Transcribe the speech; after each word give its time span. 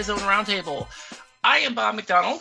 Horizon 0.00 0.16
Roundtable. 0.26 0.86
I 1.44 1.58
am 1.58 1.74
Bob 1.74 1.94
McDonald. 1.94 2.40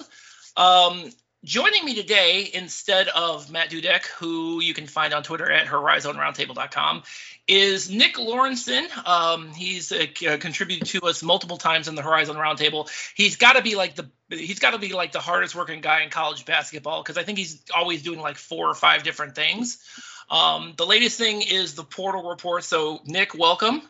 Um, 0.55 1.11
joining 1.43 1.83
me 1.83 1.93
today, 1.93 2.49
instead 2.53 3.09
of 3.09 3.51
Matt 3.51 3.69
Dudek, 3.69 4.05
who 4.17 4.61
you 4.61 4.73
can 4.73 4.87
find 4.87 5.13
on 5.13 5.23
Twitter 5.23 5.51
at 5.51 5.67
horizonroundtable.com, 5.67 7.03
is 7.49 7.89
Nick 7.89 8.15
Lorenson. 8.15 8.87
Um, 9.05 9.51
he's 9.51 9.91
uh, 9.91 10.05
contributed 10.39 10.87
to 10.87 11.01
us 11.01 11.21
multiple 11.21 11.57
times 11.57 11.89
in 11.89 11.95
the 11.95 12.01
Horizon 12.01 12.37
Roundtable. 12.37 12.89
He's 13.13 13.35
got 13.35 13.57
to 13.57 13.61
be 13.61 13.75
like 13.75 13.95
the 13.95 14.09
he's 14.29 14.59
got 14.59 14.71
to 14.71 14.79
be 14.79 14.93
like 14.93 15.11
the 15.11 15.19
hardest 15.19 15.53
working 15.53 15.81
guy 15.81 16.03
in 16.03 16.09
college 16.11 16.45
basketball 16.45 17.03
because 17.03 17.17
I 17.17 17.23
think 17.23 17.37
he's 17.37 17.61
always 17.75 18.03
doing 18.03 18.21
like 18.21 18.37
four 18.37 18.69
or 18.69 18.73
five 18.73 19.03
different 19.03 19.35
things. 19.35 19.83
Um, 20.29 20.75
the 20.77 20.85
latest 20.85 21.17
thing 21.17 21.41
is 21.41 21.75
the 21.75 21.83
portal 21.83 22.29
report. 22.29 22.63
So 22.63 23.01
Nick, 23.05 23.37
welcome. 23.37 23.81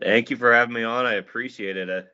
Thank 0.00 0.30
you 0.30 0.36
for 0.36 0.54
having 0.54 0.74
me 0.74 0.84
on. 0.84 1.04
I 1.04 1.14
appreciate 1.14 1.76
it. 1.76 2.12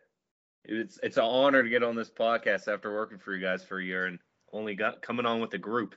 It's 0.65 0.99
it's 1.03 1.17
an 1.17 1.25
honor 1.25 1.63
to 1.63 1.69
get 1.69 1.83
on 1.83 1.97
this 1.97 2.11
podcast 2.11 2.73
after 2.73 2.93
working 2.93 3.19
for 3.19 3.35
you 3.35 3.41
guys 3.41 3.65
for 3.65 3.79
a 3.79 3.85
year 3.85 4.07
and 4.07 4.19
only 4.53 4.75
got 4.75 5.03
coming 5.03 5.27
on 5.27 5.41
with 5.41 5.51
the 5.51 5.59
group. 5.59 5.95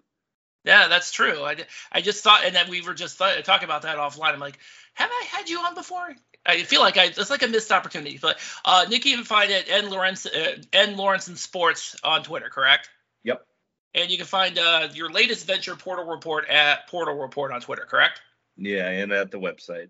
Yeah, 0.64 0.88
that's 0.88 1.12
true. 1.12 1.44
I, 1.44 1.58
I 1.92 2.02
just 2.02 2.24
thought, 2.24 2.46
and 2.46 2.56
then 2.56 2.70
we 2.70 2.82
were 2.82 2.94
just 2.94 3.18
th- 3.18 3.44
talking 3.46 3.66
about 3.66 3.82
that 3.82 3.98
offline. 3.98 4.34
I'm 4.34 4.40
like, 4.40 4.60
have 4.94 5.10
I 5.10 5.26
had 5.32 5.50
you 5.50 5.60
on 5.60 5.74
before? 5.74 6.16
I 6.46 6.64
feel 6.64 6.82
like 6.82 6.98
I 6.98 7.06
it's 7.06 7.30
like 7.30 7.44
a 7.44 7.48
missed 7.48 7.72
opportunity. 7.72 8.20
But 8.22 8.40
uh, 8.64 8.86
Nick, 8.90 9.06
you 9.06 9.16
can 9.16 9.26
find 9.26 9.52
it 9.52 9.70
and 9.70 9.90
Lawrence 9.90 10.26
uh, 10.26 10.58
N 10.74 10.98
Lawrence 10.98 11.28
and 11.28 11.38
Sports 11.38 11.96
on 12.04 12.24
Twitter, 12.24 12.50
correct? 12.50 12.90
Yep. 13.24 13.46
And 13.94 14.10
you 14.10 14.18
can 14.18 14.26
find 14.26 14.58
uh, 14.58 14.90
your 14.94 15.10
latest 15.10 15.46
venture 15.46 15.76
portal 15.76 16.06
report 16.06 16.48
at 16.48 16.88
Portal 16.88 17.16
Report 17.16 17.52
on 17.52 17.62
Twitter, 17.62 17.86
correct? 17.88 18.22
Yeah, 18.58 18.88
and 18.88 19.12
at 19.12 19.32
the 19.32 19.40
website. 19.40 19.90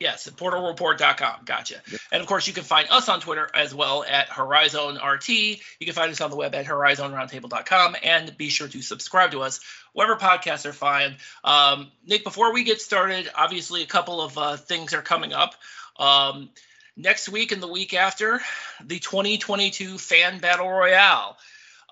Yes, 0.00 0.28
portalreport.com. 0.28 1.40
Gotcha. 1.44 1.76
Yep. 1.90 2.00
And 2.12 2.20
of 2.20 2.28
course, 2.28 2.46
you 2.46 2.52
can 2.52 2.62
find 2.62 2.88
us 2.88 3.08
on 3.08 3.20
Twitter 3.20 3.50
as 3.52 3.74
well 3.74 4.04
at 4.04 4.28
Horizon 4.28 4.96
RT. 5.04 5.28
You 5.28 5.58
can 5.80 5.92
find 5.92 6.12
us 6.12 6.20
on 6.20 6.30
the 6.30 6.36
web 6.36 6.54
at 6.54 6.66
horizonroundtable.com 6.66 7.96
and 8.04 8.36
be 8.36 8.48
sure 8.48 8.68
to 8.68 8.80
subscribe 8.80 9.32
to 9.32 9.42
us 9.42 9.58
wherever 9.92 10.14
podcasts 10.14 10.66
are 10.66 10.72
found. 10.72 11.16
Um, 11.42 11.90
Nick, 12.06 12.22
before 12.22 12.52
we 12.52 12.62
get 12.62 12.80
started, 12.80 13.28
obviously, 13.34 13.82
a 13.82 13.86
couple 13.86 14.20
of 14.20 14.38
uh, 14.38 14.56
things 14.56 14.94
are 14.94 15.02
coming 15.02 15.32
up. 15.32 15.54
Um, 15.98 16.50
next 16.96 17.28
week 17.28 17.50
and 17.50 17.60
the 17.60 17.68
week 17.68 17.92
after, 17.92 18.40
the 18.84 19.00
2022 19.00 19.98
Fan 19.98 20.38
Battle 20.38 20.70
Royale. 20.70 21.36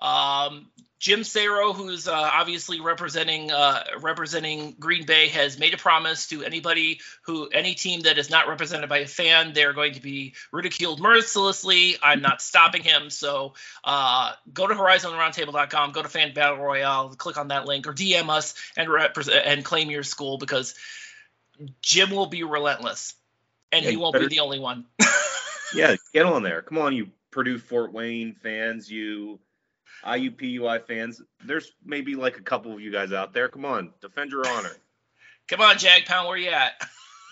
Um, 0.01 0.67
Jim 0.99 1.23
Saro, 1.23 1.73
who's 1.73 2.07
uh, 2.07 2.11
obviously 2.33 2.81
representing 2.81 3.51
uh, 3.51 3.83
representing 3.99 4.75
Green 4.79 5.05
Bay, 5.05 5.27
has 5.27 5.59
made 5.59 5.75
a 5.75 5.77
promise 5.77 6.27
to 6.27 6.43
anybody 6.43 7.01
who 7.21 7.47
any 7.49 7.75
team 7.75 8.01
that 8.01 8.17
is 8.17 8.31
not 8.31 8.47
represented 8.47 8.89
by 8.89 8.99
a 8.99 9.07
fan, 9.07 9.53
they're 9.53 9.73
going 9.73 9.93
to 9.93 10.01
be 10.01 10.33
ridiculed 10.51 10.99
mercilessly. 10.99 11.97
I'm 12.01 12.21
not 12.21 12.41
stopping 12.41 12.81
him. 12.81 13.11
So 13.11 13.53
uh, 13.83 14.33
go 14.51 14.65
to 14.65 14.73
HorizonRoundtable.com, 14.73 15.91
go 15.91 16.01
to 16.01 16.09
Fan 16.09 16.33
Battle 16.33 16.57
Royale, 16.57 17.09
click 17.09 17.37
on 17.37 17.49
that 17.49 17.67
link, 17.67 17.87
or 17.87 17.93
DM 17.93 18.29
us 18.29 18.55
and 18.75 18.89
represent 18.89 19.45
and 19.45 19.63
claim 19.63 19.91
your 19.91 20.03
school 20.03 20.39
because 20.39 20.73
Jim 21.81 22.09
will 22.09 22.25
be 22.25 22.43
relentless, 22.43 23.13
and 23.71 23.85
yeah, 23.85 23.91
he 23.91 23.97
won't 23.97 24.13
better, 24.13 24.27
be 24.27 24.35
the 24.35 24.41
only 24.41 24.59
one. 24.59 24.85
yeah, 25.75 25.95
get 26.11 26.25
on 26.25 26.41
there. 26.41 26.63
Come 26.63 26.79
on, 26.79 26.95
you 26.95 27.09
Purdue 27.29 27.59
Fort 27.59 27.93
Wayne 27.93 28.33
fans, 28.33 28.89
you 28.89 29.39
IUPUI 30.07 30.85
fans, 30.87 31.21
there's 31.43 31.71
maybe 31.85 32.15
like 32.15 32.37
a 32.37 32.41
couple 32.41 32.73
of 32.73 32.79
you 32.79 32.91
guys 32.91 33.11
out 33.11 33.33
there. 33.33 33.49
Come 33.49 33.65
on, 33.65 33.91
defend 34.01 34.31
your 34.31 34.47
honor. 34.47 34.71
Come 35.47 35.61
on, 35.61 35.77
Jag 35.77 36.05
Pound, 36.05 36.27
where 36.27 36.37
you 36.37 36.49
at? 36.49 36.73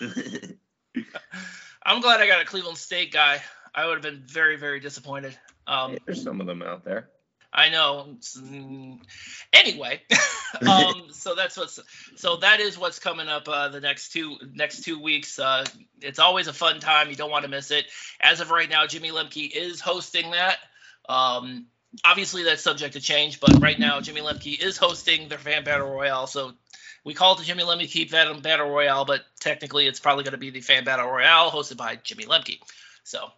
I'm 1.82 2.00
glad 2.00 2.20
I 2.20 2.26
got 2.26 2.42
a 2.42 2.44
Cleveland 2.44 2.78
State 2.78 3.12
guy. 3.12 3.40
I 3.74 3.86
would 3.86 3.94
have 3.94 4.02
been 4.02 4.22
very, 4.26 4.56
very 4.56 4.80
disappointed. 4.80 5.36
Um, 5.66 5.92
yeah, 5.92 5.98
there's 6.06 6.22
some 6.22 6.40
of 6.40 6.46
them 6.46 6.62
out 6.62 6.84
there. 6.84 7.10
I 7.52 7.70
know. 7.70 8.16
Anyway, 9.52 10.02
um, 10.68 11.06
so 11.10 11.34
that's 11.34 11.56
what's 11.56 11.80
so 12.16 12.36
that 12.38 12.60
is 12.60 12.78
what's 12.78 12.98
coming 12.98 13.28
up 13.28 13.48
uh, 13.48 13.68
the 13.68 13.80
next 13.80 14.12
two 14.12 14.36
next 14.52 14.82
two 14.82 15.00
weeks. 15.00 15.38
Uh, 15.38 15.64
it's 16.02 16.18
always 16.18 16.48
a 16.48 16.52
fun 16.52 16.80
time. 16.80 17.08
You 17.08 17.16
don't 17.16 17.30
want 17.30 17.44
to 17.44 17.50
miss 17.50 17.70
it. 17.70 17.86
As 18.20 18.40
of 18.40 18.50
right 18.50 18.68
now, 18.68 18.86
Jimmy 18.86 19.10
Lemke 19.10 19.50
is 19.50 19.80
hosting 19.80 20.32
that. 20.32 20.58
Um, 21.08 21.66
obviously 22.04 22.44
that's 22.44 22.62
subject 22.62 22.94
to 22.94 23.00
change, 23.00 23.40
but 23.40 23.60
right 23.60 23.78
now 23.78 24.00
Jimmy 24.00 24.20
Lemke 24.20 24.60
is 24.60 24.76
hosting 24.76 25.28
the 25.28 25.38
Fan 25.38 25.64
Battle 25.64 25.90
Royale, 25.90 26.26
so 26.26 26.52
we 27.04 27.14
call 27.14 27.34
it 27.34 27.38
the 27.38 27.44
Jimmy 27.44 27.62
Lemke 27.62 28.08
Fan 28.10 28.40
Battle 28.40 28.68
Royale, 28.68 29.04
but 29.04 29.22
technically 29.40 29.86
it's 29.86 30.00
probably 30.00 30.24
going 30.24 30.32
to 30.32 30.38
be 30.38 30.50
the 30.50 30.60
Fan 30.60 30.84
Battle 30.84 31.08
Royale 31.08 31.50
hosted 31.50 31.76
by 31.76 31.96
Jimmy 31.96 32.24
Lemke. 32.24 32.58
So 33.04 33.30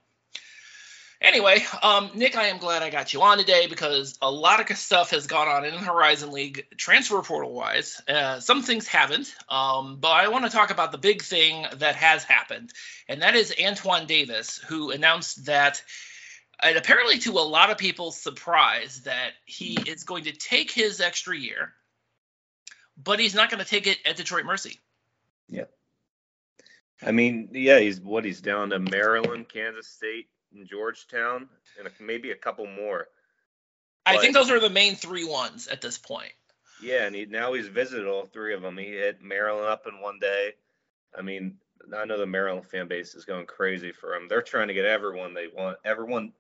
anyway, 1.21 1.65
um, 1.83 2.11
Nick, 2.15 2.37
I 2.37 2.47
am 2.47 2.59
glad 2.59 2.83
I 2.83 2.91
got 2.91 3.13
you 3.13 3.23
on 3.23 3.39
today 3.39 3.67
because 3.67 4.19
a 4.23 4.31
lot 4.31 4.71
of 4.71 4.77
stuff 4.77 5.11
has 5.11 5.27
gone 5.27 5.49
on 5.49 5.65
in 5.65 5.75
Horizon 5.75 6.33
League 6.33 6.67
transfer 6.77 7.21
portal 7.23 7.53
wise. 7.53 8.01
Uh, 8.09 8.41
some 8.41 8.63
things 8.63 8.87
haven't, 8.87 9.35
um, 9.49 9.99
but 10.01 10.13
I 10.13 10.29
want 10.29 10.45
to 10.45 10.51
talk 10.51 10.71
about 10.71 10.93
the 10.93 10.99
big 10.99 11.23
thing 11.23 11.67
that 11.77 11.97
has 11.97 12.25
happened, 12.25 12.73
and 13.09 13.23
that 13.23 13.35
is 13.35 13.55
Antoine 13.63 14.07
Davis, 14.07 14.59
who 14.69 14.91
announced 14.91 15.47
that 15.47 15.83
and 16.63 16.77
apparently 16.77 17.19
to 17.19 17.33
a 17.33 17.41
lot 17.41 17.71
of 17.71 17.79
people's 17.79 18.17
surprise 18.17 19.03
that 19.05 19.33
he 19.45 19.79
is 19.87 20.05
going 20.05 20.25
to 20.25 20.33
take 20.33 20.71
his 20.71 21.01
extra 21.01 21.37
year 21.37 21.73
but 23.03 23.21
he's 23.21 23.35
not 23.35 23.51
going 23.51 23.63
to 23.63 23.69
take 23.69 23.87
it 23.87 23.99
at 24.05 24.17
detroit 24.17 24.45
mercy. 24.45 24.79
Yeah 25.49 25.65
i 27.03 27.13
mean 27.13 27.49
yeah 27.53 27.79
he's 27.79 28.01
what 28.01 28.25
he's 28.25 28.41
down 28.41 28.71
to 28.71 28.79
maryland 28.81 29.49
kansas 29.49 29.87
state 29.87 30.27
and 30.53 30.67
georgetown 30.69 31.49
and 31.79 31.89
maybe 32.01 32.33
a 32.33 32.35
couple 32.35 32.67
more. 32.67 33.07
I 34.05 34.17
think 34.19 34.35
those 34.35 34.51
are 34.51 34.59
the 34.59 34.71
main 34.71 34.97
three 34.97 35.25
ones 35.25 35.69
at 35.69 35.83
this 35.83 35.99
point. 35.99 36.33
Yeah 36.83 37.07
and 37.07 37.15
he, 37.15 37.27
now 37.27 37.53
he's 37.53 37.69
visited 37.69 38.07
all 38.07 38.25
three 38.25 38.55
of 38.55 38.63
them. 38.63 38.77
He 38.77 38.87
hit 38.87 39.23
maryland 39.23 39.69
up 39.69 39.87
in 39.87 40.01
one 40.01 40.19
day. 40.19 40.55
I 41.17 41.23
mean 41.23 41.59
I 41.97 42.05
know 42.05 42.19
the 42.19 42.27
Maryland 42.27 42.67
fan 42.67 42.89
base 42.89 43.15
is 43.15 43.25
going 43.25 43.47
crazy 43.47 43.93
for 43.93 44.15
him. 44.15 44.29
They're 44.29 44.43
trying 44.43 44.69
to 44.69 44.75
get 44.75 44.85
everyone 44.85 45.35
they 45.35 45.47
want, 45.49 45.79
everyone 45.85 46.33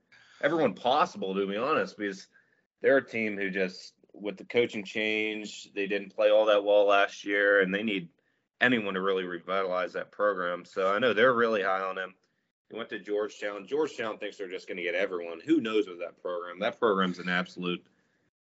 everyone 0.42 0.74
possible, 0.74 1.34
to 1.34 1.46
be 1.46 1.56
honest, 1.56 1.96
because 1.96 2.26
they're 2.80 2.98
a 2.98 3.06
team 3.06 3.36
who 3.36 3.50
just 3.50 3.94
with 4.12 4.36
the 4.36 4.44
coaching 4.44 4.84
change, 4.84 5.70
they 5.74 5.86
didn't 5.86 6.14
play 6.14 6.30
all 6.30 6.46
that 6.46 6.64
well 6.64 6.86
last 6.86 7.24
year, 7.24 7.60
and 7.60 7.74
they 7.74 7.82
need 7.82 8.08
anyone 8.60 8.94
to 8.94 9.00
really 9.00 9.24
revitalize 9.24 9.92
that 9.92 10.10
program. 10.10 10.64
So 10.64 10.92
I 10.92 10.98
know 10.98 11.12
they're 11.12 11.34
really 11.34 11.62
high 11.62 11.80
on 11.80 11.96
him. 11.96 12.14
He 12.70 12.76
went 12.76 12.90
to 12.90 12.98
Georgetown. 12.98 13.66
Georgetown 13.66 14.18
thinks 14.18 14.36
they're 14.36 14.50
just 14.50 14.66
going 14.66 14.76
to 14.76 14.82
get 14.82 14.94
everyone. 14.94 15.40
Who 15.40 15.60
knows 15.60 15.88
with 15.88 16.00
that 16.00 16.20
program? 16.20 16.58
That 16.60 16.78
program's 16.78 17.18
an 17.18 17.28
absolute 17.28 17.82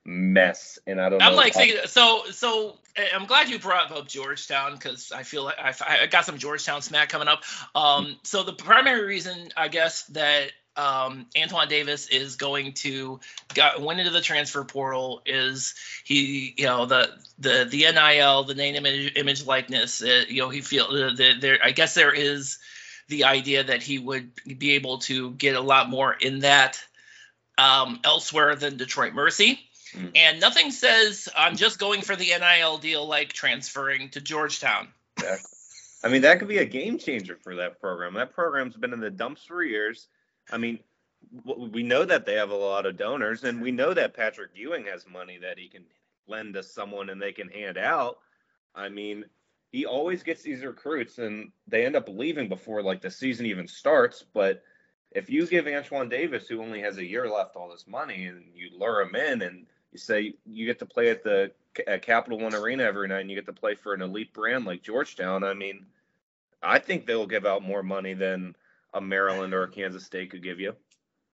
mess, 0.03 0.79
and 0.87 0.99
I 0.99 1.09
don't. 1.09 1.21
I'm 1.21 1.35
like 1.35 1.53
thinking, 1.53 1.77
so 1.85 2.23
so. 2.31 2.77
I'm 3.13 3.27
glad 3.27 3.47
you 3.47 3.59
brought 3.59 3.91
up 3.91 4.07
Georgetown 4.07 4.73
because 4.73 5.11
I 5.11 5.21
feel 5.21 5.43
like 5.43 5.59
I, 5.59 5.73
I 6.01 6.07
got 6.07 6.25
some 6.25 6.39
Georgetown 6.39 6.81
smack 6.81 7.09
coming 7.09 7.27
up. 7.27 7.43
Um, 7.75 8.17
so 8.23 8.41
the 8.41 8.53
primary 8.53 9.05
reason 9.05 9.49
I 9.55 9.67
guess 9.67 10.05
that 10.05 10.51
um, 10.77 11.25
Antoine 11.37 11.67
Davis 11.67 12.07
is 12.07 12.35
going 12.35 12.73
to 12.73 13.19
got, 13.53 13.81
went 13.81 13.99
into 13.99 14.11
the 14.11 14.21
transfer 14.21 14.63
portal 14.63 15.21
is 15.25 15.73
he 16.05 16.53
you 16.57 16.65
know 16.65 16.85
the 16.85 17.09
the 17.39 17.67
the 17.69 17.79
NIL 17.91 18.43
the 18.43 18.55
name 18.55 18.75
image, 18.75 19.13
image 19.15 19.45
likeness 19.45 20.01
uh, 20.01 20.23
you 20.29 20.41
know 20.41 20.49
he 20.49 20.61
feel 20.61 20.85
uh, 20.85 21.15
the, 21.15 21.33
there 21.39 21.59
I 21.63 21.71
guess 21.71 21.95
there 21.95 22.13
is 22.13 22.59
the 23.07 23.23
idea 23.23 23.63
that 23.63 23.81
he 23.81 23.99
would 23.99 24.31
be 24.57 24.71
able 24.71 24.99
to 24.99 25.31
get 25.31 25.55
a 25.55 25.61
lot 25.61 25.89
more 25.89 26.13
in 26.13 26.39
that 26.39 26.79
um, 27.57 27.99
elsewhere 28.03 28.55
than 28.55 28.77
Detroit 28.77 29.13
Mercy. 29.13 29.59
Mm. 29.93 30.11
And 30.15 30.39
nothing 30.39 30.71
says 30.71 31.29
I'm 31.35 31.55
just 31.55 31.79
going 31.79 32.01
for 32.01 32.15
the 32.15 32.33
NIL 32.37 32.77
deal 32.77 33.07
like 33.07 33.33
transferring 33.33 34.09
to 34.09 34.21
Georgetown. 34.21 34.89
Exactly. 35.17 35.49
I 36.03 36.09
mean, 36.09 36.21
that 36.21 36.39
could 36.39 36.47
be 36.47 36.59
a 36.59 36.65
game 36.65 36.99
changer 36.99 37.37
for 37.41 37.55
that 37.55 37.81
program. 37.81 38.13
That 38.13 38.33
program's 38.33 38.75
been 38.75 38.93
in 38.93 38.99
the 38.99 39.09
dumps 39.09 39.43
for 39.45 39.63
years. 39.63 40.07
I 40.51 40.57
mean, 40.57 40.79
we 41.45 41.83
know 41.83 42.05
that 42.05 42.25
they 42.25 42.35
have 42.35 42.51
a 42.51 42.55
lot 42.55 42.85
of 42.85 42.97
donors, 42.97 43.43
and 43.43 43.61
we 43.61 43.71
know 43.71 43.93
that 43.93 44.13
Patrick 44.13 44.51
Ewing 44.55 44.85
has 44.85 45.05
money 45.07 45.37
that 45.39 45.57
he 45.57 45.67
can 45.67 45.83
lend 46.27 46.53
to 46.53 46.63
someone 46.63 47.09
and 47.09 47.21
they 47.21 47.31
can 47.31 47.49
hand 47.49 47.77
out. 47.77 48.19
I 48.75 48.89
mean, 48.89 49.25
he 49.71 49.85
always 49.85 50.23
gets 50.23 50.41
these 50.41 50.63
recruits, 50.63 51.17
and 51.17 51.51
they 51.67 51.85
end 51.85 51.95
up 51.95 52.07
leaving 52.07 52.47
before 52.47 52.81
like 52.81 53.01
the 53.01 53.11
season 53.11 53.45
even 53.45 53.67
starts. 53.67 54.23
But 54.33 54.63
if 55.11 55.29
you 55.29 55.45
give 55.47 55.67
Antoine 55.67 56.09
Davis, 56.09 56.47
who 56.47 56.61
only 56.61 56.81
has 56.81 56.97
a 56.97 57.05
year 57.05 57.29
left, 57.29 57.55
all 57.55 57.69
this 57.69 57.87
money, 57.87 58.25
and 58.25 58.43
you 58.53 58.69
lure 58.77 59.01
him 59.01 59.15
in, 59.15 59.41
and 59.41 59.65
you 59.91 59.97
say 59.97 60.33
you 60.45 60.65
get 60.65 60.79
to 60.79 60.85
play 60.85 61.09
at 61.09 61.23
the 61.23 61.51
at 61.85 62.01
Capital 62.01 62.39
One 62.39 62.55
Arena 62.55 62.83
every 62.83 63.07
night, 63.07 63.21
and 63.21 63.29
you 63.29 63.35
get 63.35 63.45
to 63.45 63.53
play 63.53 63.75
for 63.75 63.93
an 63.93 64.01
elite 64.01 64.33
brand 64.33 64.65
like 64.65 64.81
Georgetown, 64.81 65.43
I 65.43 65.53
mean, 65.53 65.85
I 66.63 66.79
think 66.79 67.05
they'll 67.05 67.27
give 67.27 67.45
out 67.45 67.61
more 67.63 67.83
money 67.83 68.13
than 68.13 68.55
a 68.97 69.01
Maryland 69.01 69.53
or 69.53 69.63
a 69.63 69.69
Kansas 69.69 70.05
State 70.05 70.31
could 70.31 70.43
give 70.43 70.59
you. 70.59 70.73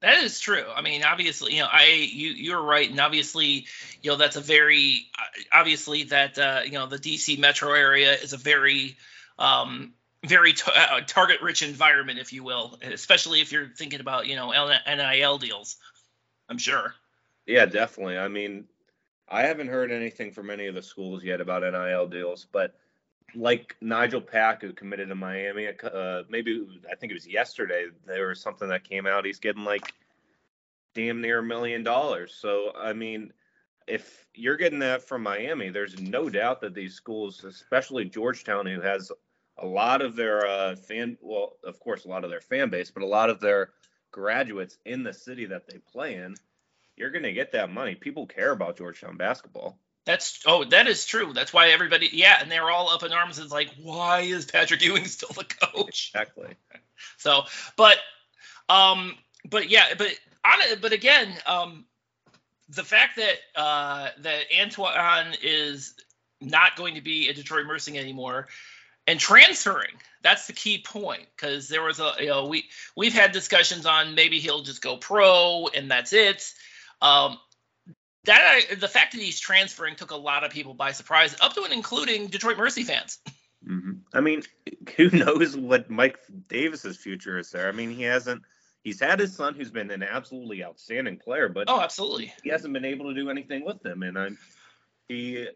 That 0.02 0.24
is 0.24 0.40
true. 0.40 0.64
I 0.74 0.82
mean, 0.82 1.04
obviously, 1.04 1.56
you 1.56 1.60
know, 1.60 1.68
I 1.70 1.88
you 1.88 2.30
you're 2.30 2.62
right, 2.62 2.90
and 2.90 3.00
obviously, 3.02 3.66
you 4.02 4.12
know, 4.12 4.16
that's 4.16 4.38
a 4.38 4.42
very 4.42 5.08
obviously 5.52 6.04
that 6.06 6.40
uh, 6.40 6.62
you 6.64 6.72
know 6.72 6.88
the 6.88 6.98
DC 6.98 7.38
metro 7.38 7.74
area 7.74 8.14
is 8.14 8.32
a 8.32 8.38
very 8.38 8.96
um, 9.38 9.94
very 10.26 10.54
t- 10.54 10.72
uh, 10.74 11.02
target 11.06 11.42
rich 11.42 11.64
environment, 11.64 12.18
if 12.18 12.32
you 12.32 12.46
will, 12.46 12.80
especially 12.82 13.42
if 13.42 13.52
you're 13.52 13.68
thinking 13.68 14.00
about 14.00 14.28
you 14.28 14.38
know 14.38 14.54
NIL 14.88 15.38
deals. 15.38 15.76
I'm 16.48 16.58
sure. 16.58 16.96
Yeah, 17.46 17.66
definitely. 17.66 18.18
I 18.18 18.30
mean, 18.30 18.66
I 19.28 19.44
haven't 19.44 19.68
heard 19.68 19.92
anything 19.92 20.32
from 20.32 20.50
any 20.50 20.68
of 20.68 20.76
the 20.76 20.82
schools 20.82 21.24
yet 21.24 21.42
about 21.42 21.64
NIL 21.64 22.08
deals, 22.08 22.48
but 22.50 22.74
like 23.36 23.76
Nigel 23.82 24.22
Pack, 24.22 24.62
who 24.62 24.74
committed 24.74 25.10
to 25.10 25.16
Miami, 25.16 25.68
uh, 25.68 26.24
maybe 26.30 26.68
I 26.92 26.96
think 26.96 27.12
it 27.12 27.16
was 27.16 27.28
yesterday, 27.28 27.88
there 28.06 28.28
was 28.28 28.42
something 28.42 28.70
that 28.70 28.84
came 28.84 29.06
out. 29.06 29.26
He's 29.26 29.40
getting 29.40 29.64
like 29.64 29.94
damn 30.94 31.22
near 31.22 31.40
a 31.40 31.44
million 31.44 31.84
dollars. 31.84 32.36
So, 32.40 32.72
I 32.78 32.94
mean, 32.94 33.32
if 33.88 34.28
you're 34.36 34.58
getting 34.58 34.80
that 34.80 35.08
from 35.08 35.24
Miami, 35.24 35.70
there's 35.70 36.00
no 36.00 36.30
doubt 36.30 36.62
that 36.62 36.74
these 36.74 36.94
schools, 36.94 37.44
especially 37.44 38.06
Georgetown, 38.06 38.66
who 38.66 38.82
has 38.82 39.12
a 39.58 39.66
lot 39.66 40.02
of 40.02 40.16
their 40.16 40.48
uh, 40.48 40.76
fan, 40.76 41.18
well, 41.22 41.54
of 41.64 41.80
course, 41.80 42.06
a 42.06 42.08
lot 42.08 42.24
of 42.24 42.30
their 42.30 42.42
fan 42.42 42.70
base, 42.70 42.92
but 42.92 43.04
a 43.04 43.08
lot 43.08 43.30
of 43.30 43.40
their 43.40 43.72
graduates 44.12 44.78
in 44.86 45.04
the 45.04 45.14
city 45.14 45.46
that 45.46 45.68
they 45.68 45.80
play 45.92 46.16
in, 46.16 46.36
you're 46.96 47.12
going 47.12 47.24
to 47.24 47.34
get 47.34 47.52
that 47.52 47.72
money. 47.72 47.96
People 47.96 48.26
care 48.26 48.52
about 48.52 48.78
Georgetown 48.78 49.18
basketball. 49.18 49.78
That's 50.06 50.40
oh, 50.46 50.64
that 50.66 50.88
is 50.88 51.06
true. 51.06 51.34
That's 51.34 51.54
why 51.54 51.70
everybody, 51.70 52.10
yeah, 52.12 52.38
and 52.42 52.52
they're 52.52 52.70
all 52.70 52.90
up 52.90 53.04
in 53.04 53.12
arms. 53.12 53.38
It's 53.38 53.52
like, 53.52 53.70
why 53.82 54.22
is 54.22 54.46
Patrick 54.46 54.82
Ewing 54.82 55.06
still 55.06 55.30
the 55.30 55.44
coach? 55.44 56.12
Exactly. 56.14 56.56
So, 57.18 57.44
but, 57.76 57.98
um, 58.70 59.16
but 59.50 59.70
yeah, 59.70 59.86
but 59.98 60.08
on 60.46 60.62
it, 60.62 60.82
but 60.82 60.94
again, 60.94 61.34
um, 61.46 61.86
the 62.70 62.84
fact 62.84 63.18
that 63.18 63.36
uh, 63.56 64.10
that 64.22 64.44
Antoine 64.60 65.36
is 65.44 65.94
not 66.42 66.76
going 66.76 66.96
to 66.96 67.02
be 67.02 67.30
a 67.30 67.34
Detroit 67.34 67.66
Mercy 67.66 67.98
anymore 67.98 68.48
and 69.08 69.20
transferring 69.20 69.96
that's 70.22 70.48
the 70.48 70.54
key 70.54 70.84
point 70.86 71.26
because 71.36 71.68
there 71.68 71.82
was 71.82 72.00
a 72.00 72.14
you 72.20 72.28
know 72.28 72.46
we 72.46 72.66
we've 72.96 73.14
had 73.14 73.32
discussions 73.32 73.86
on 73.86 74.16
maybe 74.16 74.40
he'll 74.40 74.62
just 74.62 74.82
go 74.82 74.98
pro 74.98 75.68
and 75.74 75.90
that's 75.90 76.14
it 76.14 76.54
um, 77.02 77.38
that 78.26 78.62
the 78.80 78.88
fact 78.88 79.14
that 79.14 79.22
he's 79.22 79.40
transferring 79.40 79.96
took 79.96 80.12
a 80.12 80.16
lot 80.16 80.44
of 80.44 80.52
people 80.52 80.74
by 80.74 80.92
surprise 80.92 81.36
up 81.42 81.54
to 81.54 81.64
and 81.64 81.74
including 81.74 82.28
detroit 82.28 82.58
mercy 82.58 82.84
fans 82.84 83.20
mm-hmm. 83.68 83.94
i 84.14 84.20
mean 84.20 84.42
who 84.98 85.10
knows 85.10 85.56
what 85.56 85.90
mike 85.90 86.20
davis's 86.48 86.98
future 86.98 87.38
is 87.38 87.50
there 87.52 87.68
i 87.68 87.72
mean 87.72 87.90
he 87.90 88.04
hasn't 88.04 88.42
he's 88.84 89.00
had 89.00 89.20
his 89.20 89.36
son 89.36 89.54
who's 89.54 89.72
been 89.72 89.92
an 89.92 90.04
absolutely 90.04 90.64
outstanding 90.64 91.18
player, 91.18 91.50
but 91.50 91.70
oh, 91.70 91.82
absolutely, 91.82 92.34
he 92.44 92.50
hasn't 92.50 92.74
been 92.74 92.86
able 92.86 93.08
to 93.08 93.14
do 93.14 93.30
anything 93.30 93.66
with 93.66 93.82
them. 93.82 94.04
And 94.04 94.18
I'm 94.18 94.38
he 95.08 95.48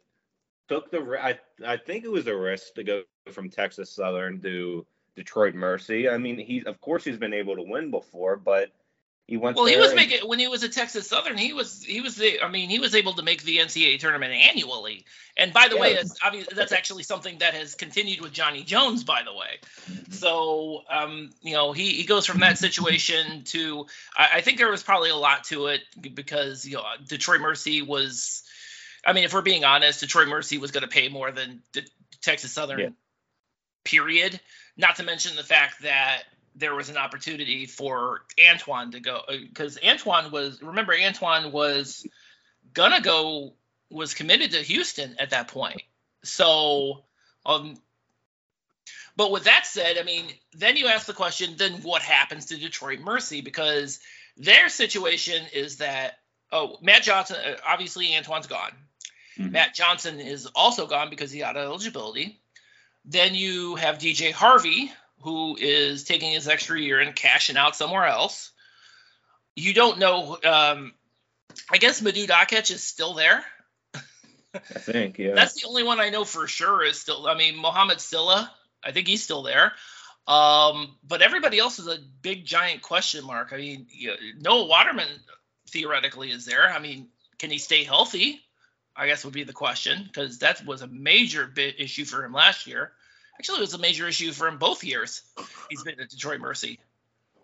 took 0.67 0.91
the 0.91 1.17
I 1.21 1.39
I 1.65 1.77
think 1.77 2.03
it 2.03 2.11
was 2.11 2.27
a 2.27 2.35
risk 2.35 2.73
to 2.75 2.83
go 2.83 3.03
from 3.31 3.49
Texas 3.49 3.91
Southern 3.91 4.41
to 4.41 4.85
Detroit 5.15 5.55
Mercy. 5.55 6.09
I 6.09 6.17
mean, 6.17 6.37
he 6.37 6.63
of 6.65 6.79
course 6.81 7.03
he's 7.03 7.17
been 7.17 7.33
able 7.33 7.55
to 7.55 7.63
win 7.63 7.91
before, 7.91 8.35
but 8.35 8.69
he 9.27 9.37
went. 9.37 9.55
Well, 9.55 9.67
he 9.67 9.77
was 9.77 9.95
making 9.95 10.27
when 10.27 10.39
he 10.39 10.49
was 10.49 10.65
at 10.65 10.73
Texas 10.73 11.07
Southern. 11.07 11.37
He 11.37 11.53
was 11.53 11.81
he 11.81 12.01
was 12.01 12.17
the. 12.17 12.41
I 12.41 12.49
mean, 12.49 12.69
he 12.69 12.79
was 12.79 12.93
able 12.93 13.13
to 13.13 13.23
make 13.23 13.43
the 13.43 13.57
NCAA 13.59 13.97
tournament 13.99 14.33
annually. 14.33 15.05
And 15.37 15.53
by 15.53 15.69
the 15.69 15.75
yeah. 15.75 15.81
way, 15.81 15.95
that's 15.95 16.17
obviously 16.21 16.53
that's 16.55 16.73
actually 16.73 17.03
something 17.03 17.37
that 17.37 17.53
has 17.53 17.75
continued 17.75 18.19
with 18.19 18.33
Johnny 18.33 18.63
Jones. 18.63 19.05
By 19.05 19.23
the 19.23 19.33
way, 19.33 19.59
mm-hmm. 19.89 20.11
so 20.11 20.81
um, 20.89 21.29
you 21.41 21.53
know 21.53 21.71
he 21.71 21.93
he 21.93 22.03
goes 22.03 22.25
from 22.25 22.41
that 22.41 22.57
situation 22.57 23.43
to 23.45 23.85
I, 24.15 24.29
I 24.35 24.41
think 24.41 24.57
there 24.57 24.69
was 24.69 24.83
probably 24.83 25.09
a 25.09 25.15
lot 25.15 25.45
to 25.45 25.67
it 25.67 25.81
because 26.13 26.65
you 26.65 26.75
know 26.75 26.83
Detroit 27.07 27.39
Mercy 27.39 27.81
was. 27.81 28.43
I 29.05 29.11
mean, 29.11 29.25
if 29.25 29.33
we're 29.33 29.41
being 29.41 29.65
honest, 29.65 29.99
Detroit 29.99 30.29
Mercy 30.29 30.57
was 30.57 30.71
going 30.71 30.83
to 30.83 30.87
pay 30.87 31.09
more 31.09 31.31
than 31.31 31.61
Texas 32.21 32.51
Southern. 32.51 32.79
Yeah. 32.79 32.89
Period. 33.83 34.39
Not 34.77 34.95
to 34.95 35.03
mention 35.03 35.35
the 35.35 35.43
fact 35.43 35.81
that 35.81 36.23
there 36.55 36.75
was 36.75 36.89
an 36.89 36.97
opportunity 36.97 37.65
for 37.65 38.21
Antoine 38.51 38.91
to 38.91 38.99
go 38.99 39.21
because 39.29 39.77
uh, 39.77 39.87
Antoine 39.87 40.31
was 40.31 40.61
remember 40.61 40.93
Antoine 40.93 41.51
was 41.51 42.05
gonna 42.73 43.01
go 43.01 43.53
was 43.89 44.13
committed 44.13 44.51
to 44.51 44.57
Houston 44.57 45.15
at 45.19 45.31
that 45.31 45.47
point. 45.47 45.81
So 46.23 47.03
um 47.45 47.75
but 49.15 49.31
with 49.31 49.43
that 49.43 49.67
said, 49.67 49.99
I 49.99 50.03
mean, 50.03 50.25
then 50.53 50.75
you 50.75 50.87
ask 50.87 51.05
the 51.05 51.13
question, 51.13 51.53
then 51.55 51.83
what 51.83 52.01
happens 52.01 52.47
to 52.47 52.57
Detroit 52.57 52.99
Mercy? 52.99 53.41
Because 53.41 53.99
their 54.37 54.69
situation 54.69 55.45
is 55.53 55.77
that 55.77 56.17
oh, 56.51 56.77
Matt 56.81 57.03
Johnson 57.03 57.37
uh, 57.45 57.55
obviously 57.65 58.15
Antoine's 58.15 58.47
gone. 58.47 58.71
Mm-hmm. 59.37 59.51
Matt 59.51 59.73
Johnson 59.73 60.19
is 60.19 60.45
also 60.55 60.87
gone 60.87 61.09
because 61.09 61.31
he 61.31 61.39
got 61.39 61.57
eligibility. 61.57 62.39
Then 63.05 63.35
you 63.35 63.75
have 63.75 63.97
DJ 63.97 64.31
Harvey, 64.31 64.91
who 65.23 65.57
is 65.59 66.03
taking 66.03 66.31
his 66.31 66.47
extra 66.47 66.79
year 66.79 66.99
and 66.99 67.15
cashing 67.15 67.57
out 67.57 67.75
somewhere 67.75 68.05
else. 68.05 68.51
You 69.55 69.73
don't 69.73 69.99
know. 69.99 70.37
Um, 70.43 70.93
I 71.71 71.77
guess 71.77 72.01
Madut 72.01 72.27
Akec 72.27 72.71
is 72.71 72.83
still 72.83 73.13
there. 73.13 73.43
I 74.53 74.79
think, 74.79 75.17
yeah. 75.17 75.33
That's 75.33 75.53
the 75.53 75.67
only 75.67 75.83
one 75.83 75.99
I 75.99 76.09
know 76.09 76.25
for 76.25 76.47
sure 76.47 76.83
is 76.83 76.99
still. 76.99 77.25
I 77.27 77.35
mean, 77.35 77.57
Mohamed 77.57 77.99
Silla, 77.99 78.51
I 78.83 78.91
think 78.91 79.07
he's 79.07 79.23
still 79.23 79.43
there. 79.43 79.73
Um, 80.27 80.95
but 81.07 81.21
everybody 81.21 81.59
else 81.59 81.79
is 81.79 81.87
a 81.87 81.97
big 82.21 82.45
giant 82.45 82.81
question 82.81 83.25
mark. 83.25 83.51
I 83.51 83.57
mean, 83.57 83.87
you 83.89 84.13
Noah 84.39 84.65
Waterman 84.65 85.07
theoretically 85.69 86.31
is 86.31 86.45
there. 86.45 86.69
I 86.71 86.79
mean, 86.79 87.07
can 87.39 87.49
he 87.49 87.57
stay 87.57 87.83
healthy? 87.83 88.41
I 88.95 89.07
guess 89.07 89.25
would 89.25 89.33
be 89.33 89.43
the 89.43 89.53
question 89.53 90.03
because 90.03 90.39
that 90.39 90.65
was 90.65 90.81
a 90.81 90.87
major 90.87 91.47
bit 91.47 91.79
issue 91.79 92.05
for 92.05 92.23
him 92.23 92.31
last 92.31 92.67
year. 92.67 92.91
Actually, 93.43 93.57
it 93.57 93.61
was 93.61 93.73
a 93.73 93.77
major 93.77 94.07
issue 94.07 94.31
for 94.31 94.47
him 94.47 94.57
both 94.57 94.85
years. 94.85 95.21
He's 95.69 95.83
been 95.83 95.99
at 95.99 96.09
Detroit 96.09 96.39
Mercy. 96.39 96.79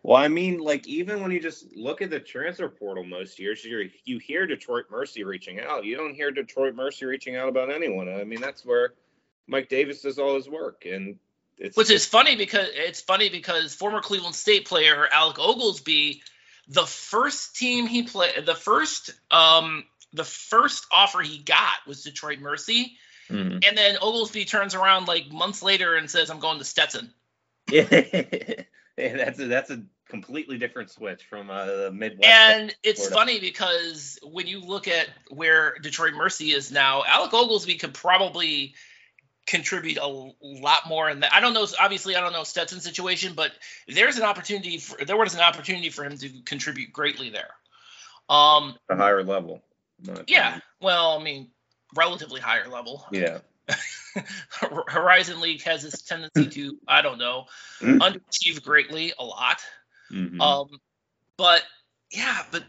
Well, 0.02 0.16
I 0.16 0.30
mean, 0.30 0.60
like 0.60 0.88
even 0.88 1.22
when 1.22 1.32
you 1.32 1.42
just 1.42 1.76
look 1.76 2.02
at 2.02 2.10
the 2.10 2.22
transfer 2.22 2.70
portal 2.70 3.04
most 3.04 3.38
years, 3.38 3.66
you 3.66 3.90
you 4.06 4.18
hear 4.18 4.48
Detroit 4.48 4.86
Mercy 4.90 5.26
reaching 5.26 5.60
out. 5.60 5.84
You 5.84 5.98
don't 5.98 6.16
hear 6.16 6.32
Detroit 6.32 6.74
Mercy 6.74 7.06
reaching 7.06 7.36
out 7.36 7.50
about 7.50 7.70
anyone. 7.70 8.08
I 8.08 8.24
mean, 8.24 8.40
that's 8.40 8.64
where 8.64 8.94
Mike 9.46 9.68
Davis 9.68 10.04
does 10.04 10.18
all 10.20 10.36
his 10.36 10.48
work, 10.48 10.86
and 10.86 11.20
it's 11.58 11.76
which 11.76 11.92
is 11.92 12.06
funny 12.06 12.38
because 12.38 12.70
it's 12.72 13.02
funny 13.02 13.28
because 13.28 13.76
former 13.76 14.00
Cleveland 14.00 14.36
State 14.36 14.70
player 14.70 15.06
Alec 15.12 15.38
Oglesby, 15.38 16.22
the 16.70 16.86
first 16.86 17.58
team 17.58 17.88
he 17.88 18.04
played, 18.04 18.46
the 18.46 18.56
first 18.56 19.12
um 19.32 19.84
the 20.14 20.24
first 20.24 20.86
offer 20.94 21.20
he 21.20 21.40
got 21.40 21.86
was 21.86 22.06
Detroit 22.06 22.40
Mercy, 22.40 22.96
Mm-hmm. 23.30 23.60
And 23.68 23.78
then 23.78 23.98
Oglesby 24.02 24.46
turns 24.46 24.76
around 24.76 25.08
like 25.08 25.32
months 25.32 25.62
later 25.62 25.96
and 25.96 26.10
says, 26.10 26.30
"I'm 26.30 26.40
going 26.40 26.60
to 26.60 26.66
Stetson." 26.66 27.14
Yeah, 29.00 29.16
that's 29.16 29.40
a, 29.40 29.48
that's 29.48 29.70
a 29.72 29.82
completely 30.10 30.58
different 30.58 30.92
switch 30.92 31.24
from 31.24 31.50
uh, 31.50 31.66
the 31.66 31.92
Midwest. 31.92 32.28
And 32.28 32.76
it's 32.84 33.08
Florida. 33.08 33.16
funny 33.16 33.40
because 33.40 34.20
when 34.24 34.46
you 34.46 34.60
look 34.60 34.88
at 34.90 35.08
where 35.30 35.76
Detroit 35.82 36.16
Mercy 36.16 36.52
is 36.52 36.70
now, 36.70 37.04
Alec 37.08 37.34
Oglesby 37.34 37.76
could 37.76 37.94
probably 37.94 38.76
contribute 39.48 39.98
a 39.98 40.08
lot 40.42 40.88
more 40.88 41.10
in 41.10 41.22
that. 41.22 41.34
I 41.34 41.40
don't 41.40 41.54
know. 41.54 41.66
Obviously, 41.80 42.16
I 42.16 42.20
don't 42.20 42.34
know 42.34 42.44
Stetson's 42.44 42.84
situation, 42.84 43.34
but 43.36 43.52
there's 43.88 44.18
an 44.18 44.24
opportunity 44.24 44.78
for 44.80 45.04
there 45.04 45.18
was 45.18 45.34
an 45.34 45.42
opportunity 45.42 45.90
for 45.90 46.04
him 46.04 46.18
to 46.18 46.30
contribute 46.44 46.92
greatly 46.92 47.30
there. 47.30 47.52
Um, 48.28 48.76
a 48.90 48.98
higher 48.98 49.24
level. 49.24 49.62
Yeah. 50.28 50.60
Well, 50.82 51.18
I 51.20 51.24
mean, 51.24 51.50
relatively 51.96 52.42
higher 52.42 52.68
level. 52.68 53.06
Yeah. 53.12 53.40
Horizon 54.88 55.42
League 55.42 55.62
has 55.64 55.84
this 55.84 56.02
tendency 56.02 56.48
to, 56.48 56.78
I 56.88 57.02
don't 57.02 57.20
know, 57.20 57.46
mm-hmm. 57.80 58.00
underachieve 58.00 58.64
greatly 58.64 59.14
a 59.18 59.24
lot. 59.24 59.60
Mm-hmm. 60.12 60.42
Um, 60.42 60.68
but 61.38 61.64
yeah, 62.12 62.44
but 62.52 62.64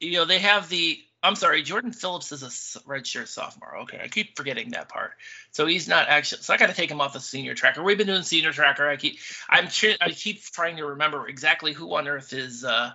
you 0.00 0.12
know 0.18 0.24
they 0.24 0.38
have 0.38 0.68
the. 0.68 0.98
I'm 1.24 1.36
sorry, 1.36 1.62
Jordan 1.62 1.92
Phillips 1.92 2.32
is 2.32 2.42
a 2.42 2.80
redshirt 2.80 3.28
sophomore. 3.28 3.78
Okay, 3.82 4.00
I 4.02 4.08
keep 4.08 4.36
forgetting 4.36 4.70
that 4.70 4.88
part. 4.88 5.12
So 5.52 5.66
he's 5.66 5.86
not 5.86 6.08
actually. 6.08 6.42
So 6.42 6.52
I 6.52 6.56
got 6.56 6.66
to 6.66 6.74
take 6.74 6.90
him 6.90 7.00
off 7.00 7.12
the 7.12 7.20
senior 7.20 7.54
tracker. 7.54 7.82
We've 7.82 7.96
been 7.96 8.08
doing 8.08 8.22
senior 8.22 8.52
tracker. 8.52 8.88
I 8.88 8.96
keep. 8.96 9.18
I'm. 9.48 9.68
I 10.00 10.10
keep 10.10 10.42
trying 10.42 10.76
to 10.78 10.86
remember 10.86 11.28
exactly 11.28 11.72
who 11.72 11.94
on 11.94 12.08
earth 12.08 12.32
is. 12.32 12.64
uh 12.64 12.92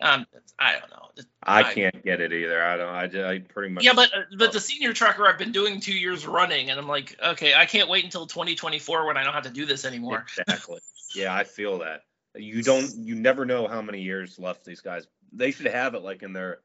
um, 0.00 0.26
I 0.58 0.72
don't 0.72 0.90
know. 0.90 1.24
I, 1.42 1.60
I 1.60 1.74
can't 1.74 2.04
get 2.04 2.20
it 2.20 2.32
either. 2.32 2.62
I 2.62 2.76
don't. 2.76 2.88
I, 2.88 3.32
I 3.32 3.38
pretty 3.38 3.72
much. 3.72 3.84
Yeah, 3.84 3.94
but 3.94 4.14
uh, 4.14 4.22
but 4.36 4.52
the 4.52 4.60
senior 4.60 4.92
tracker 4.92 5.26
I've 5.26 5.38
been 5.38 5.52
doing 5.52 5.80
two 5.80 5.98
years 5.98 6.26
running, 6.26 6.70
and 6.70 6.78
I'm 6.78 6.88
like, 6.88 7.16
okay, 7.22 7.54
I 7.54 7.66
can't 7.66 7.88
wait 7.88 8.04
until 8.04 8.26
2024 8.26 9.06
when 9.06 9.16
I 9.16 9.24
don't 9.24 9.32
have 9.32 9.44
to 9.44 9.50
do 9.50 9.66
this 9.66 9.84
anymore. 9.84 10.26
Exactly. 10.38 10.80
yeah, 11.14 11.34
I 11.34 11.44
feel 11.44 11.78
that. 11.78 12.02
You 12.34 12.62
don't. 12.62 12.90
You 12.96 13.14
never 13.14 13.44
know 13.44 13.66
how 13.66 13.82
many 13.82 14.02
years 14.02 14.38
left 14.38 14.64
these 14.64 14.80
guys. 14.80 15.06
They 15.32 15.50
should 15.50 15.66
have 15.66 15.94
it 15.94 16.02
like 16.02 16.22
in 16.22 16.32
their 16.32 16.60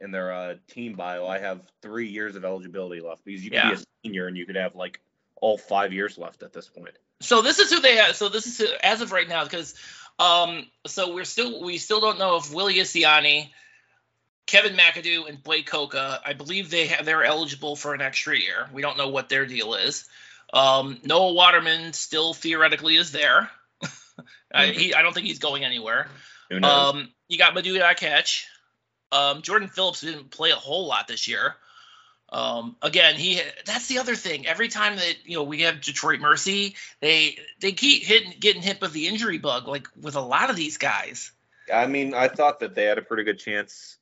in 0.00 0.10
their 0.10 0.32
uh, 0.32 0.54
team 0.68 0.94
bio. 0.94 1.26
I 1.26 1.38
have 1.38 1.62
three 1.82 2.08
years 2.08 2.36
of 2.36 2.44
eligibility 2.44 3.00
left 3.00 3.24
because 3.24 3.44
you 3.44 3.50
could 3.50 3.56
yeah. 3.56 3.70
be 3.70 3.76
a 3.76 3.84
senior 4.04 4.26
and 4.26 4.36
you 4.36 4.46
could 4.46 4.56
have 4.56 4.74
like 4.74 5.00
all 5.40 5.58
five 5.58 5.92
years 5.92 6.18
left 6.18 6.42
at 6.42 6.52
this 6.52 6.68
point. 6.68 6.96
So 7.20 7.42
this 7.42 7.58
is 7.58 7.72
who 7.72 7.80
they 7.80 7.96
have. 7.96 8.16
So 8.16 8.28
this 8.28 8.46
is 8.46 8.58
who, 8.58 8.66
as 8.82 9.00
of 9.00 9.12
right 9.12 9.28
now 9.28 9.44
because 9.44 9.74
um, 10.18 10.66
so 10.86 11.14
we're 11.14 11.24
still 11.24 11.62
we 11.62 11.78
still 11.78 12.00
don't 12.00 12.18
know 12.18 12.36
if 12.36 12.52
Willie 12.52 12.74
Isiani, 12.74 13.50
Kevin 14.46 14.76
McAdoo, 14.76 15.28
and 15.28 15.42
Blake 15.42 15.66
Coca, 15.66 16.20
I 16.24 16.34
believe 16.34 16.70
they 16.70 16.86
have 16.88 17.04
they're 17.04 17.24
eligible 17.24 17.76
for 17.76 17.94
an 17.94 18.00
extra 18.00 18.38
year. 18.38 18.68
We 18.72 18.82
don't 18.82 18.96
know 18.96 19.08
what 19.08 19.28
their 19.28 19.46
deal 19.46 19.74
is. 19.74 20.08
Um, 20.52 20.98
Noah 21.02 21.32
Waterman 21.32 21.92
still 21.92 22.32
theoretically 22.32 22.96
is 22.96 23.10
there. 23.10 23.50
I, 24.54 24.66
he, 24.68 24.94
I 24.94 25.02
don't 25.02 25.12
think 25.12 25.26
he's 25.26 25.40
going 25.40 25.64
anywhere. 25.64 26.06
Who 26.50 26.60
knows? 26.60 26.94
Um, 26.94 27.08
you 27.26 27.38
got 27.38 27.54
Madut 27.54 27.82
Akec. 27.82 28.44
Um, 29.10 29.42
Jordan 29.42 29.68
Phillips 29.68 30.00
didn't 30.00 30.30
play 30.30 30.50
a 30.50 30.56
whole 30.56 30.86
lot 30.86 31.08
this 31.08 31.26
year. 31.26 31.56
Um, 32.34 32.74
again, 32.82 33.14
he 33.14 33.40
that's 33.64 33.86
the 33.86 33.98
other 33.98 34.16
thing. 34.16 34.44
Every 34.48 34.66
time 34.66 34.96
that 34.96 35.14
you 35.24 35.36
know 35.36 35.44
we 35.44 35.60
have 35.60 35.80
Detroit 35.80 36.18
Mercy, 36.18 36.74
they 37.00 37.38
they 37.60 37.70
keep 37.70 38.02
hitting 38.02 38.34
getting 38.40 38.60
hit 38.60 38.80
with 38.80 38.92
the 38.92 39.06
injury 39.06 39.38
bug, 39.38 39.68
like 39.68 39.86
with 40.00 40.16
a 40.16 40.20
lot 40.20 40.50
of 40.50 40.56
these 40.56 40.76
guys. 40.76 41.30
I 41.72 41.86
mean, 41.86 42.12
I 42.12 42.26
thought 42.26 42.58
that 42.58 42.74
they 42.74 42.86
had 42.86 42.98
a 42.98 43.02
pretty 43.02 43.22
good 43.22 43.38
chance 43.38 43.98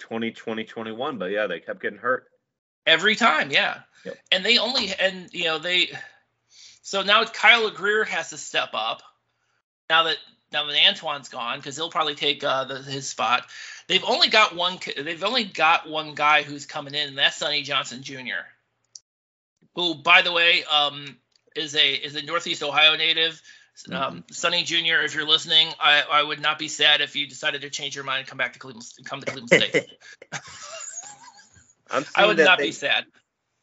2020 0.00 0.64
21, 0.64 1.16
but 1.16 1.30
yeah, 1.30 1.46
they 1.46 1.58
kept 1.58 1.80
getting 1.80 1.98
hurt. 1.98 2.26
Every 2.86 3.16
time, 3.16 3.50
yeah. 3.50 3.78
Yep. 4.04 4.18
And 4.30 4.44
they 4.44 4.58
only 4.58 4.92
and 5.00 5.32
you 5.32 5.44
know 5.44 5.58
they 5.58 5.88
so 6.82 7.00
now 7.00 7.24
Kyle 7.24 7.70
Greer 7.70 8.04
has 8.04 8.28
to 8.28 8.36
step 8.36 8.70
up. 8.74 9.02
Now 9.88 10.02
that 10.02 10.18
now 10.52 10.66
that 10.66 10.76
Antoine's 10.86 11.28
gone, 11.28 11.58
because 11.58 11.76
he'll 11.76 11.90
probably 11.90 12.14
take 12.14 12.42
uh, 12.44 12.64
the, 12.64 12.82
his 12.82 13.08
spot. 13.08 13.44
They've 13.86 14.04
only 14.04 14.28
got 14.28 14.54
one. 14.54 14.78
They've 14.96 15.22
only 15.24 15.44
got 15.44 15.88
one 15.88 16.14
guy 16.14 16.42
who's 16.42 16.66
coming 16.66 16.94
in, 16.94 17.08
and 17.08 17.18
that's 17.18 17.36
Sonny 17.36 17.62
Johnson 17.62 18.02
Jr. 18.02 18.44
Who, 19.74 19.94
by 19.94 20.22
the 20.22 20.32
way, 20.32 20.64
um, 20.64 21.16
is 21.56 21.74
a 21.74 21.94
is 21.94 22.14
a 22.16 22.22
Northeast 22.22 22.62
Ohio 22.62 22.96
native. 22.96 23.40
Um, 23.90 23.92
Mm-hmm. 23.92 24.18
Sonny 24.32 24.62
Jr., 24.64 25.02
if 25.04 25.14
you're 25.14 25.26
listening, 25.26 25.68
I, 25.80 26.02
I 26.10 26.22
would 26.22 26.40
not 26.40 26.58
be 26.58 26.68
sad 26.68 27.00
if 27.00 27.16
you 27.16 27.26
decided 27.26 27.62
to 27.62 27.70
change 27.70 27.94
your 27.94 28.04
mind 28.04 28.18
and 28.20 28.28
come 28.28 28.36
back 28.36 28.52
to 28.52 28.58
Cleveland, 28.58 28.84
come 29.04 29.20
to 29.20 29.26
Cleveland 29.26 29.48
State. 29.48 29.86
I'm 31.90 32.04
I 32.14 32.26
would 32.26 32.36
not 32.36 32.58
they- 32.58 32.66
be 32.66 32.72
sad. 32.72 33.06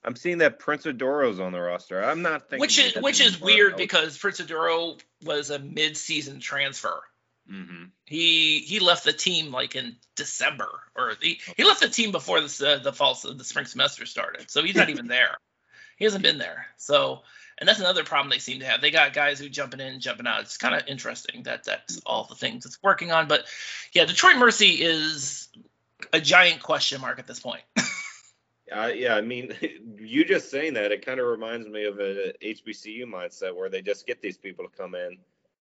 I'm 0.08 0.16
seeing 0.16 0.38
that 0.38 0.58
Prince 0.58 0.86
Adoro's 0.86 1.42
on 1.42 1.52
the 1.52 1.60
roster. 1.60 2.02
I'm 2.02 2.22
not 2.22 2.50
thinking. 2.50 2.62
Which 2.62 2.80
is 2.80 2.96
which 2.96 3.20
is 3.20 3.42
weird 3.42 3.74
out. 3.74 3.78
because 3.78 4.18
Prince 4.18 4.40
Adoro 4.40 4.98
was 5.26 5.50
a 5.50 5.60
mid-season 5.60 6.40
transfer. 6.40 7.02
Mm-hmm. 7.52 7.84
He 8.06 8.60
he 8.60 8.80
left 8.80 9.04
the 9.04 9.12
team 9.12 9.52
like 9.52 9.76
in 9.76 9.98
December, 10.16 10.70
or 10.96 11.12
he, 11.22 11.42
he 11.58 11.66
left 11.66 11.82
the 11.82 11.90
team 11.90 12.14
before 12.14 12.40
the 12.40 12.68
uh, 12.80 12.82
the 12.82 12.94
fall 12.94 13.16
the 13.16 13.44
spring 13.44 13.66
semester 13.66 14.06
started. 14.06 14.50
So 14.50 14.64
he's 14.64 14.76
not 14.76 14.90
even 14.92 15.08
there. 15.08 15.36
He 15.98 16.06
hasn't 16.06 16.24
been 16.24 16.38
there. 16.38 16.68
So 16.78 17.24
and 17.58 17.68
that's 17.68 17.82
another 17.82 18.06
problem 18.06 18.30
they 18.30 18.40
seem 18.40 18.60
to 18.60 18.66
have. 18.66 18.80
They 18.80 18.92
got 18.92 19.12
guys 19.12 19.40
who 19.40 19.50
jumping 19.50 19.82
in, 19.82 20.00
jumping 20.00 20.26
out. 20.26 20.42
It's 20.42 20.58
kind 20.58 20.74
of 20.74 20.88
interesting 20.88 21.44
that 21.44 21.66
that's 21.66 22.00
all 22.06 22.24
the 22.24 22.36
things 22.36 22.66
it's 22.66 22.82
working 22.82 23.12
on. 23.12 23.28
But 23.28 23.44
yeah, 23.92 24.06
Detroit 24.06 24.38
Mercy 24.38 24.70
is 24.82 25.50
a 26.14 26.22
giant 26.22 26.64
question 26.64 27.02
mark 27.02 27.20
at 27.20 27.28
this 27.28 27.42
point. 27.42 27.64
Uh, 28.72 28.92
yeah, 28.94 29.16
I 29.16 29.22
mean, 29.22 29.54
you 29.98 30.26
just 30.26 30.52
saying 30.52 30.74
that 30.74 30.92
it 30.92 31.06
kind 31.06 31.20
of 31.20 31.28
reminds 31.28 31.68
me 31.68 31.86
of 31.86 32.00
a 32.00 32.34
HBCU 32.44 33.04
mindset 33.04 33.56
where 33.56 33.70
they 33.70 33.82
just 33.82 34.06
get 34.06 34.22
these 34.22 34.38
people 34.38 34.66
to 34.66 34.78
come 34.78 34.96
in 34.96 35.18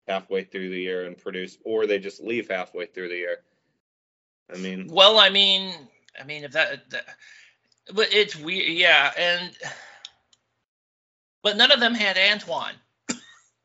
halfway 0.07 0.43
through 0.43 0.69
the 0.69 0.79
year 0.79 1.05
and 1.05 1.17
produce, 1.17 1.57
or 1.63 1.85
they 1.87 1.99
just 1.99 2.21
leave 2.21 2.49
halfway 2.49 2.85
through 2.85 3.09
the 3.09 3.17
year. 3.17 3.37
I 4.53 4.57
mean, 4.57 4.87
Well, 4.91 5.19
I 5.19 5.29
mean, 5.29 5.73
I 6.19 6.23
mean, 6.23 6.43
if 6.43 6.51
that, 6.51 6.89
that 6.91 7.05
but 7.93 8.13
it's 8.13 8.35
weird, 8.35 8.69
yeah, 8.69 9.11
and 9.17 9.51
but 11.41 11.57
none 11.57 11.71
of 11.71 11.79
them 11.79 11.93
had 11.93 12.17
Antoine. 12.17 12.75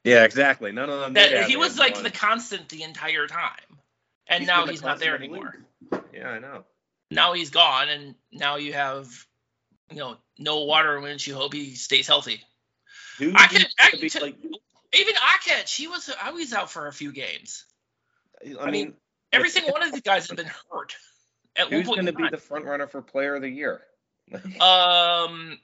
yeah, 0.04 0.24
exactly. 0.24 0.72
None 0.72 0.90
of 0.90 1.00
them. 1.00 1.14
That 1.14 1.44
he 1.44 1.56
was 1.56 1.78
like 1.78 2.00
the 2.00 2.10
constant 2.10 2.68
the 2.68 2.82
entire 2.82 3.26
time, 3.26 3.78
and 4.26 4.40
He's 4.40 4.48
now 4.48 4.66
he's 4.66 4.82
not 4.82 4.98
there 4.98 5.18
constant 5.18 5.34
in 5.34 5.40
the 5.40 5.48
anymore. 5.90 6.04
Yeah, 6.12 6.28
I 6.30 6.38
know. 6.38 6.64
Now 7.10 7.32
he's 7.32 7.50
gone, 7.50 7.88
and 7.88 8.14
now 8.32 8.56
you 8.56 8.72
have, 8.74 9.08
you 9.90 9.96
know, 9.96 10.16
no 10.38 10.64
water 10.64 11.00
which 11.00 11.26
you 11.26 11.34
hope 11.34 11.54
he 11.54 11.74
stays 11.74 12.06
healthy. 12.06 12.42
Who 13.18 13.32
I 13.34 13.46
can- 13.46 13.66
I 13.78 13.90
can- 13.90 14.20
would 14.20 14.42
be, 14.42 14.58
Even 14.92 15.14
Akec, 15.14 15.68
he 15.74 15.86
was 15.86 16.10
I 16.20 16.30
was 16.30 16.52
out 16.52 16.70
for 16.70 16.86
a 16.86 16.92
few 16.92 17.12
games. 17.12 17.64
like, 18.42 18.56
I, 18.58 18.62
I 18.62 18.70
mean, 18.70 18.72
mean, 18.72 18.94
Every 19.32 19.50
single 19.50 19.72
one 19.72 19.82
of 19.82 19.92
these 19.92 20.00
guys 20.02 20.28
have 20.28 20.36
been 20.36 20.50
hurt. 20.70 20.96
At 21.56 21.68
who's 21.68 21.86
going 21.86 22.06
to 22.06 22.12
be 22.12 22.28
the 22.30 22.38
front 22.38 22.64
runner 22.64 22.86
for 22.86 23.02
Player 23.02 23.34
of 23.36 23.42
the 23.42 23.48
Year? 23.50 23.82
Um, 24.60 25.58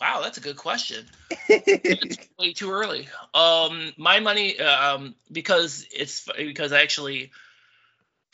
wow, 0.00 0.20
that's 0.22 0.38
a 0.38 0.40
good 0.40 0.56
question. 0.56 1.06
it's 1.48 2.16
way 2.38 2.52
too 2.52 2.70
early. 2.70 3.08
Um, 3.34 3.92
my 3.96 4.20
money, 4.20 4.58
um, 4.58 5.14
because 5.30 5.86
it's 5.92 6.26
because 6.36 6.72
I 6.72 6.82
actually, 6.82 7.30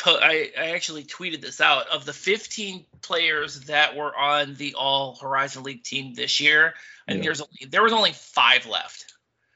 I 0.07 0.50
I 0.57 0.71
actually 0.71 1.05
tweeted 1.05 1.40
this 1.40 1.61
out 1.61 1.88
of 1.88 2.05
the 2.05 2.12
15 2.12 2.85
players 3.02 3.61
that 3.62 3.97
were 3.97 4.14
on 4.17 4.55
the 4.55 4.75
All 4.75 5.17
Horizon 5.17 5.62
League 5.64 5.83
team 5.85 6.14
this 6.14 6.40
year. 6.40 6.75
Yeah. 7.09 7.17
there's 7.23 7.40
only 7.40 7.67
there 7.69 7.83
was 7.83 7.93
only 7.93 8.12
five 8.12 8.67
left. 8.67 9.14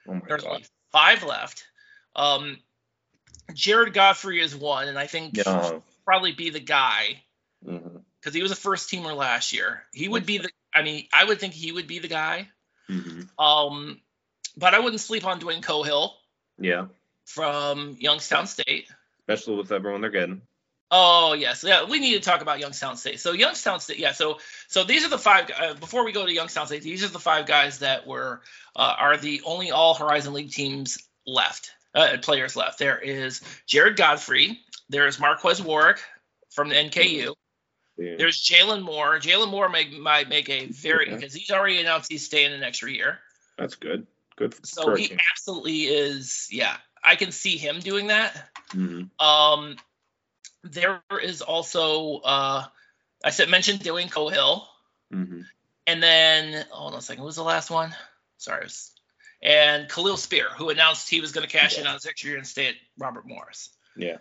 oh 0.09 0.21
There's 0.27 0.43
god. 0.43 0.51
only 0.51 0.65
five 0.91 1.23
left. 1.23 1.65
Um, 2.17 2.59
Jared 3.55 3.93
Godfrey 3.95 4.41
is 4.41 4.55
one, 4.55 4.89
and 4.89 4.99
I 4.99 5.07
think 5.07 5.37
Yeah. 5.37 5.79
probably 6.05 6.33
be 6.33 6.51
the 6.51 6.61
guy 6.61 7.23
because 7.65 8.35
he 8.35 8.43
was 8.43 8.51
a 8.53 8.57
first 8.57 8.91
teamer 8.91 9.15
last 9.17 9.53
year. 9.53 9.85
He 9.93 10.09
would 10.09 10.27
be 10.27 10.39
the. 10.39 10.51
I 10.75 10.83
mean, 10.83 11.07
I 11.13 11.25
would 11.25 11.39
think 11.39 11.53
he 11.55 11.71
would 11.73 11.87
be 11.87 11.99
the 11.99 12.09
guy. 12.09 12.49
hmm 12.89 13.23
Um, 13.39 14.01
but 14.57 14.75
I 14.75 14.79
wouldn't 14.81 15.01
sleep 15.01 15.27
on 15.27 15.41
Dwayne 15.41 15.63
Cohill 15.63 16.13
Yeah. 16.59 16.87
from 17.27 17.97
Youngstown 18.01 18.47
State. 18.47 18.91
Especially 19.33 19.57
with 19.57 19.73
everyone 19.73 20.01
they're 20.01 20.11
getting. 20.11 20.43
Oh 20.95 21.33
yes, 21.33 21.65
yeah. 21.65 21.85
We 21.85 21.99
need 22.01 22.13
to 22.15 22.21
talk 22.21 22.43
about 22.43 22.61
Youngstown 22.61 22.99
State. 22.99 23.19
So 23.19 23.33
Youngstown 23.33 23.81
State, 23.81 23.99
yeah. 23.99 24.13
So 24.13 24.39
so 24.69 24.85
these 24.85 25.07
are 25.07 25.09
the 25.09 25.19
five. 25.19 25.51
Uh, 25.59 25.75
before 25.75 26.05
we 26.05 26.13
go 26.13 26.27
to 26.27 26.33
Youngstown 26.33 26.67
State, 26.67 26.83
these 26.83 27.03
are 27.03 27.09
the 27.09 27.19
five 27.19 27.47
guys 27.47 27.79
that 27.79 28.07
were 28.07 28.43
uh, 28.77 28.95
are 28.99 29.17
the 29.17 29.41
only 29.47 29.71
All 29.71 29.95
Horizon 29.95 30.35
League 30.35 30.53
teams 30.53 30.99
left. 31.27 31.71
Uh, 31.95 32.19
players 32.21 32.57
left. 32.57 32.79
There 32.79 32.99
is 32.99 33.41
Jared 33.67 33.97
Godfrey. 33.97 34.61
There's 34.91 35.19
Marques 35.19 35.61
Warrick 35.61 36.01
from 36.51 36.69
the 36.69 36.75
NKU. 36.75 37.35
Yeah. 37.97 38.15
There's 38.19 38.43
Jalen 38.43 38.83
Moore. 38.83 39.19
Jalen 39.19 39.51
Moore 39.51 39.69
may, 39.69 39.89
might 39.91 40.29
make 40.29 40.49
a 40.49 40.67
very 40.67 41.07
Okay. 41.07 41.17
because 41.17 41.35
he's 41.35 41.51
already 41.51 41.81
announced 41.81 42.11
he's 42.11 42.25
staying 42.25 42.53
an 42.53 42.63
extra 42.63 42.91
year. 42.91 43.19
That's 43.59 43.75
good. 43.77 44.07
Good. 44.37 44.55
For 44.55 44.67
So 44.67 44.95
he 44.95 45.17
absolutely 45.31 45.83
is. 45.83 46.49
Yeah, 46.51 46.77
I 47.03 47.17
can 47.17 47.33
see 47.33 47.57
him 47.57 47.81
doing 47.81 48.09
that. 48.09 48.49
Hmm 48.73 49.05
Um, 49.19 49.77
there 50.65 51.03
is 51.23 51.43
also 51.43 52.21
uh, 52.25 52.65
I 53.25 53.31
said 53.31 53.49
mentioned 53.49 53.81
Dylan 53.81 54.11
Cohill, 54.11 54.65
hmm 55.11 55.43
and 55.87 56.01
then 56.01 56.65
hold 56.71 56.93
on 56.93 56.99
a 56.99 57.03
second. 57.03 57.23
What 57.23 57.27
was 57.29 57.37
the 57.37 57.43
last 57.43 57.71
one? 57.71 57.95
Sorry. 58.39 58.65
was- 58.65 58.93
and 59.43 59.89
Kahliel 59.89 60.17
Spear, 60.17 60.47
who 60.57 60.71
announced 60.71 61.11
he 61.11 61.21
was 61.21 61.33
going 61.33 61.45
to 61.45 61.53
cash 61.53 61.77
in 61.77 61.87
on 61.89 61.95
his 61.95 62.07
extra 62.07 62.29
year 62.31 62.39
and 62.39 62.47
stay 62.47 62.69
at 62.69 62.75
Robert 62.97 63.27
Morris. 63.27 63.71
Yeah. 63.97 64.19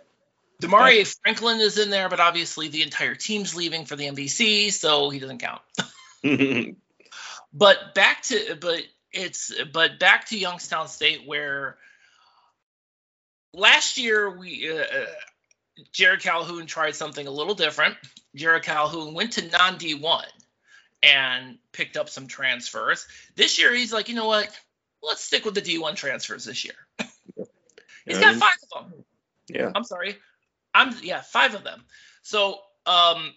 Demarie 0.60 1.06
Franklin 1.22 1.60
is 1.60 1.78
in 1.78 1.90
there, 1.90 2.08
but 2.08 2.18
obviously 2.18 2.66
the 2.66 2.82
entire 2.82 3.14
team's 3.14 3.54
leaving 3.54 3.84
for 3.84 3.94
the 3.94 4.06
MVC, 4.06 4.72
so 4.72 5.10
he 5.10 5.20
doesn't 5.20 5.38
count. 5.38 5.62
But 7.52 7.94
back 7.94 8.22
to 8.24 8.56
but 8.60 8.82
it's 9.12 9.52
but 9.72 9.98
back 9.98 10.26
to 10.28 10.38
Youngstown 10.38 10.88
State 10.88 11.26
where 11.26 11.76
last 13.54 13.98
year 13.98 14.36
we 14.38 14.70
uh, 14.70 14.82
uh, 14.82 15.06
Jerrod 15.92 16.20
Calhoun 16.20 16.66
tried 16.66 16.94
something 16.94 17.26
a 17.26 17.30
little 17.30 17.54
different. 17.54 17.96
Jerrod 18.36 18.62
Calhoun 18.62 19.14
went 19.14 19.34
to 19.34 19.48
non 19.48 19.78
D1 19.78 20.24
and 21.02 21.58
picked 21.72 21.96
up 21.96 22.08
some 22.08 22.26
transfers. 22.26 23.06
This 23.36 23.58
year 23.58 23.74
he's 23.74 23.92
like, 23.92 24.08
you 24.08 24.14
know 24.14 24.26
what? 24.26 24.48
Let's 25.02 25.22
stick 25.24 25.44
with 25.44 25.54
the 25.54 25.62
D1 25.62 25.96
transfers 25.96 26.44
this 26.44 26.64
year. 26.64 26.74
he's 28.06 28.18
got 28.18 28.36
five 28.36 28.56
of 28.76 28.90
them. 28.92 29.04
yeah. 29.48 29.70
I'm 29.74 29.84
sorry. 29.84 30.16
I'm 30.74 30.94
yeah, 31.02 31.20
five 31.20 31.54
of 31.54 31.64
them. 31.64 31.82
So 32.22 32.58
um 32.86 33.32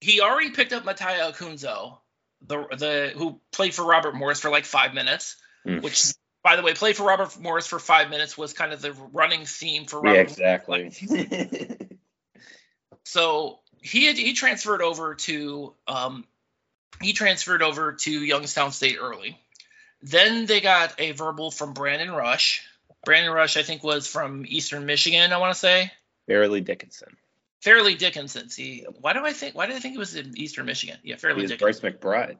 he 0.00 0.20
already 0.20 0.50
picked 0.50 0.72
up 0.72 0.84
Mattia 0.84 1.32
Akunzo, 1.32 1.98
the 2.46 2.66
the 2.76 3.12
who 3.16 3.40
played 3.52 3.74
for 3.74 3.84
Robert 3.84 4.14
Morris 4.14 4.40
for 4.40 4.50
like 4.50 4.64
five 4.64 4.94
minutes, 4.94 5.36
Mm. 5.66 5.82
which 5.82 6.14
by 6.46 6.54
the 6.54 6.62
way, 6.62 6.74
play 6.74 6.92
for 6.92 7.02
Robert 7.02 7.36
Morris 7.40 7.66
for 7.66 7.80
five 7.80 8.08
minutes 8.08 8.38
was 8.38 8.52
kind 8.52 8.72
of 8.72 8.80
the 8.80 8.92
running 9.12 9.46
theme 9.46 9.84
for 9.84 9.96
Yeah, 10.06 10.10
Robert. 10.12 10.30
exactly. 10.30 10.92
So 13.02 13.58
he 13.82 14.06
had, 14.06 14.16
he 14.16 14.32
transferred 14.32 14.80
over 14.80 15.16
to 15.16 15.74
um 15.88 16.24
he 17.02 17.12
transferred 17.14 17.62
over 17.62 17.94
to 17.94 18.10
Youngstown 18.10 18.70
State 18.70 18.96
early. 19.00 19.36
Then 20.02 20.46
they 20.46 20.60
got 20.60 20.94
a 21.00 21.10
verbal 21.12 21.50
from 21.50 21.72
Brandon 21.74 22.12
Rush. 22.12 22.62
Brandon 23.04 23.32
Rush, 23.32 23.56
I 23.56 23.64
think, 23.64 23.82
was 23.82 24.06
from 24.06 24.44
Eastern 24.46 24.86
Michigan. 24.86 25.32
I 25.32 25.38
want 25.38 25.52
to 25.52 25.58
say. 25.58 25.90
Fairleigh 26.28 26.60
Dickinson. 26.60 27.16
Fairleigh 27.60 27.96
Dickinson. 27.96 28.50
See, 28.50 28.86
why 29.00 29.14
do 29.14 29.24
I 29.24 29.32
think? 29.32 29.56
Why 29.56 29.66
did 29.66 29.74
I 29.74 29.80
think 29.80 29.96
it 29.96 29.98
was 29.98 30.14
in 30.14 30.38
Eastern 30.38 30.66
Michigan? 30.66 30.98
Yeah, 31.02 31.16
Fairleigh 31.16 31.48
Dickinson. 31.48 31.58
Bryce 31.58 31.80
McBride. 31.80 32.36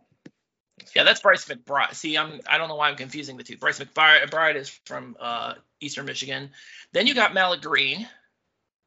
Yeah, 0.94 1.04
that's 1.04 1.20
Bryce 1.20 1.44
McBride. 1.46 1.94
See, 1.94 2.16
I'm 2.16 2.40
I 2.46 2.58
don't 2.58 2.68
know 2.68 2.76
why 2.76 2.88
I'm 2.90 2.96
confusing 2.96 3.36
the 3.36 3.42
two. 3.44 3.56
Bryce 3.56 3.78
McBride 3.78 4.56
is 4.56 4.68
from 4.84 5.16
uh, 5.18 5.54
Eastern 5.80 6.06
Michigan. 6.06 6.50
Then 6.92 7.06
you 7.06 7.14
got 7.14 7.34
Malik 7.34 7.62
Green, 7.62 8.06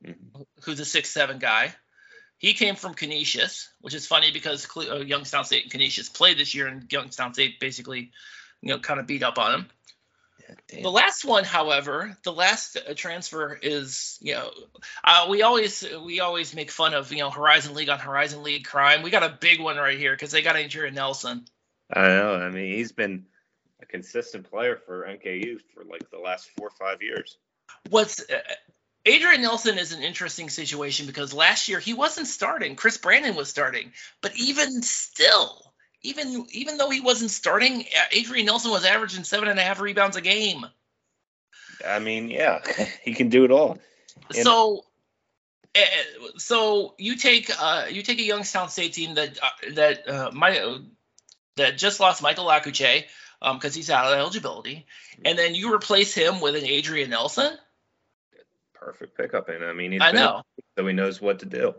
Mhm. 0.06 0.46
who's 0.64 0.80
a 0.80 0.86
six 0.86 1.10
seven 1.10 1.40
guy. 1.40 1.74
He 2.38 2.54
came 2.54 2.76
from 2.76 2.94
Canisius, 2.94 3.70
which 3.82 3.94
is 3.94 4.08
funny 4.08 4.32
because 4.32 4.66
Cle- 4.66 4.92
uh, 4.92 5.00
Youngstown 5.00 5.44
State 5.44 5.64
and 5.64 5.72
Canisius 5.72 6.10
played 6.10 6.38
this 6.38 6.56
year, 6.56 6.68
and 6.68 6.90
Youngstown 6.92 7.34
State 7.34 7.60
basically 7.60 8.12
you 8.62 8.70
know, 8.70 8.80
kind 8.80 9.00
of 9.00 9.08
beat 9.08 9.24
up 9.24 9.38
on 9.38 9.54
him. 9.54 9.70
Yeah, 10.72 10.82
the 10.82 10.92
last 10.92 11.26
one, 11.26 11.44
however, 11.44 12.18
the 12.24 12.32
last 12.34 12.78
uh, 12.78 12.94
transfer 12.94 13.58
is, 13.62 14.18
you 14.22 14.34
know, 14.34 14.52
uh, 15.04 15.28
we 15.30 15.42
always 15.44 15.86
we 16.04 16.20
always 16.22 16.56
make 16.56 16.72
fun 16.72 16.94
of 16.94 17.12
you 17.12 17.20
know 17.20 17.30
Horizon 17.30 17.74
League 17.74 17.90
on 17.90 18.00
Horizon 18.00 18.44
League 18.44 18.66
crime. 18.66 19.02
We 19.04 19.10
got 19.10 19.24
a 19.24 19.38
big 19.40 19.60
one 19.60 19.78
right 19.78 19.98
here 19.98 20.14
because 20.14 20.32
they 20.32 20.42
got 20.42 20.56
Adrian 20.56 20.96
Nelson. 20.96 21.46
I 21.92 22.08
know. 22.08 22.36
I 22.36 22.50
mean, 22.50 22.74
he's 22.74 22.92
been 22.92 23.26
a 23.82 23.86
consistent 23.86 24.50
player 24.50 24.78
for 24.86 25.06
NKU 25.06 25.60
for 25.74 25.84
like 25.84 26.10
the 26.12 26.20
last 26.20 26.50
four 26.58 26.68
or 26.68 26.72
five 26.72 27.02
years. 27.02 27.38
What's 27.90 28.20
uh, 28.30 28.40
Adrian 29.06 29.42
Nelson 29.42 29.78
is 29.78 29.92
an 29.92 30.04
interesting 30.04 30.50
situation 30.50 31.08
because 31.08 31.34
last 31.34 31.70
year 31.70 31.80
he 31.80 31.94
wasn't 31.94 32.28
starting. 32.28 32.76
Chris 32.76 32.98
Brandon 32.98 33.36
was 33.36 33.50
starting, 33.50 33.92
but 34.22 34.36
even 34.36 34.82
still, 34.82 35.74
even 36.02 36.46
even 36.52 36.78
though 36.78 36.90
he 36.90 37.02
wasn't 37.02 37.32
starting, 37.32 37.86
Adrian 38.12 38.46
Nelson 38.46 38.72
was 38.72 38.86
averaging 38.86 39.24
seven 39.24 39.50
and 39.50 39.60
a 39.60 39.64
half 39.64 39.80
rebounds 39.80 40.18
a 40.18 40.22
game. 40.22 40.66
I 41.86 42.00
mean, 42.00 42.30
yeah, 42.30 42.60
he 43.04 43.14
can 43.14 43.30
do 43.30 43.46
it 43.46 43.52
all. 43.52 43.80
And 44.36 44.44
so, 44.44 44.86
uh, 45.76 45.80
so 46.38 46.94
you 46.98 47.16
take 47.16 47.50
uh, 47.60 47.86
you 47.90 48.04
take 48.04 48.20
a 48.20 48.24
Youngstown 48.24 48.70
State 48.70 48.94
team 48.94 49.16
that 49.16 49.40
uh, 49.42 49.72
that 49.74 50.10
uh, 50.10 50.32
my 50.34 50.80
that 51.60 51.78
just 51.78 52.00
lost 52.00 52.22
Michael 52.22 52.46
Akuchie 52.46 53.06
because 53.40 53.76
um, 53.76 53.78
he's 53.78 53.90
out 53.90 54.12
of 54.12 54.18
eligibility, 54.18 54.86
and 55.24 55.38
then 55.38 55.56
you 55.56 55.74
replace 55.74 56.14
him 56.14 56.42
with 56.42 56.56
an 56.56 56.66
Adrian 56.66 57.10
Nelson. 57.10 57.52
Perfect 58.74 59.16
pickup, 59.16 59.50
and 59.50 59.64
I 59.64 59.74
mean, 59.74 59.94
he's 59.94 60.02
I 60.02 60.12
know 60.12 60.44
so 60.78 60.86
he 60.86 60.94
knows 60.94 61.22
what 61.22 61.40
to 61.40 61.46
do. 61.46 61.76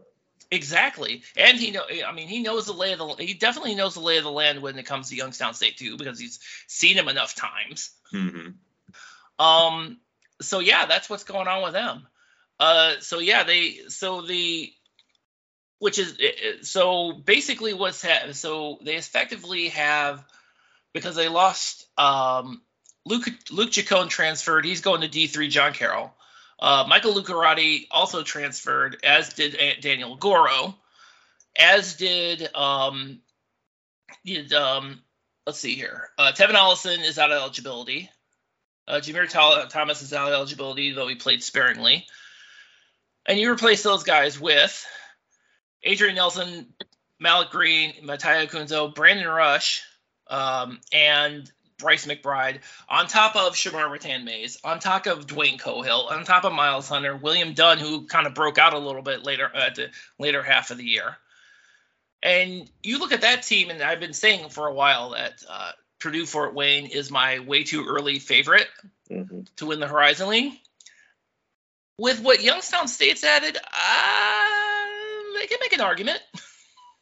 Exactly, 0.51 1.23
and 1.37 1.59
he 1.59 1.71
know. 1.71 1.83
I 2.07 2.13
mean, 2.13 2.29
he 2.29 2.43
knows 2.43 2.67
the 2.67 2.73
lay 2.73 2.93
of 2.93 2.99
the. 2.99 3.07
He 3.25 3.35
definitely 3.35 3.75
knows 3.75 3.95
the 3.95 4.01
lay 4.01 4.19
of 4.19 4.25
the 4.25 4.33
land 4.33 4.61
when 4.63 4.79
it 4.79 4.87
comes 4.87 5.09
to 5.09 5.17
Youngstown 5.17 5.55
State 5.55 5.77
too, 5.77 5.97
because 5.97 6.19
he's 6.19 6.41
seen 6.67 6.97
him 6.97 7.09
enough 7.09 7.35
times. 7.35 7.91
Mm-hmm. 8.13 9.45
Um. 9.45 9.99
So 10.43 10.59
yeah, 10.59 10.87
that's 10.87 11.09
what's 11.09 11.25
going 11.25 11.47
on 11.47 11.63
with 11.63 11.73
them. 11.73 12.07
Uh. 12.59 12.95
So 13.01 13.21
yeah, 13.21 13.45
they. 13.45 13.79
So 13.89 14.23
the. 14.23 14.73
Which 15.81 15.99
is 15.99 16.17
so 16.63 17.13
basically 17.13 17.75
what's 17.75 18.05
ha- 18.05 18.31
so 18.33 18.79
they 18.83 18.95
effectively 18.95 19.71
have 19.71 20.25
because 20.93 21.17
they 21.17 21.29
lost 21.29 21.87
um, 21.99 22.63
Luke 23.07 23.29
Luke 23.51 23.71
Chicone 23.71 24.09
transferred. 24.09 24.65
He's 24.65 24.83
going 24.83 25.01
to 25.01 25.09
D 25.09 25.27
three. 25.27 25.49
John 25.49 25.73
Carroll. 25.73 26.15
Uh, 26.59 26.85
Michael 26.87 27.15
Lucarati 27.15 27.87
also 27.91 28.23
transferred, 28.23 28.99
as 29.03 29.33
did 29.33 29.59
Daniel 29.81 30.17
Goro, 30.17 30.77
as 31.59 31.95
did 31.95 32.55
um, 32.55 33.21
did 34.25 34.53
um, 34.53 35.01
let's 35.47 35.59
see 35.59 35.75
here. 35.75 36.11
Uh, 36.19 36.33
Tevin 36.33 36.57
Olison 36.57 37.03
is 37.03 37.19
out 37.19 37.33
of 37.33 37.39
eligibility. 37.41 38.11
Uh, 38.87 39.01
Jameer 39.01 39.31
Thomas 39.71 40.03
is 40.03 40.13
out 40.13 40.29
of 40.29 40.35
eligibility, 40.35 40.93
though 40.93 41.09
he 41.09 41.15
played 41.15 41.43
sparingly. 41.43 42.07
And 43.25 43.39
you 43.39 43.51
replace 43.51 43.83
those 43.83 44.03
guys 44.03 44.39
with 44.39 44.87
Adrian 45.83 46.15
Nelson, 46.15 46.67
Malik 47.19 47.51
Green, 47.51 47.95
Mattia 48.03 48.47
Kunzo, 48.47 48.95
Brandon 48.95 49.29
Rush, 49.29 49.83
um, 50.29 50.81
and 50.93 51.51
Bryce 51.79 52.07
McBride, 52.07 52.61
on 52.89 53.07
top 53.07 53.37
of 53.37 53.55
Shamar 53.55 53.91
Rattan 53.91 54.25
Mays, 54.25 54.59
on 54.63 54.79
top 54.79 55.07
of 55.07 55.27
Dwayne 55.27 55.61
Cohill, 55.61 56.11
on 56.11 56.25
top 56.25 56.45
of 56.45 56.53
Miles 56.53 56.89
Hunter, 56.89 57.17
William 57.17 57.55
Dunn, 57.55 57.79
who 57.79 58.07
kind 58.07 58.27
of 58.27 58.35
broke 58.35 58.59
out 58.59 58.75
a 58.75 58.79
little 58.79 59.03
bit 59.03 59.25
later 59.25 59.51
at 59.55 59.75
the 59.75 59.89
later 60.19 60.43
half 60.43 60.71
of 60.71 60.79
the 60.79 60.85
year. 60.85 61.17
And 62.23 62.71
you 62.83 62.99
look 62.99 63.13
at 63.13 63.23
that 63.23 63.43
team, 63.43 63.71
and 63.71 63.83
I've 63.83 64.01
been 64.01 64.13
saying 64.13 64.51
for 64.51 64.67
a 64.67 64.75
while 64.75 65.11
that 65.11 65.43
uh, 65.49 65.73
Purdue 65.99 66.27
Fort 66.27 66.55
Wayne 66.55 66.87
is 66.87 67.11
my 67.11 67.39
way 67.39 67.65
too 67.65 67.87
early 67.87 68.19
favorite 68.19 68.69
mm-hmm. 69.11 69.43
to 69.57 69.67
win 69.67 69.81
the 69.81 69.89
Horizon 69.89 70.29
League. 70.29 70.53
With 71.99 72.21
what 72.21 72.43
Youngstown 72.43 72.89
State's 72.89 73.25
added, 73.25 73.57
uh, 73.57 74.87
they 75.39 75.47
can 75.47 75.59
make 75.61 75.73
an 75.73 75.81
argument. 75.81 76.21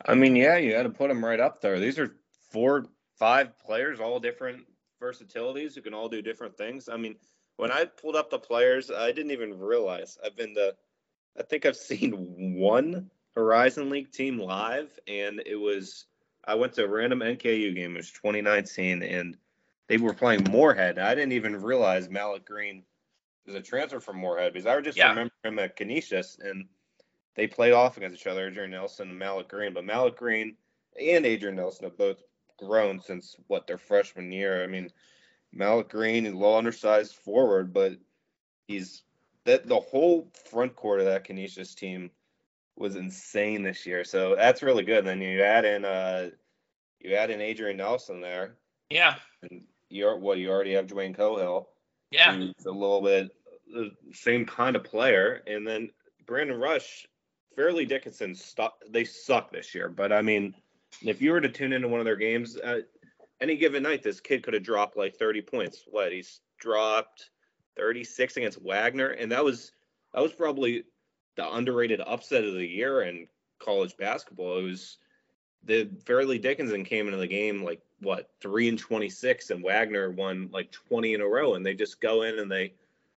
I 0.07 0.15
mean, 0.15 0.37
yeah, 0.37 0.57
you 0.57 0.73
got 0.73 0.85
to 0.85 0.91
put 0.91 1.09
them 1.09 1.25
right 1.25 1.41
up 1.41 1.61
there. 1.61 1.79
These 1.81 1.99
are 1.99 2.17
four 2.51 2.87
five 3.19 3.59
players, 3.59 4.01
all 4.01 4.21
different 4.21 4.65
versatilities 5.01 5.75
who 5.75 5.83
can 5.83 5.95
all 5.95 6.09
do 6.09 6.23
different 6.23 6.57
things. 6.57 6.89
I 6.89 6.97
mean, 6.97 7.17
when 7.57 7.71
I 7.71 7.85
pulled 7.85 8.17
up 8.17 8.31
the 8.31 8.39
players, 8.39 8.91
I 8.91 9.13
didn't 9.13 9.33
even 9.33 9.59
realize 9.59 10.19
I've 10.25 10.37
been 10.37 10.55
the. 10.55 10.75
I 11.39 11.43
think 11.43 11.67
I've 11.67 11.77
seen 11.91 12.57
one 12.59 13.11
Horizon 13.35 13.91
League 13.91 14.13
team 14.13 14.39
live, 14.39 14.99
and 15.07 15.43
it 15.45 15.57
was 15.57 16.07
I 16.45 16.55
went 16.55 16.73
to 16.75 16.85
a 16.85 16.89
random 16.89 17.21
NKU 17.21 17.75
game. 17.75 17.95
It 17.95 17.99
was 17.99 18.11
2019, 18.13 19.03
and 19.03 19.37
they 19.89 19.99
were 19.99 20.15
playing 20.15 20.45
Moorhead. 20.51 20.99
I 20.99 21.15
didn't 21.15 21.33
even 21.33 21.61
realize 21.61 22.09
Malik 22.09 22.47
Green 22.47 22.85
was 23.47 23.55
a 23.55 23.61
transfer 23.61 24.01
from 24.01 24.19
Moorhead 24.19 24.53
because 24.53 24.67
I 24.67 24.81
just 24.81 24.97
yeah. 24.97 25.11
remember 25.11 25.33
him 25.45 25.59
at 25.59 25.77
Canisius, 25.77 26.39
and 26.41 26.67
they 27.39 27.47
played 27.47 27.73
off 27.73 27.97
against 27.97 28.21
each 28.21 28.27
other, 28.27 28.49
Adrian 28.49 28.73
Nelson 28.73 29.11
and 29.11 29.19
Malik 29.19 29.49
Green. 29.49 29.73
But 29.73 29.85
Malik 29.85 30.17
Green 30.17 30.57
and 31.01 31.25
Adrian 31.25 31.55
Nelson 31.55 31.85
have 31.85 31.97
both 31.97 32.21
grown 32.59 33.01
since 33.01 33.37
what 33.47 33.69
their 33.69 33.79
freshman 33.79 34.33
year. 34.33 34.65
I 34.65 34.67
mean, 34.67 34.91
Malik 35.53 35.89
Green 35.89 36.27
is 36.27 36.35
a 36.35 36.37
low 36.37 36.59
undersized 36.59 37.15
forward, 37.15 37.73
but 37.73 37.93
he's 38.67 39.03
that 39.45 39.69
the 39.69 39.79
whole 39.79 40.29
front 40.51 40.75
court 40.75 40.99
of 40.99 41.07
that 41.07 41.23
Canisius 41.23 41.77
team 41.77 42.11
was 42.77 42.97
insane 42.97 43.63
this 43.63 43.87
year. 43.87 44.03
So 44.03 44.35
that's 44.35 44.63
really 44.63 44.83
good. 44.83 44.99
And 44.99 45.07
then 45.07 45.23
you 45.23 45.41
add 45.41 45.65
in 45.65 45.85
uh 45.85 46.31
you 46.99 47.15
add 47.15 47.31
in 47.31 47.41
Adrian 47.41 47.77
Nelson 47.77 48.21
there. 48.21 48.57
Yeah. 48.91 49.15
And 49.49 49.63
you're 49.89 50.19
well, 50.19 50.37
you 50.37 50.51
already 50.51 50.75
have 50.75 50.89
Dwayne 50.89 51.17
Cohill. 51.17 51.67
Yeah. 52.11 52.35
Who's 52.35 52.67
a 52.67 52.71
little 52.73 53.01
bit 53.01 53.31
the 53.73 53.93
same 54.13 54.45
kind 54.45 54.75
of 54.75 54.83
player. 54.83 55.43
And 55.47 55.65
then 55.65 55.91
Brandon 56.27 56.59
Rush, 56.59 57.07
Fairleigh 57.59 57.87
Dickinson, 57.87 58.37
they 58.89 59.03
suck 59.03 59.51
this 59.51 59.75
year. 59.75 59.89
But 59.89 60.13
I 60.13 60.23
mean, 60.23 60.55
if 61.03 61.21
you 61.21 61.33
were 61.33 61.41
to 61.41 61.49
tune 61.49 61.73
into 61.73 61.89
one 61.89 61.99
of 61.99 62.07
their 62.07 62.15
games, 62.15 62.57
uh, 62.57 62.83
any 63.41 63.57
given 63.57 63.83
night, 63.83 64.01
this 64.01 64.21
kid 64.21 64.45
could 64.45 64.55
have 64.55 64.63
dropped 64.63 64.97
like 64.97 65.17
30 65.17 65.43
points. 65.43 65.83
What 65.91 66.13
he's 66.13 66.39
dropped 66.61 67.31
36 67.77 68.37
against 68.37 68.63
Wagner, 68.63 69.09
and 69.09 69.33
that 69.33 69.45
was 69.45 69.73
that 70.15 70.23
was 70.23 70.33
probably 70.33 70.85
the 71.35 71.53
underrated 71.53 72.01
upset 72.01 72.45
of 72.45 72.55
the 72.55 72.65
year 72.65 73.03
in 73.03 73.27
college 73.59 73.97
basketball. 73.97 74.59
It 74.59 74.63
was 74.63 74.99
the 75.65 75.91
Fairleigh 76.07 76.39
Dickinson 76.39 76.85
came 76.85 77.07
into 77.07 77.19
the 77.19 77.27
game 77.27 77.65
like 77.65 77.81
what 77.99 78.31
three 78.41 78.69
and 78.69 78.79
26, 78.79 79.51
and 79.51 79.65
Wagner 79.65 80.13
won 80.13 80.49
like 80.53 80.71
20 80.71 81.15
in 81.15 81.21
a 81.21 81.27
row, 81.27 81.55
and 81.55 81.67
they 81.67 81.75
just 81.75 82.01
go 82.01 82.23
in 82.23 82.39
and 82.39 82.49
they 82.49 82.75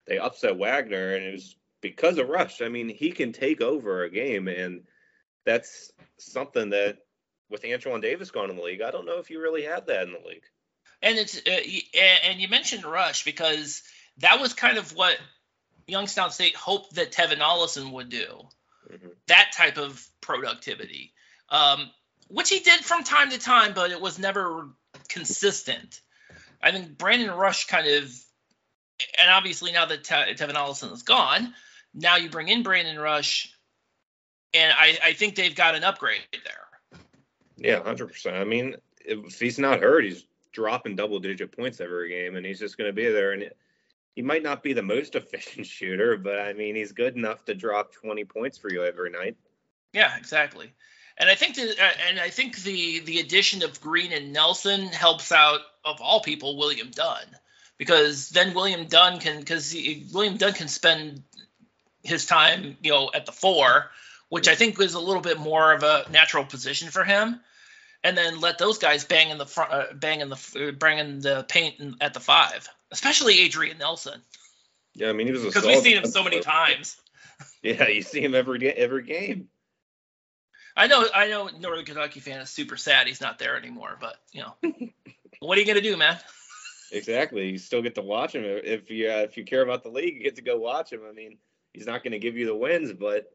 they 0.06 0.16
upset 0.16 0.56
Wagner, 0.56 1.14
and 1.14 1.26
it 1.26 1.32
was 1.32 1.56
because 1.80 2.18
of 2.18 2.28
Rush. 2.28 2.62
I 2.62 2.68
mean, 2.68 2.88
he 2.88 3.12
can 3.12 3.32
take 3.32 3.60
over 3.60 4.02
a 4.02 4.10
game, 4.10 4.48
and 4.48 4.82
that's 5.44 5.92
something 6.18 6.70
that 6.70 6.98
with 7.48 7.64
Antoine 7.64 8.00
Davis 8.00 8.30
going 8.30 8.50
in 8.50 8.56
the 8.56 8.62
league, 8.62 8.82
I 8.82 8.90
don't 8.90 9.06
know 9.06 9.18
if 9.18 9.30
you 9.30 9.40
really 9.40 9.62
had 9.62 9.86
that 9.86 10.06
in 10.06 10.12
the 10.12 10.28
league. 10.28 10.44
And 11.02 11.18
it's 11.18 11.36
uh, 11.36 12.00
and 12.24 12.40
you 12.40 12.48
mentioned 12.48 12.84
Rush 12.84 13.24
because 13.24 13.82
that 14.18 14.40
was 14.40 14.52
kind 14.52 14.78
of 14.78 14.94
what 14.94 15.16
Youngstown 15.86 16.30
State 16.30 16.54
hoped 16.54 16.94
that 16.94 17.12
Tevin 17.12 17.38
Olison 17.38 17.92
would 17.92 18.08
do. 18.08 18.26
Mm-hmm. 18.90 19.08
That 19.28 19.52
type 19.54 19.78
of 19.78 20.06
productivity, 20.20 21.12
um, 21.48 21.90
which 22.28 22.50
he 22.50 22.60
did 22.60 22.80
from 22.80 23.04
time 23.04 23.30
to 23.30 23.38
time, 23.38 23.72
but 23.74 23.90
it 23.90 24.00
was 24.00 24.18
never 24.18 24.68
consistent. 25.08 26.00
I 26.62 26.72
think 26.72 26.98
Brandon 26.98 27.30
Rush 27.30 27.66
kind 27.66 27.86
of, 27.86 28.04
and 29.20 29.30
obviously 29.30 29.72
now 29.72 29.86
that 29.86 30.04
Te- 30.04 30.34
Tevin 30.34 30.54
Olison 30.54 30.92
is 30.92 31.02
gone, 31.02 31.54
now 31.94 32.16
you 32.16 32.30
bring 32.30 32.48
in 32.48 32.62
Brandon 32.62 32.98
Rush, 32.98 33.54
and 34.54 34.72
I, 34.76 34.98
I 35.04 35.12
think 35.12 35.34
they've 35.34 35.54
got 35.54 35.74
an 35.74 35.84
upgrade 35.84 36.20
there. 36.32 37.00
Yeah, 37.56 37.82
hundred 37.82 38.08
percent. 38.08 38.36
I 38.36 38.44
mean, 38.44 38.76
if 39.04 39.38
he's 39.38 39.58
not 39.58 39.80
hurt, 39.80 40.04
he's 40.04 40.24
dropping 40.52 40.96
double 40.96 41.20
digit 41.20 41.56
points 41.56 41.80
every 41.80 42.08
game, 42.08 42.36
and 42.36 42.44
he's 42.44 42.58
just 42.58 42.78
going 42.78 42.88
to 42.88 42.94
be 42.94 43.08
there. 43.08 43.32
And 43.32 43.50
he 44.14 44.22
might 44.22 44.42
not 44.42 44.62
be 44.62 44.72
the 44.72 44.82
most 44.82 45.14
efficient 45.14 45.66
shooter, 45.66 46.16
but 46.16 46.38
I 46.38 46.52
mean, 46.52 46.74
he's 46.74 46.92
good 46.92 47.16
enough 47.16 47.44
to 47.46 47.54
drop 47.54 47.92
twenty 47.92 48.24
points 48.24 48.58
for 48.58 48.70
you 48.70 48.84
every 48.84 49.10
night. 49.10 49.36
Yeah, 49.92 50.16
exactly. 50.16 50.72
And 51.18 51.28
I 51.28 51.34
think 51.34 51.56
the, 51.56 51.70
uh, 51.70 51.90
and 52.08 52.18
I 52.18 52.30
think 52.30 52.56
the 52.62 53.00
the 53.00 53.20
addition 53.20 53.62
of 53.62 53.80
Green 53.80 54.12
and 54.12 54.32
Nelson 54.32 54.86
helps 54.86 55.32
out 55.32 55.60
of 55.84 56.00
all 56.00 56.20
people 56.20 56.56
William 56.56 56.90
Dunn 56.90 57.26
because 57.76 58.30
then 58.30 58.54
William 58.54 58.86
Dunn 58.86 59.20
can 59.20 59.40
because 59.40 59.74
William 60.12 60.36
Dunn 60.36 60.52
can 60.52 60.68
spend 60.68 61.22
his 62.02 62.26
time 62.26 62.76
you 62.82 62.90
know 62.90 63.10
at 63.14 63.26
the 63.26 63.32
four, 63.32 63.90
which 64.28 64.48
I 64.48 64.54
think 64.54 64.78
was 64.78 64.94
a 64.94 65.00
little 65.00 65.22
bit 65.22 65.38
more 65.38 65.72
of 65.72 65.82
a 65.82 66.06
natural 66.10 66.44
position 66.44 66.90
for 66.90 67.04
him 67.04 67.40
and 68.02 68.16
then 68.16 68.40
let 68.40 68.58
those 68.58 68.78
guys 68.78 69.04
bang 69.04 69.30
in 69.30 69.38
the 69.38 69.46
front, 69.46 69.72
uh, 69.72 69.84
bang 69.94 70.20
in 70.20 70.28
the 70.28 70.68
uh, 70.68 70.72
bring 70.72 70.98
in 70.98 71.20
the 71.20 71.44
paint 71.48 71.80
in, 71.80 71.96
at 72.00 72.14
the 72.14 72.20
five, 72.20 72.68
especially 72.90 73.40
Adrian 73.40 73.78
Nelson. 73.78 74.20
Yeah, 74.94 75.10
I 75.10 75.12
mean 75.12 75.26
he 75.26 75.32
was 75.32 75.44
because 75.44 75.66
we've 75.66 75.82
seen 75.82 75.96
him 75.96 76.06
so 76.06 76.22
many 76.22 76.40
times. 76.40 76.96
Yeah, 77.62 77.88
you 77.88 78.02
see 78.02 78.20
him 78.22 78.34
every 78.34 78.70
every 78.70 79.02
game. 79.02 79.48
I 80.76 80.86
know, 80.88 81.06
I 81.14 81.28
know. 81.28 81.48
Northern 81.48 81.86
Kentucky 81.86 82.20
fan 82.20 82.40
is 82.40 82.50
super 82.50 82.76
sad 82.76 83.06
he's 83.06 83.20
not 83.20 83.38
there 83.38 83.56
anymore, 83.56 83.96
but 83.98 84.16
you 84.32 84.42
know, 84.42 84.54
what 85.40 85.56
are 85.56 85.60
you 85.60 85.66
gonna 85.66 85.80
do, 85.80 85.96
man? 85.96 86.18
exactly. 86.92 87.48
You 87.48 87.58
still 87.58 87.80
get 87.80 87.94
to 87.94 88.02
watch 88.02 88.34
him 88.34 88.44
if 88.44 88.90
you 88.90 89.10
uh, 89.10 89.18
if 89.24 89.38
you 89.38 89.44
care 89.44 89.62
about 89.62 89.82
the 89.82 89.88
league. 89.88 90.16
You 90.16 90.22
get 90.22 90.36
to 90.36 90.42
go 90.42 90.58
watch 90.58 90.92
him. 90.92 91.00
I 91.08 91.12
mean, 91.12 91.38
he's 91.72 91.86
not 91.86 92.02
going 92.02 92.12
to 92.12 92.18
give 92.18 92.36
you 92.36 92.46
the 92.46 92.54
wins, 92.54 92.92
but 92.92 93.32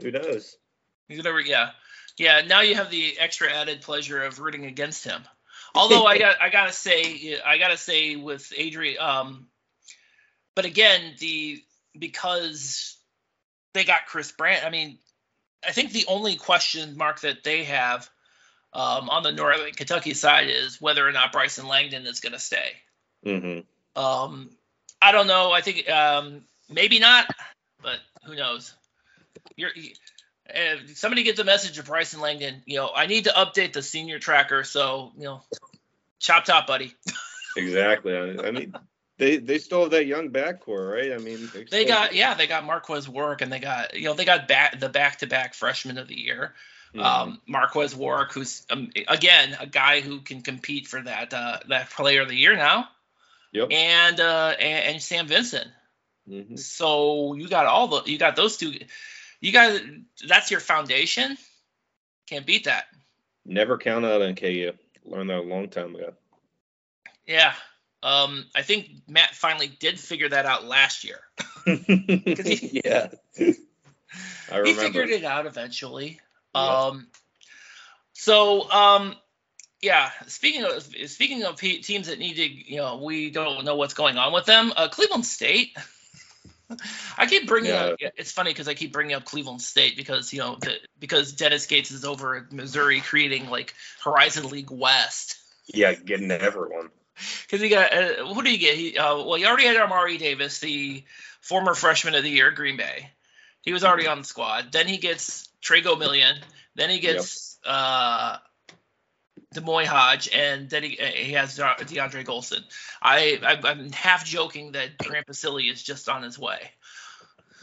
who 0.00 0.10
knows? 0.10 0.56
He's 1.08 1.22
never. 1.22 1.40
Yeah, 1.40 1.70
yeah. 2.18 2.42
Now 2.46 2.60
you 2.60 2.74
have 2.76 2.90
the 2.90 3.18
extra 3.18 3.52
added 3.52 3.82
pleasure 3.82 4.22
of 4.22 4.38
rooting 4.38 4.66
against 4.66 5.04
him. 5.04 5.22
Although 5.74 6.04
I 6.04 6.18
got 6.18 6.40
I 6.40 6.50
gotta 6.50 6.72
say 6.72 7.38
I 7.44 7.58
gotta 7.58 7.76
say 7.76 8.16
with 8.16 8.52
Adrian, 8.56 9.00
um, 9.00 9.46
but 10.54 10.64
again 10.64 11.14
the 11.18 11.62
because 11.98 12.96
they 13.72 13.84
got 13.84 14.06
Chris 14.06 14.32
Brandt. 14.32 14.64
I 14.64 14.70
mean, 14.70 14.98
I 15.66 15.72
think 15.72 15.92
the 15.92 16.06
only 16.08 16.36
question 16.36 16.96
mark 16.96 17.20
that 17.20 17.44
they 17.44 17.64
have 17.64 18.08
um, 18.72 19.10
on 19.10 19.22
the 19.22 19.32
Northern 19.32 19.72
Kentucky 19.72 20.14
side 20.14 20.48
is 20.48 20.80
whether 20.80 21.06
or 21.06 21.12
not 21.12 21.32
Bryson 21.32 21.66
Langdon 21.66 22.06
is 22.06 22.20
going 22.20 22.32
to 22.32 22.38
stay. 22.38 22.72
Mm-hmm. 23.24 24.00
Um, 24.00 24.50
I 25.02 25.12
don't 25.12 25.26
know. 25.26 25.52
I 25.52 25.60
think 25.60 25.88
um, 25.88 26.42
maybe 26.70 26.98
not, 26.98 27.26
but 27.82 27.98
who 28.24 28.34
knows? 28.34 28.74
You're, 29.56 29.70
if 30.46 30.96
somebody 30.96 31.22
gets 31.22 31.38
a 31.38 31.44
message 31.44 31.78
of 31.78 31.86
Bryson 31.86 32.20
Langdon, 32.20 32.62
you 32.66 32.76
know, 32.76 32.90
I 32.94 33.06
need 33.06 33.24
to 33.24 33.30
update 33.30 33.72
the 33.72 33.82
senior 33.82 34.18
tracker. 34.18 34.64
So, 34.64 35.12
you 35.16 35.24
know, 35.24 35.42
chop 36.18 36.44
top, 36.44 36.66
buddy. 36.66 36.94
exactly. 37.56 38.16
I 38.16 38.50
mean, 38.50 38.74
they 39.18 39.36
they 39.36 39.58
still 39.58 39.82
have 39.82 39.90
that 39.90 40.06
young 40.06 40.30
backcourt, 40.30 40.90
right? 40.90 41.12
I 41.12 41.18
mean, 41.18 41.48
they, 41.52 41.64
they 41.64 41.84
got 41.84 42.14
yeah, 42.14 42.34
they 42.34 42.46
got 42.46 42.64
Marques 42.64 43.06
Warrick, 43.08 43.42
and 43.42 43.52
they 43.52 43.60
got 43.60 43.94
you 43.94 44.04
know 44.04 44.14
they 44.14 44.24
got 44.24 44.48
back 44.48 44.80
the 44.80 44.88
back 44.88 45.18
to 45.18 45.26
back 45.26 45.54
freshman 45.54 45.98
of 45.98 46.08
the 46.08 46.18
year. 46.18 46.54
Mm-hmm. 46.94 47.04
Um, 47.04 47.40
Marques 47.46 47.94
Warrick, 47.94 48.32
who's 48.32 48.66
um, 48.70 48.90
again 49.06 49.56
a 49.60 49.66
guy 49.66 50.00
who 50.00 50.20
can 50.20 50.42
compete 50.42 50.88
for 50.88 51.02
that 51.02 51.32
uh, 51.34 51.58
that 51.68 51.90
player 51.90 52.22
of 52.22 52.28
the 52.28 52.34
year 52.34 52.56
now. 52.56 52.88
Yep. 53.52 53.68
And 53.70 54.20
uh, 54.20 54.54
and, 54.58 54.94
and 54.94 55.02
Sam 55.02 55.26
Vinson. 55.26 55.70
Mm-hmm. 56.30 56.56
So 56.56 57.34
you 57.34 57.48
got 57.48 57.66
all 57.66 57.88
the 57.88 58.02
you 58.04 58.18
got 58.18 58.36
those 58.36 58.56
two. 58.56 58.72
You 59.40 59.52
got 59.52 59.80
that's 60.26 60.50
your 60.50 60.60
foundation. 60.60 61.36
Can't 62.26 62.46
beat 62.46 62.64
that. 62.64 62.84
Never 63.44 63.78
count 63.78 64.04
out 64.04 64.22
on 64.22 64.34
KU. 64.36 64.72
Learned 65.04 65.30
that 65.30 65.38
a 65.38 65.42
long 65.42 65.68
time 65.68 65.94
ago. 65.94 66.12
Yeah. 67.26 67.52
Um, 68.02 68.46
I 68.54 68.62
think 68.62 68.88
Matt 69.08 69.34
finally 69.34 69.66
did 69.66 69.98
figure 69.98 70.28
that 70.28 70.46
out 70.46 70.64
last 70.64 71.04
year. 71.04 71.20
he, 71.64 72.80
yeah. 72.84 73.08
I 74.50 74.58
remember. 74.58 74.66
He 74.66 74.74
figured 74.74 75.10
it 75.10 75.24
out 75.24 75.46
eventually. 75.46 76.20
Um, 76.54 77.08
so 78.12 78.70
um, 78.70 79.14
yeah, 79.80 80.10
speaking 80.26 80.64
of 80.64 80.82
speaking 81.06 81.42
of 81.44 81.56
teams 81.56 82.06
that 82.06 82.18
need 82.18 82.34
to, 82.34 82.48
you 82.48 82.76
know, 82.76 82.98
we 83.02 83.30
don't 83.30 83.64
know 83.64 83.76
what's 83.76 83.94
going 83.94 84.18
on 84.18 84.32
with 84.32 84.44
them. 84.44 84.72
Uh, 84.76 84.88
Cleveland 84.88 85.26
State. 85.26 85.76
I 87.16 87.26
keep 87.26 87.46
bringing 87.46 87.70
yeah. 87.70 87.84
up. 87.84 87.96
It's 88.16 88.32
funny 88.32 88.50
because 88.50 88.68
I 88.68 88.74
keep 88.74 88.92
bringing 88.92 89.14
up 89.14 89.24
Cleveland 89.24 89.62
State 89.62 89.96
because 89.96 90.32
you 90.32 90.40
know 90.40 90.56
the, 90.60 90.76
because 90.98 91.32
Dennis 91.32 91.66
Gates 91.66 91.90
is 91.90 92.04
over 92.04 92.36
at 92.36 92.52
Missouri 92.52 93.00
creating 93.00 93.50
like 93.50 93.74
Horizon 94.04 94.48
League 94.48 94.70
West. 94.70 95.36
Yeah, 95.66 95.94
getting 95.94 96.30
everyone. 96.30 96.90
Because 97.42 97.60
he 97.60 97.68
got 97.68 97.92
uh, 97.92 98.32
who 98.32 98.42
do 98.42 98.50
you 98.50 98.58
get? 98.58 98.76
He 98.76 98.96
uh, 98.96 99.16
well, 99.16 99.34
he 99.34 99.44
already 99.44 99.66
had 99.66 99.76
Amari 99.76 100.18
Davis, 100.18 100.60
the 100.60 101.04
former 101.40 101.74
freshman 101.74 102.14
of 102.14 102.22
the 102.22 102.30
year, 102.30 102.50
Green 102.50 102.76
Bay. 102.76 103.10
He 103.62 103.72
was 103.72 103.84
already 103.84 104.06
on 104.06 104.18
the 104.18 104.24
squad. 104.24 104.72
Then 104.72 104.88
he 104.88 104.96
gets 104.96 105.48
Tre 105.60 105.82
Gomillion. 105.82 106.34
Then 106.76 106.88
he 106.88 106.98
gets 106.98 107.58
yep. 107.64 107.74
uh, 107.74 108.36
D'Moi 109.52 109.84
Hodge, 109.84 110.28
and 110.32 110.70
then 110.70 110.82
he, 110.84 110.90
he 110.90 111.32
has 111.32 111.58
DeAndre 111.58 112.24
Gholston. 112.24 112.62
I, 113.02 113.40
I 113.42 113.70
am 113.70 113.90
half 113.90 114.24
joking 114.24 114.72
that 114.72 114.96
Grant 114.98 115.26
Basile 115.26 115.58
is 115.58 115.82
just 115.82 116.08
on 116.08 116.22
his 116.22 116.38
way. 116.38 116.70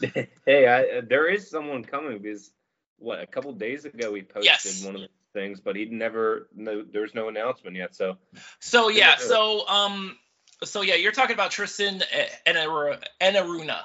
hey, 0.44 0.68
I, 0.68 1.00
there 1.00 1.26
is 1.26 1.48
someone 1.48 1.84
coming 1.84 2.18
because 2.18 2.50
what 2.98 3.20
a 3.20 3.26
couple 3.26 3.52
days 3.52 3.84
ago 3.84 4.12
we 4.12 4.22
posted 4.22 4.44
yes. 4.44 4.84
one 4.84 4.96
of 4.96 5.00
the 5.00 5.08
things, 5.32 5.60
but 5.60 5.76
he 5.76 5.86
never 5.86 6.48
no 6.54 6.82
there's 6.82 7.14
no 7.14 7.28
announcement 7.28 7.76
yet. 7.76 7.96
So 7.96 8.18
so 8.60 8.88
yeah, 8.88 9.16
so 9.16 9.66
um 9.66 10.16
so 10.64 10.82
yeah, 10.82 10.94
you're 10.94 11.12
talking 11.12 11.34
about 11.34 11.50
Tristan 11.50 12.02
and 12.46 12.56
Enaruna. 12.56 13.80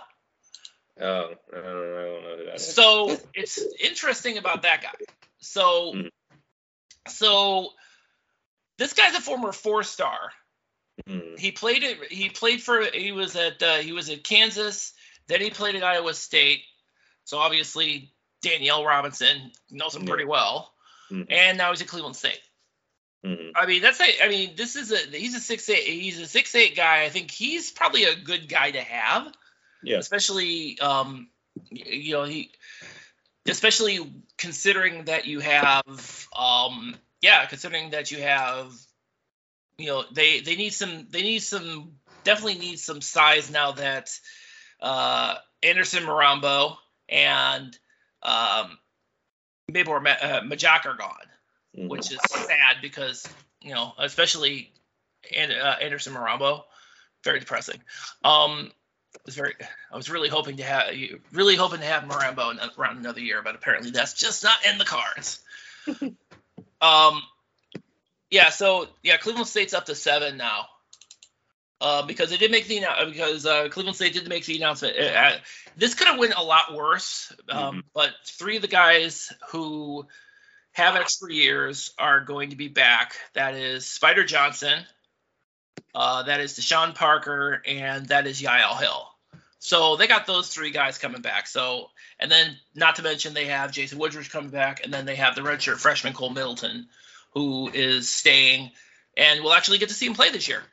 Oh, 1.02 1.06
I 1.06 1.56
don't, 1.56 1.66
I 1.66 1.72
know 1.72 2.54
is. 2.54 2.74
So 2.74 3.18
it's 3.34 3.60
interesting 3.84 4.38
about 4.38 4.62
that 4.62 4.84
guy. 4.84 5.06
So, 5.40 5.94
mm. 5.94 6.10
so 7.08 7.70
this 8.78 8.94
guy's 8.94 9.16
a 9.16 9.22
former 9.22 9.52
four 9.52 9.84
star. 9.84 10.18
Mm. 11.08 11.40
He 11.40 11.52
played 11.52 11.84
it. 11.84 12.12
He 12.12 12.30
played 12.30 12.62
for. 12.62 12.84
He 12.84 13.12
was 13.12 13.36
at. 13.36 13.62
Uh, 13.62 13.78
he 13.78 13.92
was 13.92 14.10
at 14.10 14.24
Kansas. 14.24 14.94
Then 15.28 15.42
he 15.42 15.50
played 15.50 15.76
at 15.76 15.84
Iowa 15.84 16.14
State. 16.14 16.62
So 17.26 17.38
obviously 17.38 18.12
Daniyal 18.44 18.86
Robinson 18.86 19.52
knows 19.72 19.96
him 19.96 20.06
pretty 20.06 20.26
well. 20.26 20.74
Mm. 21.12 21.28
And 21.30 21.58
now 21.58 21.72
he's 21.72 21.82
at 21.82 21.88
Cleveland 21.88 22.16
State. 22.16 22.42
Mm-hmm. 23.26 23.52
I 23.56 23.66
mean, 23.66 23.82
that's 23.82 24.02
a, 24.02 24.24
I 24.24 24.28
mean, 24.28 24.56
this 24.58 24.76
is 24.76 24.92
a 24.92 24.98
he's 24.98 25.36
a 25.36 25.40
six 25.40 25.70
eight 25.70 25.86
he's 25.86 26.20
a 26.20 26.28
six 26.28 26.54
eight 26.56 26.76
guy. 26.76 27.04
I 27.04 27.10
think 27.10 27.32
he's 27.32 27.72
probably 27.72 28.04
a 28.04 28.16
good 28.16 28.50
guy 28.50 28.72
to 28.72 28.82
have. 28.82 29.32
Yeah. 29.82 29.98
Especially, 29.98 30.80
um, 30.80 31.30
you 31.70 32.14
know, 32.14 32.24
he, 32.24 32.52
especially 33.48 34.00
considering 34.38 35.06
that 35.06 35.26
you 35.26 35.40
have, 35.40 36.28
um, 36.38 36.96
yeah, 37.24 37.46
considering 37.46 37.92
that 37.92 38.12
you 38.12 38.22
have, 38.22 38.70
you 39.78 39.88
know, 39.88 40.04
they 40.12 40.42
they 40.42 40.58
need 40.58 40.74
some 40.74 41.08
they 41.10 41.22
need 41.22 41.40
some 41.40 41.94
definitely 42.26 42.60
need 42.60 42.80
some 42.80 43.00
size 43.00 43.50
now 43.50 43.72
that 43.72 44.20
uh, 44.82 45.36
Anderson 45.64 46.04
Mirambo 46.04 46.76
and 47.08 47.78
um, 48.22 48.78
Mabor 49.72 50.06
uh, 50.06 50.42
Majak 50.42 50.86
are 50.86 50.98
gone, 50.98 51.30
mm-hmm. 51.78 51.88
which 51.88 52.12
is 52.12 52.20
sad 52.28 52.78
because 52.82 53.26
you 53.62 53.74
know, 53.74 53.94
especially 53.98 54.74
uh, 55.34 55.76
Anderson 55.82 56.14
Mirambo, 56.14 56.64
very 57.24 57.40
depressing. 57.40 57.80
Um, 58.26 58.70
was 59.26 59.36
very 59.36 59.54
I 59.90 59.96
was 59.96 60.10
really 60.10 60.28
hoping 60.28 60.58
to 60.58 60.64
have 60.64 60.94
really 61.32 61.56
hoping 61.56 61.80
to 61.80 61.86
have 61.86 62.04
Mirambo 62.04 62.78
around 62.78 62.98
another 62.98 63.22
year, 63.22 63.42
but 63.42 63.56
apparently 63.56 63.92
that's 63.92 64.14
just 64.14 64.44
not 64.44 64.58
in 64.70 64.78
the 64.78 64.84
cards. 64.84 65.40
um, 66.84 67.22
yeah, 68.30 68.50
so 68.50 68.88
yeah, 69.04 69.18
Cleveland 69.18 69.48
State's 69.48 69.74
up 69.74 69.86
to 69.86 69.96
seven 69.96 70.38
now. 70.38 70.66
Uh, 71.82 72.02
because 72.06 72.30
they 72.30 72.38
did 72.38 72.50
make 72.50 72.66
the 72.68 72.82
because 73.08 73.46
uh, 73.46 73.68
Cleveland 73.68 73.98
State 73.98 74.14
did 74.14 74.30
make 74.30 74.46
the 74.46 74.56
announcement. 74.56 74.98
Uh, 74.98 75.32
this 75.76 75.96
could 75.96 76.08
have 76.08 76.18
went 76.18 76.34
a 76.34 76.42
lot 76.42 76.74
worse, 76.74 77.34
um, 77.50 77.60
mm-hmm. 77.60 77.80
but 77.94 78.12
three 78.26 78.56
of 78.56 78.62
the 78.62 78.70
guys 78.70 79.34
who 79.50 80.08
have 80.72 80.96
extra 80.96 81.34
years 81.34 81.94
are 82.00 82.22
going 82.22 82.52
to 82.52 82.56
be 82.56 82.70
back. 82.70 83.16
That 83.34 83.56
is 83.56 83.86
Spider 83.86 84.24
Johnson, 84.24 84.80
uh, 85.94 86.24
that 86.24 86.40
is 86.40 86.58
Deshaun 86.58 86.96
Parker, 86.96 87.62
and 87.68 88.08
that 88.08 88.28
is 88.28 88.42
Yahel 88.42 88.76
Hill. 88.76 89.13
So 89.64 89.96
they 89.96 90.08
got 90.08 90.28
those 90.28 90.50
three 90.50 90.72
guys 90.72 90.98
coming 90.98 91.22
back. 91.22 91.48
So 91.48 91.90
and 92.20 92.30
then 92.30 92.58
not 92.76 92.98
to 92.98 93.02
mention 93.02 93.34
they 93.34 93.46
have 93.46 93.72
Jason 93.72 93.98
Woodridge 93.98 94.30
coming 94.30 94.50
back, 94.50 94.84
and 94.84 94.94
then 94.94 95.06
they 95.06 95.16
have 95.16 95.36
the 95.36 95.42
redshirt 95.42 95.78
freshman 95.78 96.12
Cole 96.12 96.32
Middleton, 96.32 96.90
who 97.34 97.70
is 97.74 98.10
staying, 98.10 98.72
and 99.16 99.42
we'll 99.42 99.54
actually 99.54 99.78
get 99.78 99.88
to 99.88 99.96
see 99.96 100.06
him 100.06 100.16
play 100.16 100.32
this 100.32 100.50
year. 100.50 100.64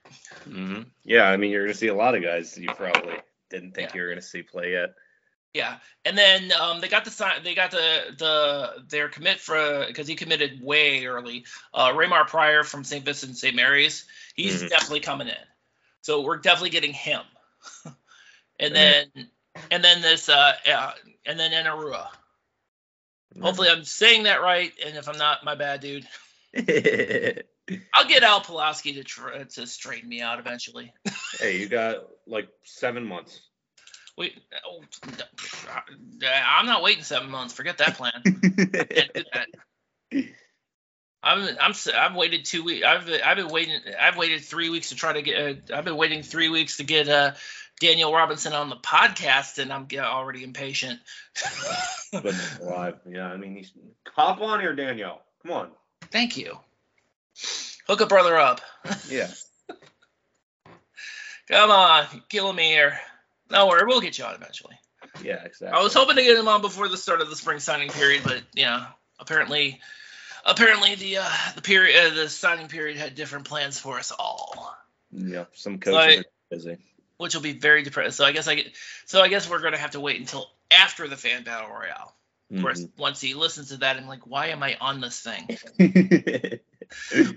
Mm-hmm. 0.40 0.82
Yeah, 1.04 1.28
I 1.30 1.36
mean 1.36 1.52
you're 1.52 1.62
going 1.62 1.72
to 1.72 1.78
see 1.78 1.86
a 1.86 1.94
lot 1.94 2.16
of 2.16 2.24
guys 2.24 2.58
you 2.58 2.66
probably 2.66 3.14
didn't 3.48 3.76
think 3.76 3.90
yeah. 3.90 3.94
you 3.94 4.02
were 4.02 4.08
going 4.08 4.18
to 4.18 4.26
see 4.26 4.42
play 4.42 4.72
yet. 4.72 4.94
Yeah, 5.54 5.76
and 6.04 6.18
then 6.18 6.50
um, 6.60 6.80
they 6.80 6.88
got 6.88 7.04
the 7.04 7.12
sign. 7.12 7.44
They 7.44 7.54
got 7.54 7.70
the 7.70 8.00
the 8.18 8.84
their 8.88 9.08
commit 9.08 9.38
for 9.38 9.84
because 9.86 10.08
he 10.08 10.16
committed 10.16 10.60
way 10.60 11.06
early. 11.06 11.44
Uh, 11.72 11.92
Raymar 11.92 12.26
Pryor 12.26 12.64
from 12.64 12.82
St. 12.82 13.04
Vincent 13.04 13.36
St. 13.36 13.54
Mary's. 13.54 14.04
He's 14.34 14.56
mm-hmm. 14.56 14.66
definitely 14.66 15.00
coming 15.00 15.28
in. 15.28 15.34
So 16.00 16.22
we're 16.22 16.38
definitely 16.38 16.70
getting 16.70 16.92
him. 16.92 17.20
and 18.60 18.74
then 18.74 19.06
and 19.70 19.82
then 19.82 20.02
this 20.02 20.28
uh, 20.28 20.52
uh 20.72 20.92
and 21.26 21.40
then 21.40 21.50
Enaruna. 21.52 22.06
Mm-hmm. 23.32 23.42
Hopefully 23.42 23.68
I'm 23.68 23.84
saying 23.84 24.24
that 24.24 24.42
right, 24.42 24.72
and 24.84 24.96
if 24.96 25.08
I'm 25.08 25.18
not, 25.18 25.44
my 25.44 25.54
bad, 25.54 25.80
dude. 25.80 26.06
I'll 27.94 28.08
get 28.08 28.24
Al 28.24 28.40
Pulaski 28.40 28.94
to 28.94 29.04
try, 29.04 29.44
to 29.44 29.66
straighten 29.66 30.08
me 30.08 30.20
out 30.20 30.38
eventually. 30.40 30.92
hey, 31.38 31.58
you 31.58 31.68
got 31.68 31.98
like 32.26 32.48
seven 32.64 33.04
months. 33.04 33.40
Wait, 34.18 34.38
oh, 34.66 34.82
I'm 36.26 36.66
not 36.66 36.82
waiting 36.82 37.04
seven 37.04 37.30
months. 37.30 37.54
Forget 37.54 37.78
that 37.78 37.96
plan. 37.96 38.22
I'm 41.22 41.56
I'm 41.60 41.74
I've 41.94 42.14
waited 42.14 42.44
two 42.44 42.64
weeks. 42.64 42.84
I've 42.84 43.08
I've 43.24 43.36
been 43.36 43.48
waiting. 43.48 43.78
I've 43.98 44.16
waited 44.16 44.42
three 44.42 44.70
weeks 44.70 44.88
to 44.88 44.96
try 44.96 45.12
to 45.12 45.22
get. 45.22 45.38
Uh, 45.38 45.76
I've 45.76 45.84
been 45.84 45.96
waiting 45.96 46.22
three 46.22 46.48
weeks 46.48 46.78
to 46.78 46.84
get 46.84 47.08
uh, 47.08 47.32
Daniyal 47.80 48.12
Robinson 48.12 48.52
on 48.52 48.68
the 48.68 48.76
podcast, 48.76 49.58
and 49.58 49.72
I'm 49.72 49.88
already 49.98 50.44
impatient. 50.44 51.00
but 52.12 52.34
live, 52.62 53.00
yeah. 53.08 53.26
I 53.26 53.36
mean, 53.36 53.56
he's 53.56 53.72
hop 54.08 54.40
on 54.40 54.60
here, 54.60 54.74
Daniel. 54.74 55.20
Come 55.42 55.52
on. 55.52 55.70
Thank 56.10 56.36
you. 56.36 56.58
Hook 57.86 58.02
a 58.02 58.06
brother 58.06 58.36
up. 58.36 58.60
yeah. 59.08 59.28
Come 61.48 61.70
on, 61.70 62.06
kill 62.28 62.52
me 62.52 62.64
here. 62.64 62.98
No 63.50 63.66
worry, 63.66 63.82
we'll 63.86 64.00
get 64.00 64.18
you 64.18 64.24
on 64.24 64.34
eventually. 64.34 64.78
Yeah, 65.24 65.42
exactly. 65.44 65.76
I 65.76 65.82
was 65.82 65.92
hoping 65.92 66.16
to 66.16 66.22
get 66.22 66.38
him 66.38 66.46
on 66.46 66.60
before 66.60 66.88
the 66.88 66.96
start 66.96 67.20
of 67.20 67.28
the 67.28 67.34
spring 67.34 67.58
signing 67.58 67.88
period, 67.88 68.22
but 68.22 68.42
yeah, 68.54 68.86
apparently, 69.18 69.80
apparently 70.44 70.94
the 70.94 71.16
uh, 71.18 71.30
the 71.56 71.62
period 71.62 72.12
uh, 72.12 72.14
the 72.14 72.28
signing 72.28 72.68
period 72.68 72.98
had 72.98 73.16
different 73.16 73.46
plans 73.46 73.78
for 73.80 73.98
us 73.98 74.12
all, 74.16 74.72
Yeah, 75.10 75.46
some 75.54 75.80
coaches 75.80 76.20
are 76.20 76.24
busy. 76.50 76.78
Which 77.20 77.34
will 77.34 77.42
be 77.42 77.52
very 77.52 77.82
depressing. 77.82 78.12
So 78.12 78.24
I 78.24 78.32
guess 78.32 78.48
I 78.48 78.54
get, 78.54 78.72
so 79.04 79.20
I 79.20 79.28
guess 79.28 79.48
we're 79.48 79.60
gonna 79.60 79.76
have 79.76 79.90
to 79.92 80.00
wait 80.00 80.18
until 80.20 80.50
after 80.70 81.06
the 81.06 81.16
fan 81.16 81.44
battle 81.44 81.68
royale. 81.68 82.14
Of 82.52 82.62
course, 82.62 82.80
mm-hmm. 82.80 83.00
once 83.00 83.20
he 83.20 83.34
listens 83.34 83.68
to 83.68 83.76
that, 83.76 83.96
I'm 83.96 84.08
like, 84.08 84.26
why 84.26 84.48
am 84.48 84.60
I 84.62 84.76
on 84.80 85.00
this 85.00 85.20
thing? 85.20 85.46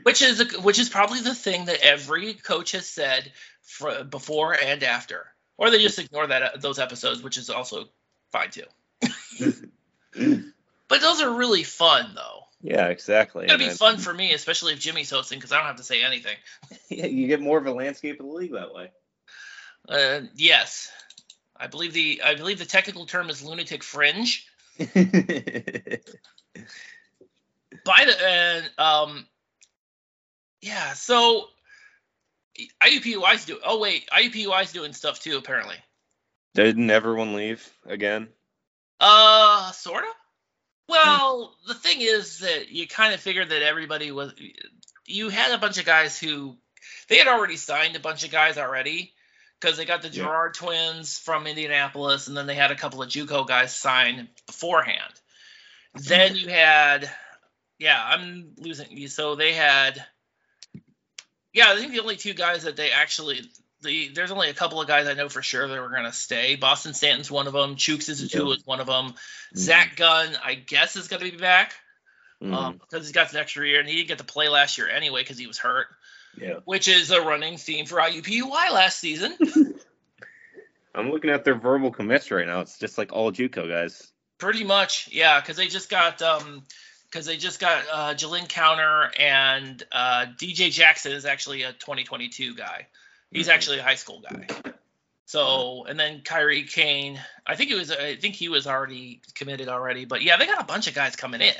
Which 0.01 0.23
is 0.23 0.57
which 0.63 0.79
is 0.79 0.89
probably 0.89 1.19
the 1.19 1.35
thing 1.35 1.65
that 1.65 1.79
every 1.83 2.33
coach 2.33 2.71
has 2.71 2.87
said 2.87 3.31
for, 3.61 4.03
before 4.03 4.57
and 4.59 4.81
after, 4.81 5.27
or 5.59 5.69
they 5.69 5.77
just 5.77 5.99
ignore 5.99 6.25
that 6.25 6.59
those 6.59 6.79
episodes, 6.79 7.21
which 7.21 7.37
is 7.37 7.51
also 7.51 7.85
fine 8.31 8.49
too. 8.49 8.65
But 10.89 11.01
those 11.01 11.21
are 11.21 11.31
really 11.31 11.63
fun 11.63 12.13
though. 12.15 12.41
yeah, 12.61 12.87
exactly. 12.87 13.45
It's 13.45 13.53
gonna 13.53 13.69
be 13.69 13.75
fun 13.75 13.97
for 13.97 14.13
me, 14.13 14.33
especially 14.33 14.73
if 14.73 14.79
Jimmy's 14.79 15.09
hosting, 15.09 15.39
because 15.39 15.51
I 15.51 15.57
don't 15.57 15.67
have 15.67 15.77
to 15.77 15.83
say 15.83 16.03
anything. 16.03 16.37
Yeah, 16.89 17.07
you 17.07 17.27
get 17.27 17.41
more 17.41 17.57
of 17.57 17.65
a 17.65 17.71
landscape 17.71 18.19
of 18.19 18.25
the 18.27 18.31
league 18.31 18.53
that 18.53 18.73
way. 18.73 18.91
Uh, 19.87 20.21
yes, 20.35 20.91
I 21.55 21.67
believe 21.67 21.93
the 21.93 22.21
I 22.23 22.35
believe 22.35 22.59
the 22.59 22.65
technical 22.65 23.05
term 23.05 23.29
is 23.29 23.43
lunatic 23.43 23.83
fringe. 23.83 24.47
By 24.77 24.85
the 28.05 28.15
and 28.25 28.69
um, 28.77 29.27
yeah. 30.61 30.93
So 30.93 31.47
IUPUI's 32.81 33.45
do. 33.45 33.59
Oh 33.63 33.79
wait, 33.79 34.07
IUPUI's 34.09 34.71
doing 34.71 34.93
stuff 34.93 35.19
too 35.19 35.37
apparently. 35.37 35.75
Didn't 36.53 36.89
everyone 36.89 37.33
leave 37.33 37.67
again? 37.85 38.29
Uh, 38.99 39.71
sorta. 39.71 40.07
Well, 40.87 41.55
the 41.67 41.73
thing 41.73 42.01
is 42.01 42.39
that 42.39 42.69
you 42.69 42.87
kind 42.87 43.13
of 43.13 43.19
figured 43.19 43.49
that 43.49 43.61
everybody 43.63 44.11
was. 44.11 44.33
You 45.05 45.29
had 45.29 45.51
a 45.51 45.57
bunch 45.57 45.77
of 45.77 45.85
guys 45.85 46.19
who 46.19 46.55
they 47.09 47.17
had 47.17 47.27
already 47.27 47.57
signed 47.57 47.95
a 47.95 47.99
bunch 47.99 48.23
of 48.23 48.31
guys 48.31 48.57
already 48.57 49.13
because 49.63 49.77
they 49.77 49.85
got 49.85 50.01
the 50.01 50.09
Yeah. 50.09 50.25
Gerard 50.25 50.55
twins 50.55 51.17
from 51.17 51.47
Indianapolis, 51.47 52.27
and 52.27 52.35
then 52.35 52.47
they 52.47 52.55
had 52.55 52.71
a 52.71 52.75
couple 52.75 53.01
of 53.01 53.09
JUCO 53.09 53.47
guys 53.47 53.73
sign 53.73 54.27
beforehand. 54.45 55.13
Then 55.93 56.35
you 56.35 56.49
had, 56.49 57.09
yeah, 57.79 58.03
I'm 58.03 58.55
losing 58.57 58.97
you. 58.97 59.07
So 59.07 59.35
they 59.35 59.53
had, 59.53 60.05
yeah, 61.53 61.71
I 61.71 61.77
think 61.77 61.93
the 61.93 62.01
only 62.01 62.17
two 62.17 62.33
guys 62.33 62.63
that 62.63 62.75
they 62.75 62.91
actually. 62.91 63.41
The, 63.81 64.09
there's 64.13 64.31
only 64.31 64.49
a 64.49 64.53
couple 64.53 64.79
of 64.79 64.87
guys 64.87 65.07
I 65.07 65.13
know 65.13 65.27
for 65.27 65.41
sure 65.41 65.67
that 65.67 65.81
were 65.81 65.89
going 65.89 66.05
to 66.05 66.13
stay. 66.13 66.55
Boston 66.55 66.93
Stanton's 66.93 67.29
one 67.29 67.47
of 67.47 67.53
them. 67.53 67.75
Chooks 67.75 68.07
is 68.07 68.33
Yeah. 68.33 68.47
is 68.47 68.65
one 68.65 68.79
of 68.79 68.87
them. 68.87 69.13
Zach 69.57 69.97
Gunn, 69.97 70.37
I 70.41 70.55
guess, 70.55 70.95
is 70.95 71.09
going 71.09 71.21
to 71.21 71.29
be 71.29 71.37
back 71.37 71.73
Mhm. 72.41 72.53
um, 72.53 72.77
because 72.77 73.05
he's 73.05 73.11
got 73.11 73.29
the 73.29 73.41
extra 73.41 73.67
year, 73.67 73.81
and 73.81 73.89
he 73.89 73.95
didn't 73.95 74.07
get 74.07 74.17
to 74.19 74.23
play 74.23 74.47
last 74.47 74.77
year 74.77 74.87
anyway 74.87 75.21
because 75.21 75.37
he 75.37 75.47
was 75.47 75.57
hurt, 75.57 75.87
yeah. 76.39 76.55
which 76.65 76.87
is 76.87 77.11
a 77.11 77.21
running 77.21 77.57
theme 77.57 77.85
for 77.85 77.97
IUPUI 77.97 78.71
last 78.71 78.99
season. 78.99 79.37
I'm 80.95 81.09
looking 81.09 81.31
at 81.31 81.43
their 81.43 81.55
verbal 81.55 81.91
commits 81.91 82.29
right 82.31 82.45
now. 82.45 82.61
It's 82.61 82.77
just 82.77 82.97
like 82.97 83.11
all 83.13 83.31
JUCO 83.31 83.67
guys. 83.67 84.11
Pretty 84.37 84.63
much, 84.63 85.09
yeah, 85.11 85.39
because 85.39 85.57
they 85.57 85.67
just 85.67 85.89
got 85.89 86.21
um, 86.21 86.63
because 87.09 87.25
they 87.25 87.37
just 87.37 87.59
got 87.59 87.83
uh, 87.91 88.13
Jalen 88.13 88.47
Counter 88.49 89.09
and 89.19 89.81
uh, 89.91 90.25
DJ 90.37 90.71
Jackson 90.71 91.11
is 91.13 91.25
actually 91.25 91.63
a 91.63 91.71
2022 91.73 92.55
guy. 92.55 92.87
He's 93.31 93.47
Mhm. 93.47 93.53
actually 93.53 93.79
a 93.79 93.83
high 93.83 93.95
school 93.95 94.21
guy. 94.21 94.47
So 95.25 95.85
and 95.85 95.99
then 95.99 96.21
Kyrie 96.21 96.63
Kane, 96.63 97.19
I 97.47 97.55
think 97.55 97.69
he 97.69 97.75
was 97.75 97.89
I 97.91 98.15
think 98.17 98.35
he 98.35 98.49
was 98.49 98.67
already 98.67 99.21
committed 99.33 99.69
already, 99.69 100.05
but 100.05 100.21
yeah, 100.21 100.37
they 100.37 100.45
got 100.45 100.61
a 100.61 100.65
bunch 100.65 100.87
of 100.87 100.93
guys 100.93 101.15
coming 101.15 101.41
in. 101.41 101.53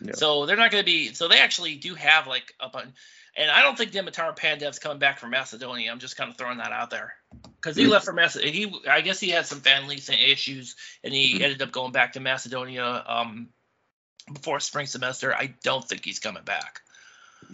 Yeah. 0.00 0.12
So 0.14 0.46
they're 0.46 0.56
not 0.56 0.70
going 0.70 0.82
to 0.82 0.86
be. 0.86 1.14
So 1.14 1.28
they 1.28 1.40
actually 1.40 1.76
do 1.76 1.94
have 1.94 2.26
like 2.26 2.54
a 2.60 2.68
bunch. 2.68 2.90
And 3.36 3.50
I 3.50 3.62
don't 3.62 3.76
think 3.76 3.92
Dimitar 3.92 4.34
Pandev's 4.36 4.78
coming 4.78 4.98
back 4.98 5.18
from 5.18 5.30
Macedonia. 5.30 5.90
I'm 5.90 5.98
just 5.98 6.16
kind 6.16 6.30
of 6.30 6.38
throwing 6.38 6.58
that 6.58 6.72
out 6.72 6.90
there 6.90 7.14
because 7.60 7.76
he 7.76 7.84
Mm. 7.84 7.90
left 7.90 8.06
for 8.06 8.14
Macedonia. 8.14 8.52
He, 8.52 8.80
I 8.88 9.02
guess 9.02 9.20
he 9.20 9.28
had 9.28 9.46
some 9.46 9.60
family 9.60 9.96
issues, 9.96 10.76
and 11.04 11.12
he 11.12 11.34
Mm. 11.38 11.42
ended 11.42 11.62
up 11.62 11.70
going 11.70 11.92
back 11.92 12.14
to 12.14 12.20
Macedonia 12.20 13.04
um, 13.06 13.50
before 14.32 14.60
spring 14.60 14.86
semester. 14.86 15.34
I 15.34 15.54
don't 15.62 15.86
think 15.86 16.04
he's 16.04 16.18
coming 16.18 16.44
back. 16.44 16.80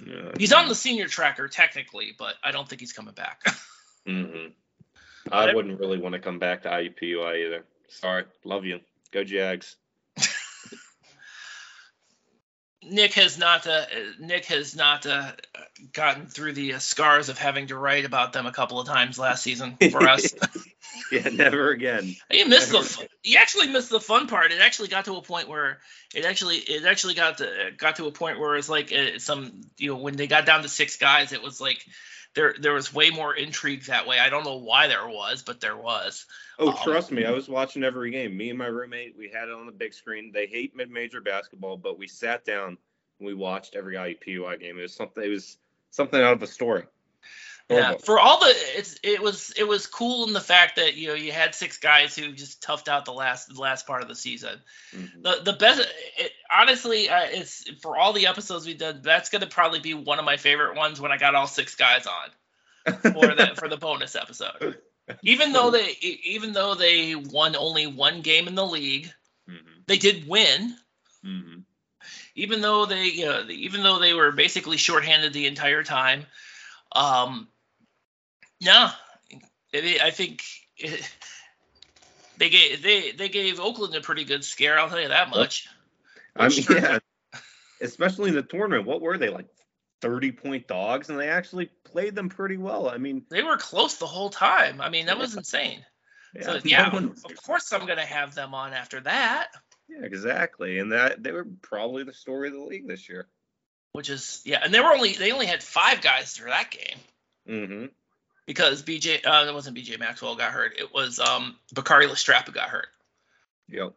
Yeah. 0.06 0.32
He's 0.38 0.52
on 0.52 0.68
the 0.68 0.74
senior 0.74 1.08
tracker 1.08 1.48
technically, 1.48 2.14
but 2.16 2.34
I 2.42 2.52
don't 2.52 2.68
think 2.68 2.80
he's 2.80 2.92
coming 2.92 3.14
back. 3.14 3.42
hmm 4.06 4.46
I 5.30 5.54
wouldn't 5.54 5.78
really 5.78 5.98
want 5.98 6.14
to 6.14 6.18
come 6.18 6.38
back 6.38 6.62
to 6.62 6.68
IUPUI 6.68 7.46
either. 7.46 7.64
Sorry, 7.88 8.24
love 8.44 8.64
you. 8.64 8.80
Go 9.12 9.24
Jags. 9.24 9.76
Nick 12.84 13.14
has 13.14 13.38
not 13.38 13.66
uh, 13.66 13.84
Nick 14.18 14.46
has 14.46 14.74
not 14.74 15.06
uh, 15.06 15.32
gotten 15.92 16.26
through 16.26 16.52
the 16.54 16.74
uh, 16.74 16.78
scars 16.78 17.28
of 17.28 17.38
having 17.38 17.68
to 17.68 17.76
write 17.76 18.04
about 18.04 18.32
them 18.32 18.46
a 18.46 18.52
couple 18.52 18.80
of 18.80 18.86
times 18.86 19.18
last 19.18 19.42
season 19.42 19.76
for 19.90 20.08
us. 20.08 20.34
yeah, 21.12 21.28
never 21.28 21.70
again. 21.70 22.16
You 22.30 22.46
missed 22.46 22.68
the. 22.68 22.78
Never 22.78 22.86
fu- 22.86 23.06
He 23.22 23.36
actually 23.36 23.68
missed 23.68 23.90
the 23.90 24.00
fun 24.00 24.26
part. 24.26 24.52
It 24.52 24.60
actually 24.60 24.88
got 24.88 25.04
to 25.04 25.16
a 25.16 25.22
point 25.22 25.48
where 25.48 25.78
it 26.14 26.24
actually 26.24 26.56
it 26.56 26.84
actually 26.84 27.14
got 27.14 27.38
to 27.38 27.70
got 27.76 27.96
to 27.96 28.06
a 28.06 28.12
point 28.12 28.40
where 28.40 28.56
it's 28.56 28.68
like 28.68 28.92
uh, 28.92 29.18
some 29.18 29.62
you 29.78 29.90
know 29.90 29.96
when 29.96 30.16
they 30.16 30.26
got 30.26 30.46
down 30.46 30.62
to 30.62 30.68
six 30.68 30.96
guys, 30.96 31.32
it 31.32 31.42
was 31.42 31.60
like 31.60 31.84
there 32.34 32.54
there 32.58 32.72
was 32.72 32.94
way 32.94 33.10
more 33.10 33.34
intrigue 33.34 33.84
that 33.84 34.06
way. 34.06 34.18
I 34.18 34.30
don't 34.30 34.44
know 34.44 34.56
why 34.56 34.88
there 34.88 35.06
was, 35.08 35.42
but 35.42 35.60
there 35.60 35.76
was. 35.76 36.26
Oh, 36.58 36.70
Um, 36.70 36.76
trust 36.82 37.12
me, 37.12 37.24
I 37.24 37.30
was 37.30 37.48
watching 37.48 37.84
every 37.84 38.10
game. 38.10 38.36
Me 38.36 38.50
and 38.50 38.58
my 38.58 38.66
roommate, 38.66 39.16
we 39.16 39.28
had 39.28 39.48
it 39.48 39.54
on 39.54 39.66
the 39.66 39.72
big 39.72 39.92
screen. 39.92 40.30
They 40.32 40.46
hate 40.46 40.74
mid-major 40.74 41.20
basketball, 41.20 41.76
but 41.76 41.98
we 41.98 42.08
sat 42.08 42.44
down 42.44 42.78
and 43.18 43.26
we 43.26 43.34
watched 43.34 43.76
every 43.76 43.96
IUPUI 43.96 44.60
game. 44.60 44.78
It 44.78 44.82
was 44.82 44.94
something. 44.94 45.22
It 45.22 45.28
was 45.28 45.58
something 45.90 46.20
out 46.20 46.32
of 46.32 46.42
a 46.42 46.46
story. 46.46 46.84
Yeah, 47.68 47.94
for 48.04 48.18
all 48.18 48.40
the 48.40 48.52
it's 48.76 48.98
it 49.02 49.22
was 49.22 49.52
it 49.56 49.64
was 49.64 49.86
cool 49.86 50.26
in 50.26 50.32
the 50.34 50.40
fact 50.40 50.76
that 50.76 50.94
you 50.94 51.08
know 51.08 51.14
you 51.14 51.32
had 51.32 51.54
six 51.54 51.78
guys 51.78 52.14
who 52.14 52.32
just 52.32 52.62
toughed 52.62 52.88
out 52.88 53.04
the 53.04 53.12
last 53.12 53.48
the 53.54 53.60
last 53.60 53.86
part 53.86 54.02
of 54.02 54.08
the 54.08 54.14
season. 54.14 54.60
Mhm. 54.94 55.22
The 55.22 55.40
the 55.44 55.52
best 55.54 55.80
it, 56.18 56.32
honestly 56.54 57.08
uh, 57.08 57.24
it's 57.30 57.68
for 57.80 57.96
all 57.96 58.12
the 58.12 58.26
episodes 58.26 58.66
we've 58.66 58.76
done 58.78 59.00
that's 59.02 59.30
gonna 59.30 59.46
probably 59.46 59.80
be 59.80 59.94
one 59.94 60.18
of 60.18 60.24
my 60.24 60.36
favorite 60.36 60.76
ones 60.76 61.00
when 61.00 61.12
I 61.12 61.16
got 61.16 61.34
all 61.34 61.46
six 61.46 61.74
guys 61.74 62.06
on 62.06 62.94
for 63.00 63.34
the 63.34 63.52
for 63.56 63.68
the 63.68 63.78
bonus 63.78 64.16
episode. 64.16 64.78
Even 65.22 65.52
though 65.52 65.70
they 65.70 65.96
even 66.00 66.52
though 66.52 66.74
they 66.74 67.14
won 67.14 67.56
only 67.56 67.86
one 67.86 68.20
game 68.22 68.48
in 68.48 68.54
the 68.54 68.66
league, 68.66 69.10
Mhm. 69.48 69.86
they 69.86 69.98
did 69.98 70.28
win. 70.28 70.76
Mhm. 71.24 71.62
Even 72.34 72.60
though 72.60 72.86
they 72.86 73.06
you 73.06 73.24
know, 73.26 73.46
even 73.48 73.82
though 73.82 73.98
they 73.98 74.12
were 74.14 74.32
basically 74.32 74.76
shorthanded 74.76 75.32
the 75.32 75.46
entire 75.46 75.82
time. 75.84 76.26
Um, 76.94 77.48
no, 78.62 78.90
it, 79.72 80.00
I 80.02 80.10
think 80.10 80.42
it, 80.76 81.08
they 82.38 82.48
gave 82.50 82.82
they 82.82 83.12
they 83.12 83.28
gave 83.28 83.60
Oakland 83.60 83.94
a 83.94 84.00
pretty 84.00 84.24
good 84.24 84.44
scare. 84.44 84.78
I'll 84.78 84.88
tell 84.88 85.00
you 85.00 85.08
that 85.08 85.30
much. 85.30 85.68
I 86.36 86.48
mean, 86.48 86.64
yeah. 86.70 86.98
Especially 87.80 88.28
in 88.28 88.36
the 88.36 88.42
tournament, 88.42 88.86
what 88.86 89.00
were 89.02 89.18
they 89.18 89.28
like? 89.28 89.46
Thirty-point 90.00 90.66
dogs, 90.68 91.10
and 91.10 91.18
they 91.18 91.28
actually 91.28 91.70
played 91.84 92.14
them 92.14 92.28
pretty 92.28 92.56
well. 92.56 92.88
I 92.88 92.98
mean, 92.98 93.24
They 93.28 93.42
were 93.42 93.56
close 93.56 93.96
the 93.98 94.06
whole 94.06 94.30
time. 94.30 94.80
I 94.80 94.88
mean, 94.88 95.06
that 95.06 95.18
was 95.18 95.36
insane. 95.36 95.84
yeah, 96.34 96.42
so 96.42 96.60
yeah, 96.64 96.92
one- 96.92 97.14
of 97.24 97.42
course 97.44 97.72
I'm 97.72 97.86
gonna 97.86 98.04
have 98.04 98.34
them 98.34 98.54
on 98.54 98.72
after 98.72 99.00
that, 99.00 99.48
yeah, 99.88 100.04
exactly. 100.04 100.78
And 100.78 100.92
that 100.92 101.22
they 101.22 101.32
were 101.32 101.46
probably 101.60 102.04
the 102.04 102.12
story 102.14 102.48
of 102.48 102.54
the 102.54 102.60
league 102.62 102.86
this 102.88 103.08
year. 103.08 103.26
which 103.92 104.10
is 104.10 104.42
yeah. 104.44 104.60
And 104.64 104.72
they 104.72 104.80
were 104.80 104.92
only 104.92 105.12
they 105.12 105.32
only 105.32 105.46
had 105.46 105.62
five 105.62 106.00
guys 106.00 106.32
through 106.32 106.50
that 106.50 106.70
game 106.70 106.98
Mm-hmm. 107.48 107.86
Because 108.52 108.82
BJ 108.82 109.26
uh, 109.26 109.46
it 109.48 109.54
wasn't 109.54 109.78
BJ 109.78 109.98
Maxwell 109.98 110.36
got 110.36 110.52
hurt. 110.52 110.74
It 110.78 110.92
was 110.92 111.18
um 111.18 111.56
Bakari 111.72 112.06
Lestrap 112.06 112.46
who 112.46 112.52
got 112.52 112.68
hurt. 112.68 112.88
Yep. 113.70 113.94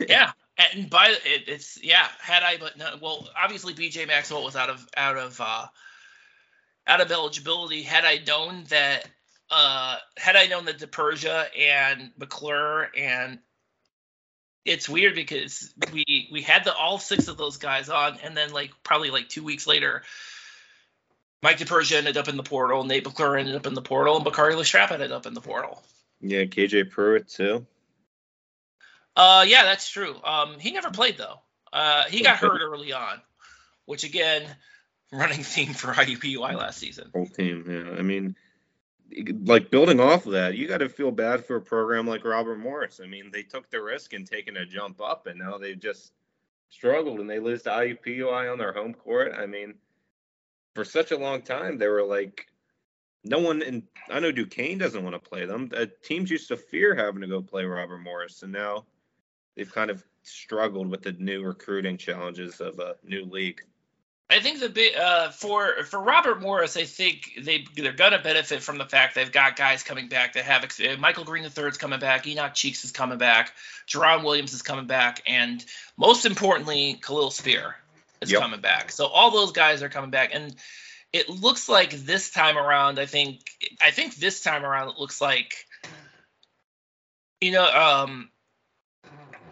yeah, 0.08 0.32
and 0.58 0.90
by 0.90 1.10
it, 1.24 1.44
it's 1.46 1.78
yeah. 1.82 2.08
Had 2.18 2.42
I 2.42 2.56
but 2.56 2.76
no, 2.76 2.96
well, 3.00 3.28
obviously 3.40 3.74
BJ 3.74 4.08
Maxwell 4.08 4.42
was 4.42 4.56
out 4.56 4.70
of 4.70 4.84
out 4.96 5.16
of 5.16 5.40
uh, 5.40 5.66
out 6.86 7.00
of 7.00 7.12
eligibility. 7.12 7.82
Had 7.82 8.04
I 8.04 8.18
known 8.26 8.64
that, 8.70 9.08
uh, 9.52 9.98
had 10.16 10.34
I 10.34 10.46
known 10.46 10.64
that 10.64 10.78
DePersia 10.78 11.46
and 11.56 12.10
McClure 12.18 12.90
and 12.98 13.38
it's 14.64 14.88
weird 14.88 15.14
because 15.14 15.72
we 15.92 16.28
we 16.32 16.42
had 16.42 16.64
the 16.64 16.74
all 16.74 16.98
six 16.98 17.28
of 17.28 17.36
those 17.36 17.58
guys 17.58 17.88
on, 17.88 18.18
and 18.24 18.36
then 18.36 18.52
like 18.52 18.72
probably 18.82 19.10
like 19.10 19.28
two 19.28 19.44
weeks 19.44 19.68
later. 19.68 20.02
Mike 21.42 21.58
DePersia 21.58 21.96
ended 21.96 22.16
up 22.16 22.28
in 22.28 22.36
the 22.36 22.42
portal, 22.42 22.84
Nate 22.84 23.04
McClure 23.04 23.36
ended 23.36 23.54
up 23.54 23.66
in 23.66 23.74
the 23.74 23.82
portal, 23.82 24.16
and 24.16 24.24
Bakari 24.24 24.54
LaStrap 24.54 24.90
ended 24.90 25.12
up 25.12 25.26
in 25.26 25.34
the 25.34 25.40
portal. 25.40 25.82
Yeah, 26.20 26.44
KJ 26.44 26.90
Pruitt 26.90 27.28
too. 27.28 27.66
Uh, 29.14 29.44
yeah, 29.46 29.64
that's 29.64 29.88
true. 29.88 30.16
Um, 30.24 30.58
he 30.58 30.72
never 30.72 30.90
played 30.90 31.16
though. 31.18 31.40
Uh, 31.72 32.04
he 32.04 32.22
got 32.22 32.36
hurt 32.36 32.60
early 32.62 32.92
on, 32.92 33.20
which 33.84 34.04
again, 34.04 34.44
running 35.12 35.42
theme 35.42 35.72
for 35.72 35.92
IUPUI 35.92 36.54
last 36.54 36.78
season. 36.78 37.10
Whole 37.14 37.26
team. 37.26 37.64
Yeah, 37.68 37.98
I 37.98 38.02
mean, 38.02 38.36
like 39.44 39.70
building 39.70 40.00
off 40.00 40.26
of 40.26 40.32
that, 40.32 40.56
you 40.56 40.68
got 40.68 40.78
to 40.78 40.88
feel 40.88 41.10
bad 41.10 41.44
for 41.44 41.56
a 41.56 41.60
program 41.60 42.06
like 42.06 42.24
Robert 42.24 42.58
Morris. 42.58 43.00
I 43.02 43.06
mean, 43.06 43.30
they 43.32 43.42
took 43.42 43.70
the 43.70 43.82
risk 43.82 44.12
in 44.12 44.24
taking 44.24 44.56
a 44.56 44.66
jump 44.66 45.00
up, 45.00 45.26
and 45.26 45.38
now 45.38 45.58
they've 45.58 45.78
just 45.78 46.12
struggled, 46.70 47.20
and 47.20 47.30
they 47.30 47.38
lose 47.38 47.62
to 47.62 47.70
IUPUI 47.70 48.50
on 48.50 48.58
their 48.58 48.72
home 48.72 48.94
court. 48.94 49.32
I 49.36 49.46
mean, 49.46 49.74
for 50.76 50.84
such 50.84 51.10
a 51.10 51.16
long 51.16 51.40
time, 51.40 51.78
they 51.78 51.88
were 51.88 52.04
like, 52.04 52.46
no 53.24 53.40
one 53.40 53.62
in. 53.62 53.82
I 54.10 54.20
know 54.20 54.30
Duquesne 54.30 54.78
doesn't 54.78 55.02
want 55.02 55.14
to 55.14 55.28
play 55.28 55.46
them. 55.46 55.70
Uh, 55.76 55.86
teams 56.04 56.30
used 56.30 56.48
to 56.48 56.56
fear 56.56 56.94
having 56.94 57.22
to 57.22 57.26
go 57.26 57.42
play 57.42 57.64
Robert 57.64 57.98
Morris, 57.98 58.42
and 58.42 58.52
now 58.52 58.84
they've 59.56 59.72
kind 59.72 59.90
of 59.90 60.04
struggled 60.22 60.88
with 60.88 61.02
the 61.02 61.12
new 61.12 61.42
recruiting 61.42 61.96
challenges 61.96 62.60
of 62.60 62.78
a 62.78 62.96
new 63.02 63.24
league. 63.24 63.62
I 64.28 64.40
think 64.40 64.60
the 64.60 64.68
big 64.68 64.96
uh, 64.96 65.30
for 65.30 65.84
for 65.84 65.98
Robert 65.98 66.42
Morris, 66.42 66.76
I 66.76 66.84
think 66.84 67.32
they 67.40 67.64
they're 67.74 67.92
gonna 67.92 68.20
benefit 68.20 68.62
from 68.62 68.76
the 68.76 68.84
fact 68.84 69.14
they've 69.14 69.32
got 69.32 69.56
guys 69.56 69.82
coming 69.82 70.08
back 70.08 70.34
that 70.34 70.44
have 70.44 70.64
uh, 70.64 70.96
Michael 70.98 71.24
Green 71.24 71.44
III 71.44 71.64
is 71.64 71.78
coming 71.78 72.00
back, 72.00 72.26
Enoch 72.26 72.52
Cheeks 72.52 72.84
is 72.84 72.92
coming 72.92 73.18
back, 73.18 73.52
Jerron 73.88 74.24
Williams 74.24 74.52
is 74.52 74.62
coming 74.62 74.86
back, 74.86 75.22
and 75.26 75.64
most 75.96 76.26
importantly, 76.26 76.98
Kahliel 77.00 77.32
Spear 77.32 77.76
is 78.20 78.30
yep. 78.30 78.40
coming 78.40 78.60
back. 78.60 78.90
So 78.90 79.06
all 79.06 79.30
those 79.30 79.52
guys 79.52 79.82
are 79.82 79.88
coming 79.88 80.10
back, 80.10 80.30
and 80.34 80.54
it 81.12 81.28
looks 81.28 81.68
like 81.68 81.90
this 81.90 82.30
time 82.30 82.58
around, 82.58 82.98
I 82.98 83.06
think 83.06 83.40
I 83.82 83.90
think 83.90 84.16
this 84.16 84.42
time 84.42 84.64
around 84.64 84.88
it 84.90 84.98
looks 84.98 85.20
like 85.20 85.66
you 87.40 87.52
know 87.52 87.64
um 87.64 88.30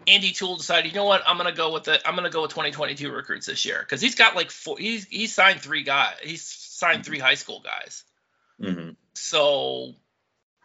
Andy 0.07 0.33
Toole 0.33 0.57
decided, 0.57 0.91
you 0.91 0.95
know 0.95 1.05
what, 1.05 1.23
I'm 1.27 1.37
gonna 1.37 1.53
go 1.53 1.73
with 1.73 1.85
the 1.85 2.07
I'm 2.07 2.15
gonna 2.15 2.31
go 2.31 2.43
with 2.43 2.51
2022 2.51 3.11
recruits 3.11 3.47
this 3.47 3.65
year 3.65 3.79
because 3.81 4.01
he's 4.01 4.15
got 4.15 4.37
like 4.37 4.51
four. 4.51 4.79
He's 4.79 5.07
he's 5.07 5.35
signed 5.35 5.61
three 5.61 5.83
guys. 5.83 6.17
He's 6.23 6.43
signed 6.43 7.05
three 7.05 7.19
high 7.19 7.35
school 7.35 7.61
guys. 7.61 8.05
Mm-hmm. 8.61 8.91
So, 9.15 9.93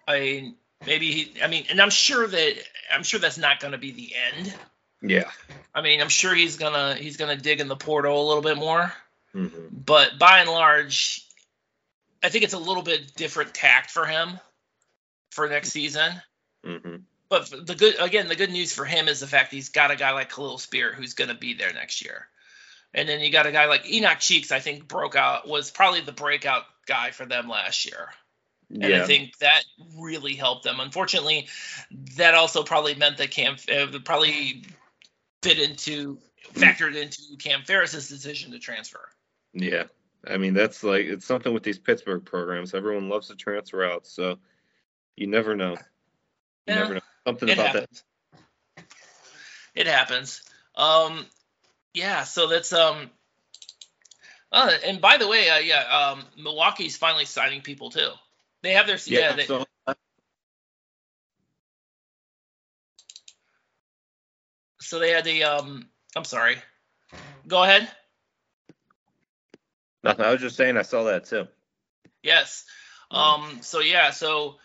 I 0.07 0.53
maybe 0.85 1.11
he. 1.11 1.41
I 1.41 1.47
mean, 1.47 1.65
and 1.69 1.81
I'm 1.81 1.89
sure 1.89 2.27
that 2.27 2.55
I'm 2.93 3.03
sure 3.03 3.19
that's 3.19 3.37
not 3.37 3.59
gonna 3.59 3.77
be 3.77 3.91
the 3.91 4.13
end. 4.35 4.53
Yeah. 5.01 5.29
I 5.73 5.81
mean, 5.81 6.01
I'm 6.01 6.09
sure 6.09 6.33
he's 6.33 6.57
gonna 6.57 6.95
he's 6.95 7.17
gonna 7.17 7.37
dig 7.37 7.61
in 7.61 7.67
the 7.67 7.75
portal 7.75 8.25
a 8.25 8.27
little 8.27 8.43
bit 8.43 8.57
more. 8.57 8.93
Mm-hmm. 9.35 9.67
But 9.71 10.19
by 10.19 10.39
and 10.39 10.49
large, 10.49 11.25
I 12.23 12.29
think 12.29 12.43
it's 12.43 12.53
a 12.53 12.59
little 12.59 12.83
bit 12.83 13.13
different 13.15 13.53
tact 13.53 13.91
for 13.91 14.05
him 14.05 14.39
for 15.31 15.47
next 15.47 15.69
season. 15.69 16.11
Mm-hmm 16.65 16.95
but 17.29 17.49
the 17.65 17.75
good 17.75 17.95
again, 17.99 18.27
the 18.27 18.35
good 18.35 18.51
news 18.51 18.73
for 18.73 18.85
him 18.85 19.07
is 19.07 19.19
the 19.19 19.27
fact 19.27 19.53
he's 19.53 19.69
got 19.69 19.91
a 19.91 19.95
guy 19.95 20.11
like 20.11 20.31
Kahliel 20.31 20.59
Spear 20.59 20.91
who's 20.93 21.13
going 21.13 21.29
to 21.29 21.35
be 21.35 21.53
there 21.53 21.71
next 21.71 22.03
year, 22.03 22.27
and 22.93 23.07
then 23.07 23.21
you 23.21 23.31
got 23.31 23.45
a 23.45 23.51
guy 23.51 23.65
like 23.65 23.89
Enoch 23.89 24.19
Cheeks. 24.19 24.51
I 24.51 24.59
think 24.59 24.87
broke 24.87 25.15
out 25.15 25.47
was 25.47 25.69
probably 25.69 26.01
the 26.01 26.11
breakout 26.11 26.63
guy 26.87 27.11
for 27.11 27.25
them 27.25 27.47
last 27.47 27.85
year. 27.85 28.09
And 28.71 28.83
yeah. 28.83 29.03
I 29.03 29.05
think 29.05 29.35
that 29.39 29.63
really 29.97 30.35
helped 30.35 30.63
them. 30.63 30.79
Unfortunately, 30.79 31.47
that 32.17 32.35
also 32.35 32.61
probably 32.61 32.93
meant 32.93 33.17
that 33.17 33.31
Cam 33.31 33.55
uh, 33.71 33.97
probably 34.03 34.63
fit 35.41 35.59
into 35.59 36.19
factored 36.53 36.95
into 36.95 37.21
Cam 37.39 37.63
Ferris's 37.63 38.09
decision 38.09 38.51
to 38.51 38.59
transfer. 38.59 39.09
Yeah, 39.53 39.85
I 40.27 40.37
mean 40.37 40.53
that's 40.53 40.83
like 40.83 41.05
it's 41.05 41.25
something 41.25 41.53
with 41.53 41.63
these 41.63 41.79
Pittsburgh 41.79 42.25
programs. 42.25 42.73
Everyone 42.73 43.09
loves 43.09 43.27
to 43.27 43.35
transfer 43.35 43.83
out, 43.83 44.07
so 44.07 44.37
you 45.15 45.27
never 45.27 45.55
know. 45.55 45.71
You 45.71 45.77
yeah. 46.67 46.75
never 46.75 46.93
know. 46.95 46.99
Something 47.25 47.51
about 47.51 47.65
happens. 47.67 48.03
that. 48.75 48.85
It 49.75 49.87
happens. 49.87 50.41
Um, 50.75 51.25
yeah. 51.93 52.23
So 52.23 52.47
that's 52.47 52.73
um. 52.73 53.09
Uh, 54.51 54.71
and 54.83 54.99
by 54.99 55.17
the 55.17 55.27
way, 55.27 55.47
uh, 55.47 55.59
yeah, 55.59 55.81
um, 55.81 56.23
Milwaukee's 56.35 56.97
finally 56.97 57.25
signing 57.25 57.61
people 57.61 57.91
too. 57.91 58.09
They 58.63 58.73
have 58.73 58.87
their 58.87 58.97
yeah. 59.05 59.19
yeah 59.19 59.35
they, 59.35 59.45
so, 59.45 59.65
so 64.89 64.99
they 64.99 65.11
had 65.11 65.23
the 65.23 65.43
um. 65.43 65.87
I'm 66.15 66.25
sorry. 66.25 66.57
Go 67.47 67.63
ahead. 67.63 67.87
Nothing. 70.03 70.25
I 70.25 70.31
was 70.31 70.41
just 70.41 70.55
saying 70.55 70.77
I 70.77 70.81
saw 70.81 71.03
that 71.03 71.25
too. 71.25 71.47
Yes. 72.23 72.65
Um. 73.11 73.59
So 73.61 73.81
yeah. 73.81 74.09
So 74.09 74.55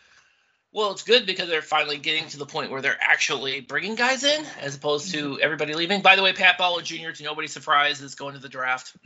well, 0.72 0.92
it's 0.92 1.02
good 1.02 1.26
because 1.26 1.48
they're 1.48 1.62
finally 1.62 1.98
getting 1.98 2.26
to 2.28 2.38
the 2.38 2.46
point 2.46 2.70
where 2.70 2.80
they're 2.80 2.98
actually 2.98 3.60
bringing 3.60 3.94
guys 3.94 4.24
in 4.24 4.44
as 4.60 4.74
opposed 4.74 5.12
to 5.12 5.32
mm-hmm. 5.32 5.40
everybody 5.42 5.74
leaving. 5.74 6.00
By 6.00 6.16
the 6.16 6.22
way, 6.22 6.32
Pat 6.32 6.58
Baldwin 6.58 6.84
Jr., 6.84 7.10
to 7.10 7.22
nobody's 7.22 7.52
surprise, 7.52 8.00
is 8.00 8.14
going 8.14 8.34
to 8.34 8.40
the 8.40 8.48
draft. 8.48 8.96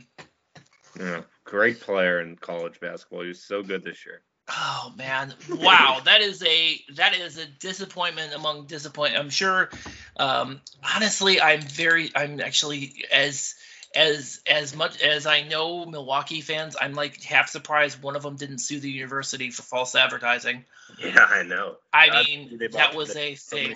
Yeah, 0.99 1.21
great 1.43 1.81
player 1.81 2.21
in 2.21 2.37
college 2.37 2.79
basketball. 2.79 3.21
He 3.21 3.27
was 3.27 3.43
so 3.43 3.61
good 3.61 3.83
this 3.83 4.05
year. 4.05 4.21
Oh 4.51 4.93
man, 4.97 5.33
wow, 5.49 5.99
that 6.05 6.21
is 6.21 6.43
a 6.43 6.81
that 6.95 7.15
is 7.15 7.37
a 7.37 7.45
disappointment 7.45 8.33
among 8.33 8.65
disappoint. 8.65 9.15
I'm 9.15 9.29
sure. 9.29 9.69
Um, 10.17 10.61
honestly, 10.95 11.39
I'm 11.39 11.61
very, 11.61 12.11
I'm 12.15 12.39
actually 12.39 13.05
as 13.11 13.55
as 13.95 14.41
as 14.47 14.75
much 14.75 15.01
as 15.01 15.25
I 15.25 15.43
know 15.43 15.85
Milwaukee 15.85 16.41
fans, 16.41 16.75
I'm 16.79 16.93
like 16.93 17.21
half 17.21 17.49
surprised 17.49 18.01
one 18.01 18.15
of 18.15 18.23
them 18.23 18.37
didn't 18.37 18.59
sue 18.59 18.79
the 18.79 18.89
university 18.89 19.51
for 19.51 19.61
false 19.61 19.95
advertising. 19.95 20.65
Yeah, 20.99 21.25
I 21.29 21.43
know. 21.43 21.75
I 21.93 22.23
mean, 22.23 22.59
that 22.71 22.95
was 22.95 23.15
a 23.15 23.35
thing. 23.35 23.75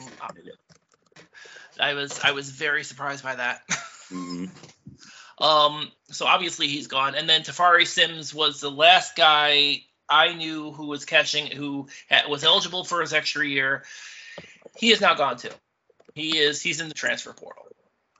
I 1.79 1.93
was 1.93 2.19
I 2.23 2.31
was 2.31 2.49
very 2.49 2.83
surprised 2.83 3.23
by 3.23 3.35
that. 3.35 3.67
Mm-hmm. 4.11 4.45
um, 5.43 5.91
so 6.09 6.25
obviously 6.25 6.67
he's 6.67 6.87
gone, 6.87 7.15
and 7.15 7.27
then 7.27 7.41
Tafari 7.41 7.85
Sims 7.85 8.33
was 8.33 8.59
the 8.59 8.71
last 8.71 9.15
guy 9.15 9.83
I 10.13 10.35
knew 10.35 10.71
who 10.71 10.85
was 10.85 11.05
catching, 11.05 11.47
who 11.47 11.87
was 12.29 12.43
eligible 12.43 12.83
for 12.83 13.01
his 13.01 13.13
extra 13.13 13.47
year. 13.47 13.83
He 14.77 14.91
is 14.91 15.01
now 15.01 15.15
gone 15.15 15.37
too. 15.37 15.49
He 16.13 16.37
is 16.37 16.61
he's 16.61 16.81
in 16.81 16.87
the 16.87 16.93
transfer 16.93 17.33
portal. 17.33 17.65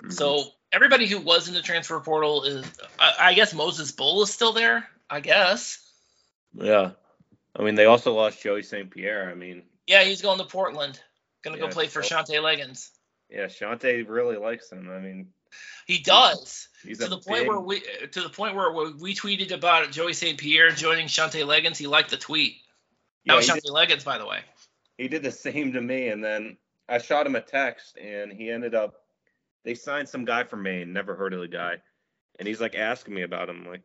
Mm-hmm. 0.02 0.10
So 0.10 0.46
everybody 0.72 1.08
who 1.08 1.20
was 1.20 1.48
in 1.48 1.54
the 1.54 1.62
transfer 1.62 2.00
portal 2.00 2.46
is, 2.46 2.66
I, 3.00 3.14
I 3.20 3.34
guess 3.36 3.54
Moses 3.54 3.92
Bol 3.92 4.24
is 4.24 4.34
still 4.34 4.54
there. 4.54 4.90
I 5.08 5.20
guess. 5.20 5.80
Yeah, 6.56 6.92
I 7.56 7.64
mean 7.64 7.76
they 7.76 7.86
also 7.86 8.14
lost 8.14 8.42
Joey 8.42 8.64
St. 8.64 8.90
Pierre. 8.90 9.30
I 9.30 9.36
mean. 9.36 9.62
Yeah, 9.86 10.04
he's 10.04 10.24
going 10.24 10.40
to 10.40 10.46
Portland. 10.46 11.00
Gonna 11.44 11.58
yeah, 11.58 11.64
go 11.64 11.70
play 11.70 11.88
for 11.88 12.02
so, 12.02 12.16
Shantay 12.16 12.42
Legans. 12.42 12.90
Yeah, 13.30 13.46
Shantay 13.46 14.08
really 14.10 14.38
likes 14.38 14.72
him. 14.72 14.90
I 14.90 15.00
mean. 15.00 15.28
He 15.88 16.00
does. 16.00 16.68
He's 16.84 17.00
to 17.00 17.08
the 17.08 17.18
point 17.18 17.42
big... 17.42 17.48
where 17.48 17.60
we 17.60 17.82
to 18.12 18.22
the 18.22 18.30
point 18.30 18.56
where 18.56 18.72
we 18.72 19.16
tweeted 19.16 19.52
about 19.52 19.92
Joey 19.92 20.14
St. 20.14 20.38
Pierre 20.38 20.72
joining 20.72 21.08
Shantay 21.08 21.46
Legans. 21.46 21.78
He 21.78 21.88
liked 21.88 22.10
the 22.10 22.18
tweet. 22.18 22.56
That 23.26 23.34
yeah, 23.34 23.38
was 23.38 23.48
Shantay 23.48 23.72
Legans, 23.72 24.04
by 24.04 24.18
the 24.18 24.26
way. 24.26 24.40
He 24.98 25.08
did 25.08 25.24
the 25.24 25.32
same 25.32 25.74
to 25.74 25.82
me, 25.82 26.10
and 26.10 26.24
then 26.24 26.58
I 26.88 27.00
shot 27.00 27.26
him 27.26 27.36
a 27.36 27.42
text, 27.42 27.98
and 27.98 28.32
he 28.32 28.50
ended 28.52 28.76
up 28.76 28.96
they 29.64 29.76
signed 29.76 30.10
some 30.10 30.26
guy 30.26 30.44
from 30.44 30.64
Maine, 30.64 30.94
never 30.94 31.16
heard 31.16 31.34
of 31.34 31.40
the 31.40 31.48
guy, 31.48 31.78
and 32.38 32.48
he's 32.48 32.62
like 32.62 32.76
asking 32.76 33.14
me 33.14 33.22
about 33.22 33.50
him. 33.50 33.66
Like, 33.66 33.84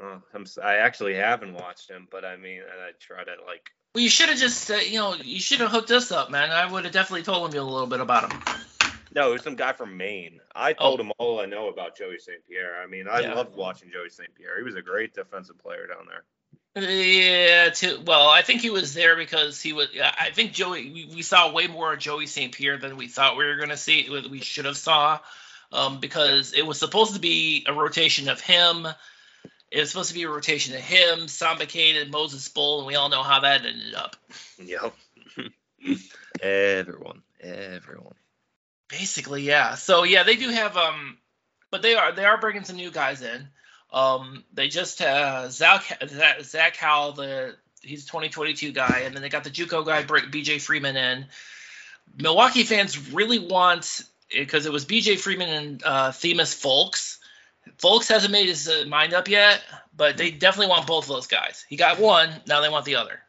oh, 0.00 0.22
I'm, 0.34 0.46
I 0.62 0.76
actually 0.76 1.14
haven't 1.14 1.54
watched 1.54 1.88
him, 1.88 2.08
but 2.10 2.24
I 2.24 2.36
mean, 2.36 2.60
I 2.60 2.90
try 2.98 3.22
to 3.24 3.30
like. 3.46 3.70
Well, 3.94 4.02
you 4.02 4.08
should 4.08 4.30
have 4.30 4.38
just, 4.38 4.70
uh, 4.70 4.76
you 4.76 4.98
know, 4.98 5.14
you 5.14 5.38
should 5.38 5.60
have 5.60 5.70
hooked 5.70 5.90
us 5.90 6.10
up, 6.10 6.30
man. 6.30 6.50
I 6.50 6.70
would 6.70 6.84
have 6.84 6.94
definitely 6.94 7.24
told 7.24 7.54
him 7.54 7.60
a 7.60 7.64
little 7.64 7.86
bit 7.86 8.00
about 8.00 8.32
him. 8.32 8.40
No, 9.14 9.30
it 9.30 9.32
was 9.32 9.42
some 9.42 9.56
guy 9.56 9.72
from 9.72 9.96
Maine. 9.96 10.40
I 10.54 10.72
told 10.72 11.00
oh. 11.00 11.02
him 11.02 11.12
all 11.18 11.40
I 11.40 11.46
know 11.46 11.68
about 11.68 11.96
Joey 11.96 12.18
St. 12.18 12.46
Pierre. 12.48 12.80
I 12.82 12.86
mean, 12.86 13.08
I 13.08 13.20
yeah. 13.20 13.34
loved 13.34 13.54
watching 13.56 13.90
Joey 13.90 14.08
St. 14.08 14.34
Pierre. 14.34 14.56
He 14.56 14.64
was 14.64 14.74
a 14.74 14.82
great 14.82 15.14
defensive 15.14 15.58
player 15.58 15.86
down 15.86 16.06
there. 16.08 16.24
Yeah, 16.74 17.68
to 17.68 18.00
well, 18.06 18.30
I 18.30 18.40
think 18.40 18.62
he 18.62 18.70
was 18.70 18.94
there 18.94 19.14
because 19.14 19.60
he 19.60 19.74
was. 19.74 19.88
I 20.02 20.30
think 20.30 20.52
Joey. 20.52 20.90
We, 20.90 21.10
we 21.16 21.22
saw 21.22 21.52
way 21.52 21.66
more 21.66 21.92
of 21.92 21.98
Joey 21.98 22.26
St. 22.26 22.50
Pierre 22.54 22.78
than 22.78 22.96
we 22.96 23.08
thought 23.08 23.36
we 23.36 23.44
were 23.44 23.56
going 23.56 23.68
to 23.68 23.76
see. 23.76 24.08
We 24.08 24.40
should 24.40 24.64
have 24.64 24.78
saw, 24.78 25.18
um, 25.70 26.00
because 26.00 26.54
it 26.54 26.66
was 26.66 26.78
supposed 26.78 27.12
to 27.12 27.20
be 27.20 27.66
a 27.68 27.74
rotation 27.74 28.30
of 28.30 28.40
him. 28.40 28.88
It 29.70 29.80
was 29.80 29.90
supposed 29.90 30.08
to 30.08 30.14
be 30.14 30.22
a 30.22 30.30
rotation 30.30 30.74
of 30.74 30.80
him, 30.80 31.28
Samba 31.28 31.66
Kane, 31.66 31.96
and 31.96 32.10
Moses 32.10 32.48
Bol, 32.48 32.78
and 32.78 32.86
we 32.86 32.94
all 32.94 33.10
know 33.10 33.22
how 33.22 33.40
that 33.40 33.66
ended 33.66 33.94
up. 33.94 34.16
Yep. 34.58 34.94
everyone, 36.42 37.22
everyone. 37.40 38.14
Basically, 38.92 39.42
yeah. 39.42 39.74
So 39.74 40.04
yeah, 40.04 40.22
they 40.22 40.36
do 40.36 40.50
have 40.50 40.76
um, 40.76 41.16
but 41.70 41.82
they 41.82 41.94
are 41.94 42.12
they 42.12 42.24
are 42.24 42.38
bringing 42.38 42.62
some 42.62 42.76
new 42.76 42.90
guys 42.90 43.22
in. 43.22 43.48
Um, 43.90 44.44
they 44.52 44.68
just 44.68 45.00
uh, 45.00 45.48
Zach 45.48 45.98
Zach 46.42 46.76
Howell, 46.76 47.12
the 47.12 47.56
he's 47.80 48.04
a 48.04 48.06
2022 48.06 48.70
guy, 48.72 49.02
and 49.04 49.14
then 49.14 49.22
they 49.22 49.28
got 49.28 49.44
the 49.44 49.50
JUCO 49.50 49.84
guy 49.84 50.02
BJ 50.04 50.60
Freeman 50.60 50.96
in. 50.96 51.26
Milwaukee 52.20 52.62
fans 52.64 53.12
really 53.12 53.38
want 53.38 54.02
because 54.30 54.66
it 54.66 54.72
was 54.72 54.84
BJ 54.84 55.18
Freeman 55.18 55.48
and 55.48 55.82
uh, 55.84 56.10
Themus 56.10 56.54
Fulks. 56.54 57.18
Fulks 57.78 58.08
hasn't 58.08 58.32
made 58.32 58.48
his 58.48 58.68
uh, 58.68 58.84
mind 58.86 59.14
up 59.14 59.28
yet, 59.28 59.62
but 59.96 60.16
they 60.18 60.30
definitely 60.30 60.68
want 60.68 60.86
both 60.86 61.04
of 61.04 61.08
those 61.08 61.26
guys. 61.26 61.64
He 61.68 61.76
got 61.76 61.98
one, 61.98 62.30
now 62.46 62.60
they 62.60 62.68
want 62.68 62.84
the 62.84 62.96
other. 62.96 63.20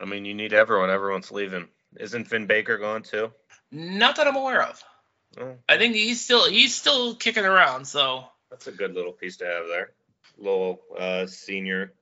I 0.00 0.06
mean, 0.06 0.24
you 0.24 0.34
need 0.34 0.52
everyone. 0.52 0.90
Everyone's 0.90 1.30
leaving. 1.30 1.68
Isn't 1.98 2.28
Vin 2.28 2.46
Baker 2.46 2.78
going 2.78 3.02
too? 3.02 3.30
Not 3.70 4.16
that 4.16 4.26
I'm 4.26 4.36
aware 4.36 4.62
of. 4.62 4.82
Oh. 5.38 5.56
I 5.68 5.78
think 5.78 5.94
he's 5.94 6.22
still 6.22 6.48
he's 6.48 6.74
still 6.74 7.14
kicking 7.14 7.44
around. 7.44 7.86
So 7.86 8.24
that's 8.50 8.66
a 8.66 8.72
good 8.72 8.94
little 8.94 9.12
piece 9.12 9.36
to 9.38 9.46
have 9.46 9.66
there. 9.68 9.90
Little 10.38 10.80
uh, 10.96 11.26
senior 11.26 11.92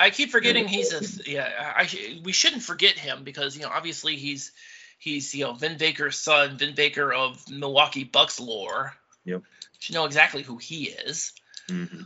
I 0.00 0.08
keep 0.08 0.30
forgetting 0.30 0.66
he's 0.66 0.92
a 0.92 1.30
yeah. 1.30 1.72
I 1.76 2.20
we 2.24 2.32
shouldn't 2.32 2.62
forget 2.62 2.96
him 2.96 3.22
because 3.22 3.54
you 3.54 3.62
know 3.62 3.68
obviously 3.68 4.16
he's 4.16 4.52
he's 4.98 5.34
you 5.34 5.44
know 5.44 5.52
Vin 5.52 5.76
Baker's 5.76 6.18
son, 6.18 6.56
Vin 6.56 6.74
Baker 6.74 7.12
of 7.12 7.44
Milwaukee 7.50 8.04
Bucks 8.04 8.40
lore. 8.40 8.94
Yep. 9.26 9.42
You 9.82 9.94
know 9.94 10.06
exactly 10.06 10.42
who 10.42 10.56
he 10.56 10.84
is. 10.84 11.34
Mm-hmm. 11.68 12.04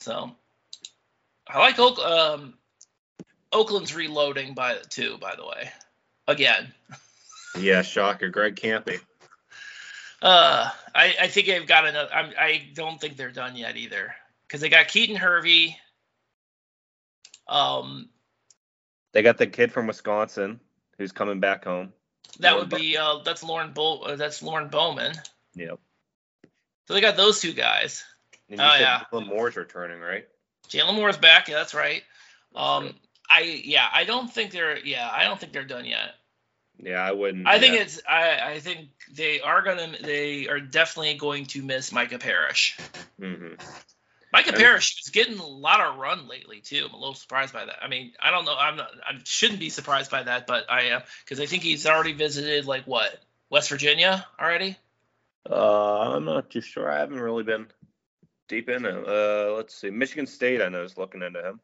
So 0.00 0.32
I 1.46 1.58
like 1.60 1.78
Oak, 1.78 2.00
um, 2.00 2.54
Oakland's 3.52 3.94
reloading 3.94 4.54
by 4.54 4.78
too. 4.88 5.16
By 5.18 5.36
the 5.36 5.46
way, 5.46 5.70
again. 6.26 6.72
Yeah, 7.56 7.82
shocker, 7.82 8.30
Greg 8.30 8.56
Kampe. 8.56 8.98
Uh, 10.22 10.70
I, 10.94 11.14
I 11.22 11.26
think 11.26 11.48
they've 11.48 11.66
got 11.66 11.86
another. 11.86 12.12
I'm, 12.14 12.32
I 12.38 12.62
don't 12.74 13.00
think 13.00 13.16
they're 13.16 13.32
done 13.32 13.56
yet 13.56 13.76
either 13.76 14.14
because 14.46 14.60
they 14.60 14.68
got 14.68 14.86
Keaton 14.86 15.16
Hervey. 15.16 15.76
Um, 17.48 18.08
they 19.12 19.22
got 19.22 19.36
the 19.36 19.48
kid 19.48 19.72
from 19.72 19.88
Wisconsin 19.88 20.60
who's 20.96 21.10
coming 21.10 21.40
back 21.40 21.64
home. 21.64 21.92
That 22.38 22.52
Lorne 22.52 22.68
would 22.68 22.78
be 22.78 22.96
uh, 22.96 23.18
that's 23.24 23.42
Lorne 23.42 23.72
Bo- 23.72 24.02
uh, 24.02 24.16
that's 24.16 24.42
Lorne 24.42 24.68
Bowman. 24.68 25.12
Yep. 25.54 25.80
So 26.86 26.94
they 26.94 27.00
got 27.00 27.16
those 27.16 27.40
two 27.40 27.52
guys. 27.52 28.04
And 28.48 28.60
you 28.60 28.64
oh 28.64 28.76
yeah. 28.78 29.02
Jalen 29.12 29.26
Moore's 29.26 29.56
returning, 29.56 30.00
right? 30.00 30.26
Jalen 30.68 30.94
Moore's 30.94 31.18
back. 31.18 31.48
Yeah, 31.48 31.56
that's 31.56 31.74
right. 31.74 32.02
Um, 32.54 32.94
I 33.28 33.62
yeah, 33.64 33.86
I 33.92 34.04
don't 34.04 34.32
think 34.32 34.52
they're 34.52 34.78
yeah, 34.78 35.08
I 35.10 35.24
don't 35.24 35.40
think 35.40 35.52
they're 35.52 35.64
done 35.64 35.84
yet. 35.84 36.14
Yeah, 36.82 37.00
I 37.00 37.12
wouldn't. 37.12 37.46
I 37.46 37.60
think 37.60 37.76
it's 37.76 38.00
I 38.08 38.54
I 38.54 38.58
think 38.58 38.88
they 39.14 39.40
are 39.40 39.62
gonna 39.62 39.92
they 40.02 40.48
are 40.48 40.58
definitely 40.58 41.14
going 41.14 41.46
to 41.46 41.62
miss 41.62 41.92
Micah 41.92 42.18
Parrish. 42.18 42.76
Mm-hmm. 43.20 43.54
Micah 44.32 44.52
Parrish 44.52 45.00
is 45.00 45.10
getting 45.10 45.38
a 45.38 45.46
lot 45.46 45.80
of 45.80 45.98
run 45.98 46.26
lately 46.26 46.60
too. 46.60 46.86
I'm 46.88 46.94
a 46.94 46.98
little 46.98 47.14
surprised 47.14 47.52
by 47.52 47.66
that. 47.66 47.76
I 47.82 47.88
mean, 47.88 48.12
I 48.20 48.30
don't 48.30 48.44
know. 48.44 48.56
I'm 48.56 48.76
not. 48.76 48.90
I 49.06 49.12
shouldn't 49.24 49.60
be 49.60 49.70
surprised 49.70 50.10
by 50.10 50.24
that, 50.24 50.46
but 50.48 50.68
I 50.70 50.82
am 50.86 51.02
because 51.24 51.38
I 51.38 51.46
think 51.46 51.62
he's 51.62 51.86
already 51.86 52.14
visited 52.14 52.66
like 52.66 52.84
what 52.84 53.16
West 53.48 53.68
Virginia 53.68 54.26
already. 54.40 54.76
Uh, 55.48 56.14
I'm 56.14 56.24
not 56.24 56.50
too 56.50 56.62
sure. 56.62 56.90
I 56.90 56.98
haven't 56.98 57.20
really 57.20 57.44
been 57.44 57.66
deep 58.48 58.68
in 58.68 58.84
it. 58.84 59.06
Uh, 59.06 59.54
let's 59.54 59.74
see. 59.74 59.90
Michigan 59.90 60.26
State, 60.26 60.62
I 60.62 60.68
know, 60.68 60.82
is 60.82 60.98
looking 60.98 61.22
into 61.22 61.42
him 61.42 61.60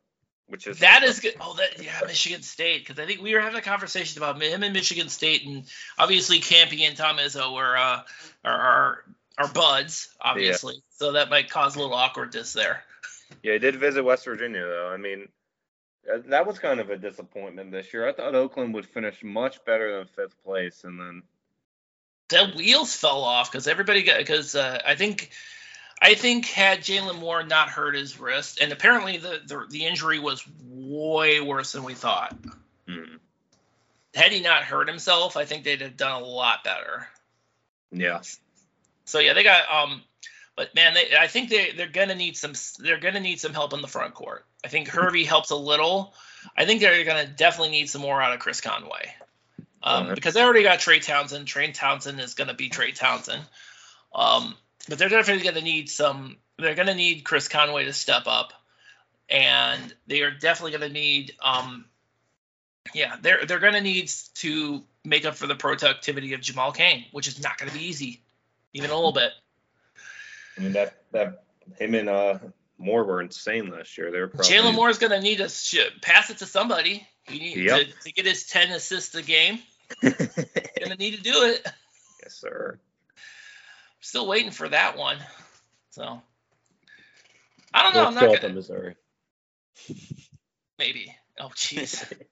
which 0.49 0.67
is 0.67 0.81
that 0.81 1.03
is 1.03 1.21
good. 1.21 1.35
Oh, 1.41 1.55
that 1.55 1.83
yeah, 1.83 2.01
Michigan 2.07 2.43
State 2.43 2.87
because 2.87 3.03
I 3.03 3.07
think 3.07 3.23
we 3.23 3.35
were 3.35 3.41
having 3.41 3.59
a 3.59 3.63
conversation 3.63 4.21
about 4.23 4.41
him 4.43 4.63
and 4.63 4.73
Michigan 4.73 5.09
State, 5.09 5.47
and 5.47 5.65
obviously 5.99 6.41
Kampe 6.41 6.81
and 6.81 6.97
Tom 6.97 7.19
Izzo 7.19 7.55
are 7.55 7.77
uh, 7.77 8.03
are, 8.45 8.61
are 8.61 9.05
are 9.39 9.49
buds, 9.49 10.09
obviously, 10.21 10.75
yeah. 10.75 10.81
so 10.91 11.13
that 11.13 11.31
might 11.31 11.51
cause 11.51 11.77
a 11.77 11.79
little 11.79 11.95
awkwardness 11.95 12.53
there. 12.53 12.83
Yeah, 13.43 13.53
he 13.53 13.59
did 13.59 13.77
visit 13.77 14.03
West 14.03 14.25
Virginia 14.25 14.67
though. 14.67 14.89
I 14.89 14.97
mean, 14.97 15.29
that 16.27 16.47
was 16.47 16.59
kind 16.59 16.81
of 16.81 16.91
a 16.91 16.97
disappointment 16.97 17.71
this 17.71 17.93
year. 17.93 18.09
I 18.09 18.13
thought 18.13 18.35
Oakland 18.35 18.75
would 18.75 18.87
finish 18.87 19.23
much 19.23 19.65
better 19.65 19.99
than 19.99 20.07
fifth 20.07 20.43
place, 20.43 20.85
and 20.85 20.99
then 20.99 21.23
the 22.29 22.53
wheels 22.57 22.95
fell 22.95 23.23
off 23.23 23.51
because 23.51 23.69
everybody 23.69 24.03
got 24.03 24.19
because 24.19 24.55
uh, 24.55 24.81
I 24.87 24.95
think 24.95 25.31
I 26.01 26.15
think 26.15 26.47
had 26.47 26.81
Jalen 26.81 27.19
Moore 27.19 27.43
not 27.43 27.71
hurt 27.71 27.95
his 27.95 28.21
wrist, 28.21 28.61
and 28.61 28.73
apparently 28.73 29.17
the, 29.17 29.41
the, 29.45 29.67
the 29.69 29.87
injury 29.87 30.19
was 30.19 30.45
way 30.69 31.41
worse 31.41 31.73
than 31.73 31.83
we 31.83 31.95
thought. 31.95 32.37
Hmm. 32.87 33.17
Had 34.15 34.33
he 34.33 34.41
not 34.41 34.63
hurt 34.63 34.89
himself, 34.89 35.37
I 35.37 35.45
think 35.45 35.65
they'd 35.65 35.81
have 35.81 35.97
done 35.97 36.23
a 36.23 36.25
lot 36.25 36.65
better. 36.65 37.09
Yeah. 37.91 38.21
So 39.05 39.19
yeah, 39.19 39.33
they 39.33 39.43
got 39.43 39.65
um, 39.71 40.03
but 40.57 40.75
man, 40.75 40.95
they 40.95 41.17
I 41.17 41.29
think 41.29 41.51
they 41.51 41.73
they're 41.73 41.87
gonna 41.87 42.15
need 42.15 42.37
some 42.37 42.53
they're 42.79 42.99
gonna 42.99 43.21
need 43.21 43.41
some 43.41 43.55
help 43.55 43.73
in 43.73 43.81
the 43.81 43.89
front 43.89 44.15
court. 44.15 44.45
I 44.65 44.69
think 44.69 44.89
Hervey 44.89 45.25
helps 45.25 45.51
a 45.51 45.57
little. 45.57 46.15
I 46.57 46.67
think 46.67 46.81
they're 46.81 47.05
gonna 47.05 47.27
definitely 47.27 47.71
need 47.71 47.89
some 47.89 48.03
more 48.03 48.21
out 48.21 48.33
of 48.33 48.41
Chris 48.41 48.61
Conway. 48.61 49.15
Um, 49.83 50.13
because 50.13 50.35
they 50.35 50.43
already 50.43 50.65
got 50.65 50.81
Trey 50.81 50.99
Townsend. 50.99 51.47
Trey 51.47 51.71
Townsend 51.71 52.21
is 52.21 52.35
gonna 52.35 52.55
be 52.55 52.69
Trey 52.69 52.93
Townsend. 52.93 53.43
Um, 54.13 54.57
but 54.89 54.99
they're 54.99 55.09
definitely 55.09 55.43
going 55.43 55.57
to 55.57 55.63
need 55.63 55.91
some. 55.91 56.37
They're 56.59 56.75
going 56.75 56.89
to 56.89 56.95
need 56.95 57.25
Chris 57.25 57.49
Conway 57.49 57.85
to 57.85 57.93
step 57.93 58.25
up, 58.27 58.53
and 59.29 59.95
they 60.07 60.23
are 60.23 60.31
definitely 60.31 60.79
going 60.79 60.89
to 60.89 60.95
need. 60.95 61.35
Um, 61.43 61.85
yeah, 62.95 63.17
they're 63.21 63.45
they're 63.45 63.59
going 63.59 63.75
to 63.75 63.81
need 63.81 64.11
to 64.37 64.83
make 65.05 65.25
up 65.25 65.35
for 65.35 65.47
the 65.47 65.55
productivity 65.55 66.35
of 66.35 66.41
Jamal 66.41 66.73
Cain, 66.73 67.05
which 67.13 67.29
is 67.29 67.43
not 67.43 67.59
going 67.59 67.71
to 67.71 67.77
be 67.77 67.85
easy, 67.85 68.23
even 68.73 68.91
a 68.91 68.95
little 68.95 69.13
bit. 69.13 69.33
I 70.57 70.61
mean 70.61 70.73
that 70.73 71.03
that 71.13 71.45
him 71.79 71.95
and 71.95 72.09
uh 72.09 72.39
Moore 72.79 73.05
were 73.05 73.21
insane 73.21 73.71
last 73.71 73.99
year. 73.99 74.11
They're 74.11 74.29
probably 74.29 74.49
Jalen 74.49 74.75
Moore 74.75 74.89
is 74.89 74.99
going 74.99 75.11
to 75.11 75.21
need 75.21 75.39
to 75.39 75.49
sh- 75.49 75.91
pass 76.01 76.31
it 76.31 76.39
to 76.39 76.47
somebody. 76.47 77.07
He 77.25 77.39
needs 77.41 77.57
yep. 77.57 77.81
to, 77.81 77.93
to, 78.05 78.13
get 78.13 78.25
his 78.25 78.47
ten 78.47 78.71
assists 78.71 79.15
a 79.15 79.23
game. 79.23 79.59
going 80.01 80.15
to 80.15 80.97
need 80.97 81.17
to 81.17 81.23
do 81.23 81.43
it. 81.43 81.67
Yes, 82.23 82.35
sir 82.35 82.79
still 84.09 84.27
waiting 84.27 84.51
for 84.51 84.69
that 84.69 84.97
one. 84.97 85.19
So 85.91 86.23
I 87.73 87.83
don't 87.83 87.95
know. 87.95 88.07
I'm 88.07 88.15
not 88.15 88.41
gonna. 88.41 88.55
Missouri. 88.55 88.97
Maybe. 90.79 91.15
Oh, 91.39 91.51
jeez. 91.55 92.11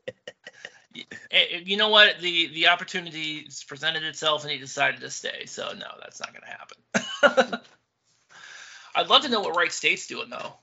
Eh, 1.30 1.44
eh, 1.52 1.60
you 1.62 1.76
know 1.76 1.90
what? 1.90 2.20
The 2.20 2.46
the 2.54 2.68
opportunity 2.68 3.46
presented 3.68 4.02
itself, 4.02 4.44
and 4.44 4.50
he 4.50 4.56
decided 4.56 5.00
to 5.00 5.10
stay. 5.10 5.44
So 5.44 5.74
no, 5.76 5.86
that's 6.00 6.20
not 6.20 6.32
going 6.32 6.40
to 6.40 7.36
happen. 7.36 7.60
I'd 8.94 9.08
love 9.08 9.20
to 9.24 9.28
know 9.28 9.40
what 9.40 9.54
Wright 9.54 9.70
State's 9.70 10.06
doing, 10.06 10.30
though. 10.30 10.54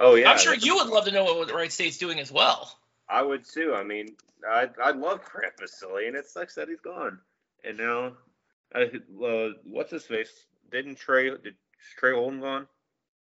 Oh 0.00 0.16
yeah. 0.16 0.32
I'm 0.32 0.38
sure 0.38 0.52
you 0.52 0.74
would 0.78 0.88
love 0.88 1.04
to 1.04 1.12
know 1.12 1.22
what 1.22 1.52
Wright 1.52 1.70
State's 1.70 1.98
doing 1.98 2.18
as 2.18 2.32
well. 2.32 2.76
I 3.08 3.22
would 3.22 3.44
too. 3.44 3.72
I 3.72 3.84
mean, 3.84 4.16
I 4.44 4.68
I 4.82 4.90
love 4.90 5.24
Grant 5.24 5.56
Basile, 5.56 5.98
and 6.08 6.16
it 6.16 6.26
sucks 6.26 6.56
that 6.56 6.68
he's 6.68 6.80
gone. 6.80 7.20
And 7.62 7.78
now 7.78 8.14
uh, 8.74 9.24
uh, 9.24 9.50
what's 9.64 9.90
his 9.90 10.04
face? 10.04 10.30
Didn't 10.70 10.96
Trey 10.96 11.30
did 11.30 11.54
Trey 11.98 12.12
Holden 12.12 12.40
gone? 12.40 12.66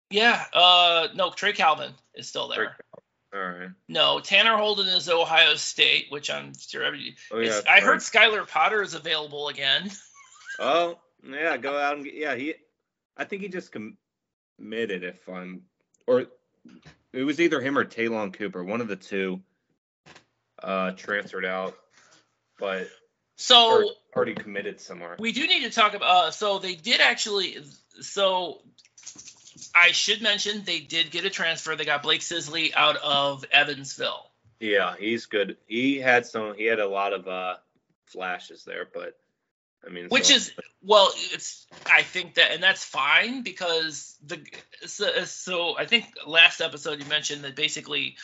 Yeah. 0.10 0.44
Uh, 0.54 1.08
no, 1.16 1.32
Trey 1.32 1.54
Calvin 1.54 1.94
is 2.16 2.28
still 2.28 2.48
there. 2.48 2.76
All 3.34 3.40
right. 3.40 3.70
No, 3.88 4.20
Tanner 4.20 4.58
Holden 4.58 4.88
is 4.88 5.08
Ohio 5.08 5.56
State, 5.56 6.08
which 6.10 6.30
I'm 6.30 6.54
sure. 6.58 6.84
Every, 6.84 7.16
oh, 7.32 7.40
yeah, 7.40 7.62
I 7.68 7.80
heard 7.80 8.00
Skylar 8.00 8.48
Potter 8.48 8.82
is 8.82 8.94
available 8.94 9.48
again. 9.48 9.90
Oh 10.60 11.00
yeah, 11.28 11.56
go 11.58 11.76
out 11.76 11.96
and 11.96 12.04
get, 12.04 12.14
yeah 12.14 12.36
he. 12.36 12.54
I 13.18 13.24
think 13.24 13.42
he 13.42 13.48
just 13.48 13.72
committed. 13.72 15.04
If 15.04 15.28
I'm 15.28 15.64
or 16.06 16.26
it 17.14 17.24
was 17.24 17.40
either 17.40 17.62
him 17.62 17.78
or 17.78 17.86
Ta'Lon 17.86 18.32
Cooper, 18.32 18.64
one 18.64 18.82
of 18.82 18.88
the 18.88 18.98
two, 18.98 19.42
uh, 20.62 20.92
transferred 20.92 21.46
out, 21.46 21.76
but 22.60 22.90
so 23.42 23.92
already 24.16 24.36
committed 24.36 24.80
somewhere. 24.80 25.16
We 25.20 25.32
do 25.32 25.48
need 25.48 25.64
to 25.64 25.72
talk 25.72 25.94
about. 25.94 26.28
Uh, 26.28 26.32
so 26.32 26.60
they 26.60 26.76
did 26.76 27.02
actually. 27.02 27.58
So 28.02 28.62
I 29.76 29.92
should 29.92 30.22
mention 30.22 30.64
they 30.64 30.80
did 30.80 31.12
get 31.12 31.26
a 31.26 31.30
transfer. 31.30 31.76
They 31.76 31.86
got 31.86 32.04
Blake 32.04 32.22
Sisley 32.22 32.74
out 32.74 32.98
of 32.98 33.46
Evansville. 33.52 34.30
Yeah, 34.60 34.94
he's 34.98 35.26
good. 35.26 35.58
He 35.68 35.98
had 35.98 36.26
some. 36.26 36.54
He 36.56 36.66
had 36.66 36.80
a 36.80 36.88
lot 36.88 37.14
of 37.14 37.28
uh, 37.28 37.56
flashes 38.06 38.64
there, 38.64 38.88
but 38.94 39.18
I 39.86 39.90
mean, 39.90 40.08
which 40.10 40.26
so, 40.26 40.36
is 40.36 40.52
well, 40.84 41.12
it's 41.16 41.66
I 41.86 42.04
think 42.04 42.36
that, 42.36 42.52
and 42.52 42.62
that's 42.62 42.84
fine 42.84 43.42
because 43.42 44.16
the 44.24 44.40
so, 44.86 45.24
so 45.26 45.78
I 45.78 45.86
think 45.86 46.06
last 46.28 46.62
episode 46.62 47.00
you 47.00 47.06
mentioned 47.06 47.44
that 47.44 47.56
basically 47.56 48.18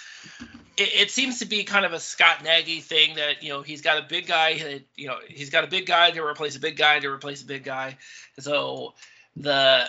it, 0.78 1.02
it, 1.02 1.12
seems 1.12 1.40
to 1.40 1.46
be 1.46 1.64
kind 1.64 1.86
of 1.86 1.94
a 1.94 2.00
Scott 2.00 2.44
Nagy 2.44 2.82
thing 2.82 3.16
that 3.16 3.44
you 3.44 3.50
know 3.50 3.62
he's 3.62 3.82
got 3.82 3.98
a 3.98 4.08
big 4.08 4.28
guy 4.28 4.58
that 4.58 4.84
you 4.96 5.08
know 5.08 5.18
he's 5.28 5.50
got 5.50 5.64
a 5.64 5.68
big 5.68 5.86
guy 5.86 6.12
to 6.12 6.24
replace 6.24 6.56
a 6.56 6.60
big 6.60 6.78
guy 6.78 7.00
to 7.00 7.10
replace 7.10 7.42
a 7.42 7.46
big 7.46 7.64
guy. 7.64 7.98
So 8.40 8.94
the 9.36 9.86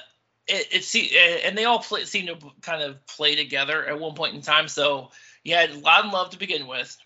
it, 0.46 0.68
it 0.72 0.84
see 0.84 1.16
and 1.44 1.56
they 1.56 1.64
all 1.64 1.80
play, 1.80 2.04
seem 2.04 2.26
to 2.26 2.38
kind 2.62 2.82
of 2.82 3.06
play 3.06 3.36
together 3.36 3.84
at 3.84 4.00
one 4.00 4.14
point 4.14 4.34
in 4.34 4.40
time. 4.40 4.68
So 4.68 5.10
you 5.44 5.54
had 5.54 5.82
Loudon 5.82 6.10
Love 6.10 6.30
to 6.30 6.38
begin 6.38 6.66
with. 6.66 6.96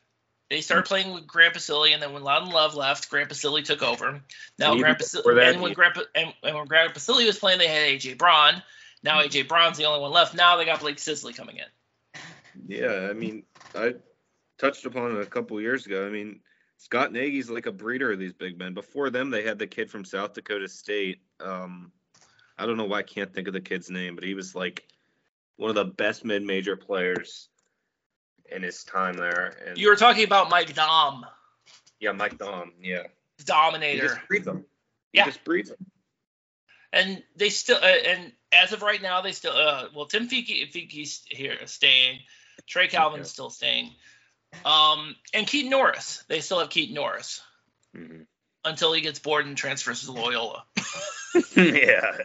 They 0.48 0.60
started 0.60 0.84
playing 0.84 1.14
with 1.14 1.26
Grant 1.26 1.54
Basile, 1.54 1.94
and 1.94 2.02
then 2.02 2.12
when 2.12 2.22
Loudon 2.22 2.50
Love 2.50 2.74
left, 2.74 3.08
Grant 3.08 3.30
Basile 3.30 3.62
took 3.62 3.82
over. 3.82 4.20
Now 4.58 4.76
Grant 4.76 4.98
Basile, 4.98 5.38
and 5.38 5.62
when 5.62 5.72
Grant 5.72 5.98
and, 6.14 6.32
and 6.42 6.54
when 6.54 6.66
Grant 6.66 6.94
Basile 6.94 7.24
was 7.24 7.38
playing, 7.38 7.58
they 7.58 7.68
had 7.68 7.88
AJ 7.88 8.18
Braun. 8.18 8.62
Now 9.02 9.22
AJ 9.22 9.48
Braun's 9.48 9.78
the 9.78 9.86
only 9.86 10.00
one 10.00 10.12
left. 10.12 10.34
Now 10.34 10.56
they 10.56 10.66
got 10.66 10.80
Blake 10.80 10.98
Sisley 10.98 11.32
coming 11.32 11.56
in. 11.56 11.64
Yeah, 12.68 13.08
I 13.10 13.14
mean, 13.14 13.44
I 13.74 13.94
touched 14.58 14.84
upon 14.86 15.16
it 15.16 15.22
a 15.22 15.26
couple 15.26 15.60
years 15.60 15.86
ago. 15.86 16.06
I 16.06 16.10
mean, 16.10 16.40
Scott 16.76 17.12
Nagy's 17.12 17.50
like 17.50 17.66
a 17.66 17.72
breeder 17.72 18.12
of 18.12 18.18
these 18.18 18.32
big 18.32 18.58
men. 18.58 18.74
Before 18.74 19.10
them, 19.10 19.30
they 19.30 19.42
had 19.42 19.58
the 19.58 19.66
kid 19.66 19.90
from 19.90 20.04
South 20.04 20.34
Dakota 20.34 20.68
State. 20.68 21.20
Um, 21.40 21.92
I 22.58 22.66
don't 22.66 22.76
know 22.76 22.84
why 22.84 22.98
I 22.98 23.02
can't 23.02 23.32
think 23.32 23.48
of 23.48 23.54
the 23.54 23.60
kid's 23.60 23.90
name, 23.90 24.14
but 24.14 24.24
he 24.24 24.34
was 24.34 24.54
like 24.54 24.84
one 25.56 25.70
of 25.70 25.76
the 25.76 25.84
best 25.84 26.24
mid-major 26.24 26.76
players 26.76 27.48
in 28.50 28.62
his 28.62 28.84
time 28.84 29.14
there. 29.14 29.56
And 29.66 29.78
you 29.78 29.88
were 29.88 29.96
talking 29.96 30.24
about 30.24 30.50
Mike 30.50 30.74
Daum. 30.74 31.22
Yeah, 32.00 32.12
Mike 32.12 32.36
Daum. 32.38 32.70
Yeah. 32.80 33.04
Dominator. 33.44 34.02
He 34.02 34.08
just 34.08 34.28
breeds 34.28 34.44
them. 34.44 34.64
He 35.12 35.18
yeah. 35.18 35.26
just 35.26 35.44
breeds 35.44 35.70
them. 35.70 35.86
And 36.92 37.22
they 37.36 37.48
still, 37.48 37.78
uh, 37.78 37.86
and 37.86 38.32
as 38.52 38.72
of 38.72 38.82
right 38.82 39.00
now, 39.00 39.22
they 39.22 39.32
still, 39.32 39.56
uh, 39.56 39.86
well, 39.94 40.06
Tim 40.06 40.28
Finke, 40.28 40.70
Finke's 40.70 41.22
here 41.26 41.56
staying. 41.66 42.18
Trey 42.66 42.88
Calvin's 42.88 43.30
still 43.30 43.50
staying. 43.50 43.90
Um, 44.64 45.16
and 45.32 45.46
Keaton 45.46 45.70
Norris, 45.70 46.22
they 46.28 46.40
still 46.40 46.58
have 46.60 46.70
Keaton 46.70 46.94
Norris 46.94 47.42
Mhm. 47.96 48.26
until 48.64 48.92
he 48.92 49.00
gets 49.00 49.18
bored 49.18 49.46
and 49.46 49.56
transfers 49.56 50.02
to 50.04 50.12
Loyola. 50.12 50.64
yeah. 51.56 52.16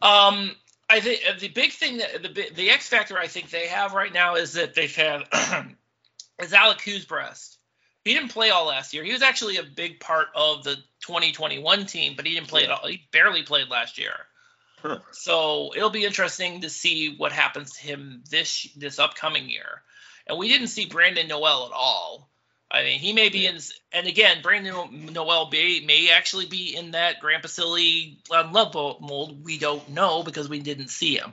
Um, 0.00 0.54
I 0.88 1.00
think 1.00 1.22
uh, 1.28 1.38
the 1.38 1.48
big 1.48 1.72
thing 1.72 1.98
that 1.98 2.22
the 2.22 2.50
the 2.54 2.70
X 2.70 2.88
factor 2.88 3.18
I 3.18 3.26
think 3.26 3.50
they 3.50 3.68
have 3.68 3.94
right 3.94 4.12
now 4.12 4.36
is 4.36 4.54
that 4.54 4.74
they've 4.74 4.94
had 4.94 5.22
is 6.42 6.52
Alex 6.52 6.84
Huibregtse. 6.84 7.56
He 8.04 8.12
didn't 8.12 8.30
play 8.30 8.50
all 8.50 8.66
last 8.66 8.92
year. 8.92 9.02
He 9.02 9.12
was 9.12 9.22
actually 9.22 9.56
a 9.56 9.62
big 9.62 9.98
part 9.98 10.28
of 10.34 10.62
the 10.62 10.76
2021 11.06 11.86
team, 11.86 12.14
but 12.16 12.26
he 12.26 12.34
didn't 12.34 12.48
play 12.48 12.64
at 12.64 12.70
all. 12.70 12.86
He 12.86 13.08
barely 13.12 13.42
played 13.42 13.70
last 13.70 13.96
year. 13.98 14.12
Huh. 14.84 14.98
So 15.12 15.72
it'll 15.74 15.88
be 15.88 16.04
interesting 16.04 16.60
to 16.60 16.68
see 16.68 17.14
what 17.16 17.32
happens 17.32 17.72
to 17.72 17.80
him 17.80 18.22
this 18.30 18.68
this 18.76 18.98
upcoming 18.98 19.48
year. 19.48 19.82
And 20.26 20.38
we 20.38 20.48
didn't 20.48 20.68
see 20.68 20.86
Brandon 20.86 21.26
Noel 21.26 21.66
at 21.66 21.72
all. 21.72 22.30
I 22.70 22.82
mean, 22.82 22.98
he 22.98 23.12
may 23.12 23.28
be 23.28 23.46
in, 23.46 23.58
and 23.92 24.06
again, 24.06 24.42
Brandon 24.42 25.12
Noel 25.12 25.48
may, 25.50 25.80
may 25.80 26.10
actually 26.10 26.46
be 26.46 26.74
in 26.76 26.90
that 26.90 27.20
Grant 27.20 27.42
Basile 27.42 28.16
um, 28.32 28.52
level 28.52 28.98
mold. 29.00 29.44
We 29.44 29.58
don't 29.58 29.88
know 29.90 30.22
because 30.22 30.48
we 30.48 30.60
didn't 30.60 30.88
see 30.88 31.16
him. 31.16 31.32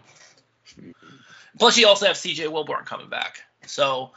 Plus, 1.58 1.78
you 1.78 1.88
also 1.88 2.06
have 2.06 2.16
CJ 2.16 2.48
Wilborn 2.48 2.86
coming 2.86 3.10
back. 3.10 3.42
So, 3.66 4.12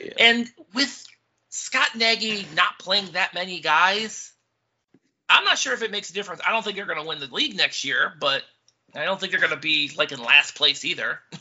Yeah. 0.00 0.12
and 0.18 0.50
with 0.74 1.06
Scott 1.48 1.94
Nagy 1.94 2.46
not 2.54 2.78
playing 2.78 3.12
that 3.12 3.34
many 3.34 3.60
guys, 3.60 4.32
I'm 5.28 5.44
not 5.44 5.58
sure 5.58 5.74
if 5.74 5.82
it 5.82 5.90
makes 5.90 6.10
a 6.10 6.14
difference. 6.14 6.40
I 6.44 6.50
don't 6.50 6.64
think 6.64 6.76
they're 6.76 6.86
going 6.86 7.00
to 7.00 7.06
win 7.06 7.20
the 7.20 7.26
league 7.26 7.56
next 7.56 7.84
year, 7.84 8.14
but 8.18 8.42
I 8.98 9.04
don't 9.04 9.18
think 9.20 9.32
they're 9.32 9.40
going 9.40 9.52
to 9.52 9.56
be 9.56 9.92
like 9.96 10.12
in 10.12 10.20
last 10.20 10.54
place 10.54 10.84
either. 10.84 11.20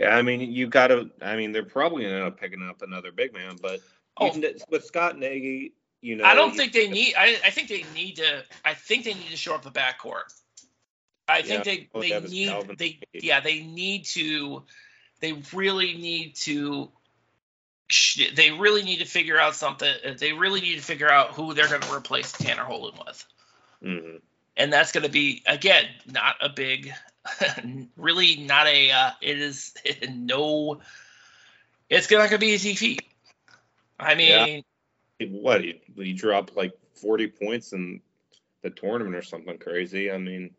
Yeah, 0.00 0.14
I 0.14 0.22
mean, 0.22 0.40
you 0.52 0.68
got 0.68 0.88
to. 0.88 1.10
I 1.20 1.34
mean, 1.34 1.50
they're 1.50 1.64
probably 1.64 2.04
going 2.04 2.14
to 2.14 2.20
end 2.20 2.28
up 2.28 2.38
picking 2.38 2.62
up 2.62 2.82
another 2.82 3.10
big 3.10 3.34
man, 3.34 3.56
but 3.60 3.80
Oh. 4.16 4.28
even 4.28 4.44
with 4.68 4.84
Scott 4.84 5.18
Nagy, 5.18 5.72
you 6.00 6.16
know, 6.16 6.24
I 6.24 6.34
don't 6.34 6.56
think 6.56 6.72
they 6.72 6.88
need. 6.88 7.14
I, 7.16 7.36
I 7.44 7.50
think 7.50 7.68
they 7.68 7.84
need 7.94 8.16
to. 8.16 8.44
I 8.64 8.74
think 8.74 9.04
they 9.04 9.14
need 9.14 9.30
to 9.30 9.36
show 9.36 9.54
up 9.54 9.62
the 9.62 9.70
backcourt. 9.70 10.32
I 11.26 11.42
think 11.42 11.64
they 11.64 11.88
they 12.00 12.12
Evans, 12.12 12.32
need 12.32 12.48
Calvin, 12.48 12.76
they 12.78 13.00
yeah 13.12 13.40
they 13.40 13.60
need 13.62 14.04
to. 14.06 14.62
They 15.20 15.32
really 15.52 15.94
need 15.94 16.36
to. 16.36 16.90
They 18.34 18.50
really 18.52 18.82
need 18.82 18.98
to 18.98 19.04
figure 19.04 19.38
out 19.38 19.56
something. 19.56 19.92
They 20.18 20.32
really 20.32 20.60
need 20.60 20.76
to 20.76 20.82
figure 20.82 21.10
out 21.10 21.30
who 21.32 21.54
they're 21.54 21.68
going 21.68 21.80
to 21.80 21.92
replace 21.92 22.30
Tanner 22.32 22.62
Holden 22.64 23.00
with, 23.04 23.26
Mhm. 23.82 24.20
And 24.58 24.72
that's 24.72 24.92
going 24.92 25.04
to 25.04 25.10
be 25.10 25.42
again 25.46 25.86
not 26.12 26.34
a 26.42 26.48
big, 26.48 26.92
really 27.96 28.36
not 28.36 28.66
a. 28.66 28.90
Uh, 28.90 29.10
it 29.22 29.38
is 29.38 29.72
no. 30.10 30.80
It's 31.88 32.10
not 32.10 32.18
going 32.18 32.32
to 32.32 32.38
be 32.38 32.48
easy 32.48 32.74
feat. 32.74 33.02
I 33.98 34.14
mean. 34.14 34.62
Yeah. 35.18 35.26
What 35.30 35.62
he, 35.62 35.80
he 35.96 36.12
dropped 36.12 36.56
like 36.56 36.72
40 36.94 37.26
points 37.28 37.72
in 37.72 38.00
the 38.62 38.70
tournament 38.70 39.16
or 39.16 39.22
something 39.22 39.58
crazy. 39.58 40.12
I 40.12 40.18
mean, 40.18 40.54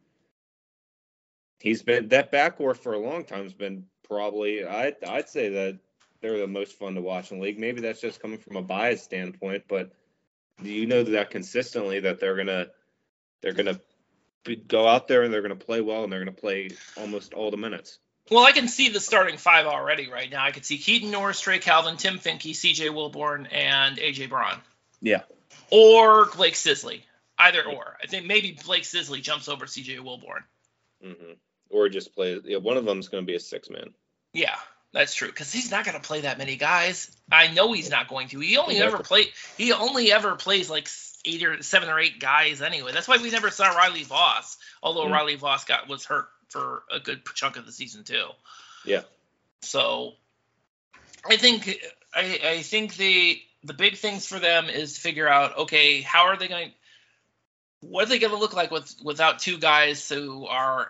he's 1.59 1.81
been 1.81 2.09
that 2.09 2.31
backcourt 2.31 2.77
for 2.77 2.93
a 2.93 2.99
long 2.99 3.23
time 3.23 3.43
has 3.43 3.53
been 3.53 3.85
probably 4.03 4.65
I 4.65 4.93
I'd 5.07 5.29
say 5.29 5.49
that 5.49 5.77
they're 6.21 6.39
the 6.39 6.47
most 6.47 6.77
fun 6.77 6.95
to 6.95 7.01
watch 7.01 7.31
in 7.31 7.37
the 7.37 7.45
league. 7.45 7.59
Maybe 7.59 7.79
that's 7.79 8.01
just 8.01 8.21
coming 8.21 8.37
from 8.37 8.57
a 8.57 8.61
bias 8.61 9.01
standpoint, 9.01 9.63
but 9.69 9.93
do 10.61 10.69
you 10.69 10.85
know 10.85 11.03
that 11.03 11.29
consistently 11.29 12.01
that 12.01 12.19
they're 12.19 12.35
gonna 12.35 12.67
they're 13.41 13.53
gonna 13.53 13.79
go 14.67 14.87
out 14.87 15.07
there 15.07 15.23
and 15.23 15.33
they're 15.33 15.41
gonna 15.41 15.55
play 15.55 15.81
well 15.81 16.03
and 16.03 16.11
they're 16.11 16.19
gonna 16.19 16.31
play 16.31 16.69
almost 16.97 17.33
all 17.33 17.51
the 17.51 17.57
minutes. 17.57 17.99
Well, 18.31 18.45
I 18.45 18.51
can 18.51 18.67
see 18.67 18.89
the 18.89 18.99
starting 18.99 19.37
five 19.37 19.65
already 19.65 20.09
right 20.09 20.29
now. 20.29 20.43
I 20.43 20.51
can 20.51 20.63
see 20.63 20.77
Keaton 20.77 21.09
Norris, 21.09 21.41
Trey 21.41 21.59
Calvin, 21.59 21.97
Tim 21.97 22.19
Finke, 22.19 22.51
CJ 22.51 22.89
Wilborn, 22.89 23.47
and 23.51 23.97
AJ 23.97 24.29
Braun. 24.29 24.59
Yeah. 25.01 25.21
Or 25.71 26.27
Blake 26.27 26.55
Sisley. 26.55 27.03
Either 27.39 27.63
or. 27.63 27.97
I 28.03 28.07
think 28.07 28.27
maybe 28.27 28.57
Blake 28.65 28.85
Sisley 28.85 29.21
jumps 29.21 29.47
over 29.47 29.65
CJ 29.65 29.99
Wilborn. 29.99 30.43
Mm-hmm. 31.03 31.33
Or 31.71 31.89
just 31.89 32.13
play. 32.13 32.39
Yeah, 32.43 32.57
one 32.57 32.77
of 32.77 32.85
them's 32.85 33.07
gonna 33.07 33.23
be 33.23 33.35
a 33.35 33.39
six 33.39 33.69
man. 33.69 33.93
Yeah, 34.33 34.55
that's 34.93 35.13
true. 35.13 35.27
Because 35.27 35.51
he's 35.51 35.71
not 35.71 35.85
going 35.85 35.99
to 35.99 36.05
play 36.05 36.21
that 36.21 36.37
many 36.37 36.55
guys. 36.55 37.11
I 37.31 37.47
know 37.47 37.73
he's 37.73 37.89
not 37.89 38.07
going 38.07 38.29
to. 38.29 38.39
He 38.39 38.57
only 38.57 38.75
Exactly. 38.75 38.93
ever 38.93 39.03
play. 39.03 39.25
He 39.57 39.71
only 39.73 40.11
ever 40.11 40.35
plays 40.35 40.69
like 40.69 40.87
eight 41.25 41.43
or 41.43 41.61
seven 41.63 41.89
or 41.89 41.99
eight 41.99 42.19
guys 42.19 42.61
anyway. 42.61 42.91
That's 42.93 43.07
why 43.07 43.17
we 43.17 43.29
never 43.29 43.49
saw 43.49 43.69
Riley 43.69 44.03
Voss. 44.03 44.57
Although 44.81 45.05
Mm. 45.05 45.11
Riley 45.11 45.35
Voss 45.35 45.65
got 45.65 45.87
was 45.87 46.05
hurt 46.05 46.27
for 46.49 46.83
a 46.91 46.99
good 46.99 47.21
chunk 47.35 47.57
of 47.57 47.65
the 47.65 47.71
season 47.71 48.03
too. 48.03 48.27
Yeah. 48.85 49.01
So 49.61 50.13
I 51.25 51.37
think 51.37 51.79
I, 52.13 52.39
I 52.43 52.61
think 52.61 52.95
the 52.95 53.41
the 53.63 53.73
big 53.73 53.97
things 53.97 54.25
for 54.25 54.39
them 54.39 54.69
is 54.69 54.95
to 54.95 55.01
figure 55.01 55.27
out 55.27 55.57
okay 55.59 56.01
how 56.01 56.27
are 56.27 56.37
they 56.37 56.47
going 56.47 56.71
what 57.81 58.05
are 58.05 58.09
they 58.09 58.19
going 58.19 58.33
to 58.33 58.39
look 58.39 58.53
like 58.53 58.71
with 58.71 58.95
without 59.03 59.39
two 59.39 59.57
guys 59.57 60.07
who 60.07 60.45
are 60.47 60.89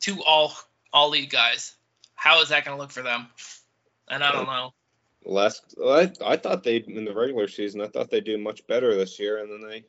two 0.00 0.22
all 0.22 0.52
all 0.92 1.10
league 1.10 1.30
guys 1.30 1.74
how 2.14 2.42
is 2.42 2.50
that 2.50 2.64
going 2.64 2.76
to 2.76 2.80
look 2.80 2.92
for 2.92 3.02
them 3.02 3.26
and 4.08 4.22
I 4.22 4.32
don't 4.32 4.46
know 4.46 4.72
Last, 5.24 5.74
I, 5.84 6.10
I 6.24 6.36
thought 6.36 6.64
they 6.64 6.76
in 6.76 7.04
the 7.04 7.14
regular 7.14 7.46
season. 7.46 7.80
I 7.80 7.88
thought 7.88 8.10
they'd 8.10 8.24
do 8.24 8.38
much 8.38 8.66
better 8.66 8.94
this 8.96 9.18
year, 9.18 9.38
and 9.38 9.50
then 9.50 9.68
they 9.68 9.84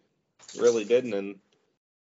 really 0.60 0.84
didn't. 0.84 1.14
And 1.14 1.36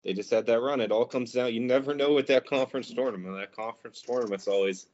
they 0.04 0.12
just 0.12 0.30
had 0.30 0.46
that 0.46 0.60
run. 0.60 0.80
It 0.80 0.92
all 0.92 1.04
comes 1.04 1.32
down. 1.32 1.52
You 1.52 1.60
never 1.60 1.94
know 1.94 2.12
with 2.12 2.28
that 2.28 2.46
conference 2.46 2.92
tournament. 2.92 3.36
That 3.36 3.56
conference 3.56 4.02
tournament's 4.02 4.46
always 4.46 4.86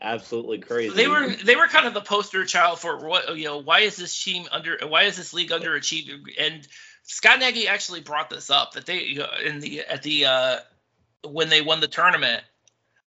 absolutely 0.00 0.58
crazy. 0.58 0.94
they 0.94 1.08
were 1.08 1.28
they 1.44 1.56
were 1.56 1.66
kind 1.66 1.86
of 1.86 1.94
the 1.94 2.00
poster 2.00 2.44
child 2.46 2.78
for 2.78 3.06
what 3.06 3.36
you 3.36 3.44
know 3.44 3.58
why 3.58 3.80
is 3.80 3.96
this 3.96 4.22
team 4.22 4.46
under 4.50 4.78
why 4.86 5.02
is 5.02 5.16
this 5.16 5.34
league 5.34 5.50
underachieving 5.50 6.22
and 6.38 6.66
Scott 7.02 7.38
Nagy 7.38 7.68
actually 7.68 8.00
brought 8.00 8.30
this 8.30 8.50
up 8.50 8.72
that 8.72 8.86
they 8.86 9.18
in 9.44 9.60
the 9.60 9.80
at 9.80 10.02
the 10.02 10.24
uh 10.24 10.56
when 11.28 11.48
they 11.48 11.60
won 11.60 11.80
the 11.80 11.88
tournament 11.88 12.42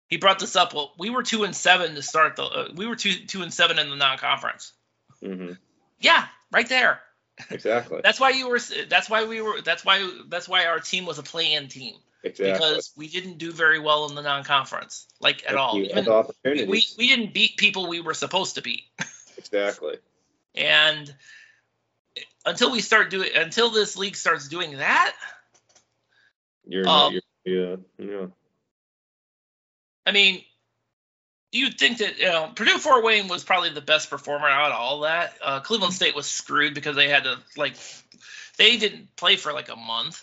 he 0.09 0.17
brought 0.17 0.39
this 0.39 0.55
up 0.55 0.73
well 0.73 0.93
we 0.97 1.09
were 1.09 1.23
2 1.23 1.43
and 1.43 1.55
7 1.55 1.95
to 1.95 2.01
start 2.01 2.35
the 2.35 2.43
uh, 2.43 2.67
we 2.75 2.85
were 2.87 2.95
2 2.95 3.25
2 3.27 3.41
and 3.43 3.53
7 3.53 3.79
in 3.79 3.89
the 3.89 3.95
non-conference 3.95 4.73
Mm-hmm. 5.23 5.53
yeah 5.99 6.25
right 6.51 6.67
there 6.69 7.01
Exactly. 7.49 8.01
that's 8.03 8.19
why 8.19 8.29
you 8.31 8.49
were 8.49 8.59
that's 8.89 9.09
why 9.09 9.25
we 9.25 9.41
were 9.41 9.61
that's 9.61 9.83
why 9.85 10.09
that's 10.27 10.47
why 10.47 10.65
our 10.65 10.79
team 10.79 11.05
was 11.05 11.19
a 11.19 11.23
play-in 11.23 11.67
team 11.67 11.95
Exactly. 12.23 12.51
because 12.51 12.91
we 12.97 13.07
didn't 13.07 13.37
do 13.37 13.51
very 13.53 13.79
well 13.79 14.07
in 14.09 14.15
the 14.15 14.21
non-conference 14.21 15.07
like 15.21 15.43
at 15.47 15.55
all 15.55 15.77
Even- 15.77 16.07
opportunities. 16.09 16.67
we, 16.67 16.83
we 16.97 17.07
didn't 17.07 17.33
beat 17.33 17.55
people 17.57 17.87
we 17.87 18.01
were 18.01 18.13
supposed 18.13 18.55
to 18.55 18.61
beat 18.61 18.83
exactly. 19.37 19.97
And 20.55 21.13
until 22.45 22.71
we 22.71 22.81
start 22.81 23.09
doing, 23.09 23.29
until 23.35 23.69
this 23.69 23.95
league 23.95 24.15
starts 24.15 24.47
doing 24.49 24.77
that, 24.77 25.13
You're, 26.65 26.87
Um, 26.87 27.19
you're 27.45 27.69
yeah, 27.71 27.75
yeah. 27.97 28.25
I 30.05 30.11
mean, 30.11 30.43
you'd 31.51 31.77
think 31.79 31.99
that 31.99 32.17
you 32.17 32.25
know 32.25 32.51
Purdue 32.55 32.77
Fort 32.77 33.03
Wayne 33.03 33.27
was 33.27 33.43
probably 33.43 33.69
the 33.69 33.81
best 33.81 34.09
performer 34.09 34.47
out 34.47 34.71
of 34.71 34.77
all 34.77 35.01
that. 35.01 35.33
Uh, 35.41 35.59
Cleveland 35.59 35.93
State 35.93 36.15
was 36.15 36.27
screwed 36.27 36.73
because 36.73 36.95
they 36.95 37.09
had 37.09 37.23
to 37.23 37.39
like, 37.57 37.75
they 38.57 38.77
didn't 38.77 39.15
play 39.15 39.35
for 39.35 39.53
like 39.53 39.69
a 39.69 39.75
month. 39.75 40.21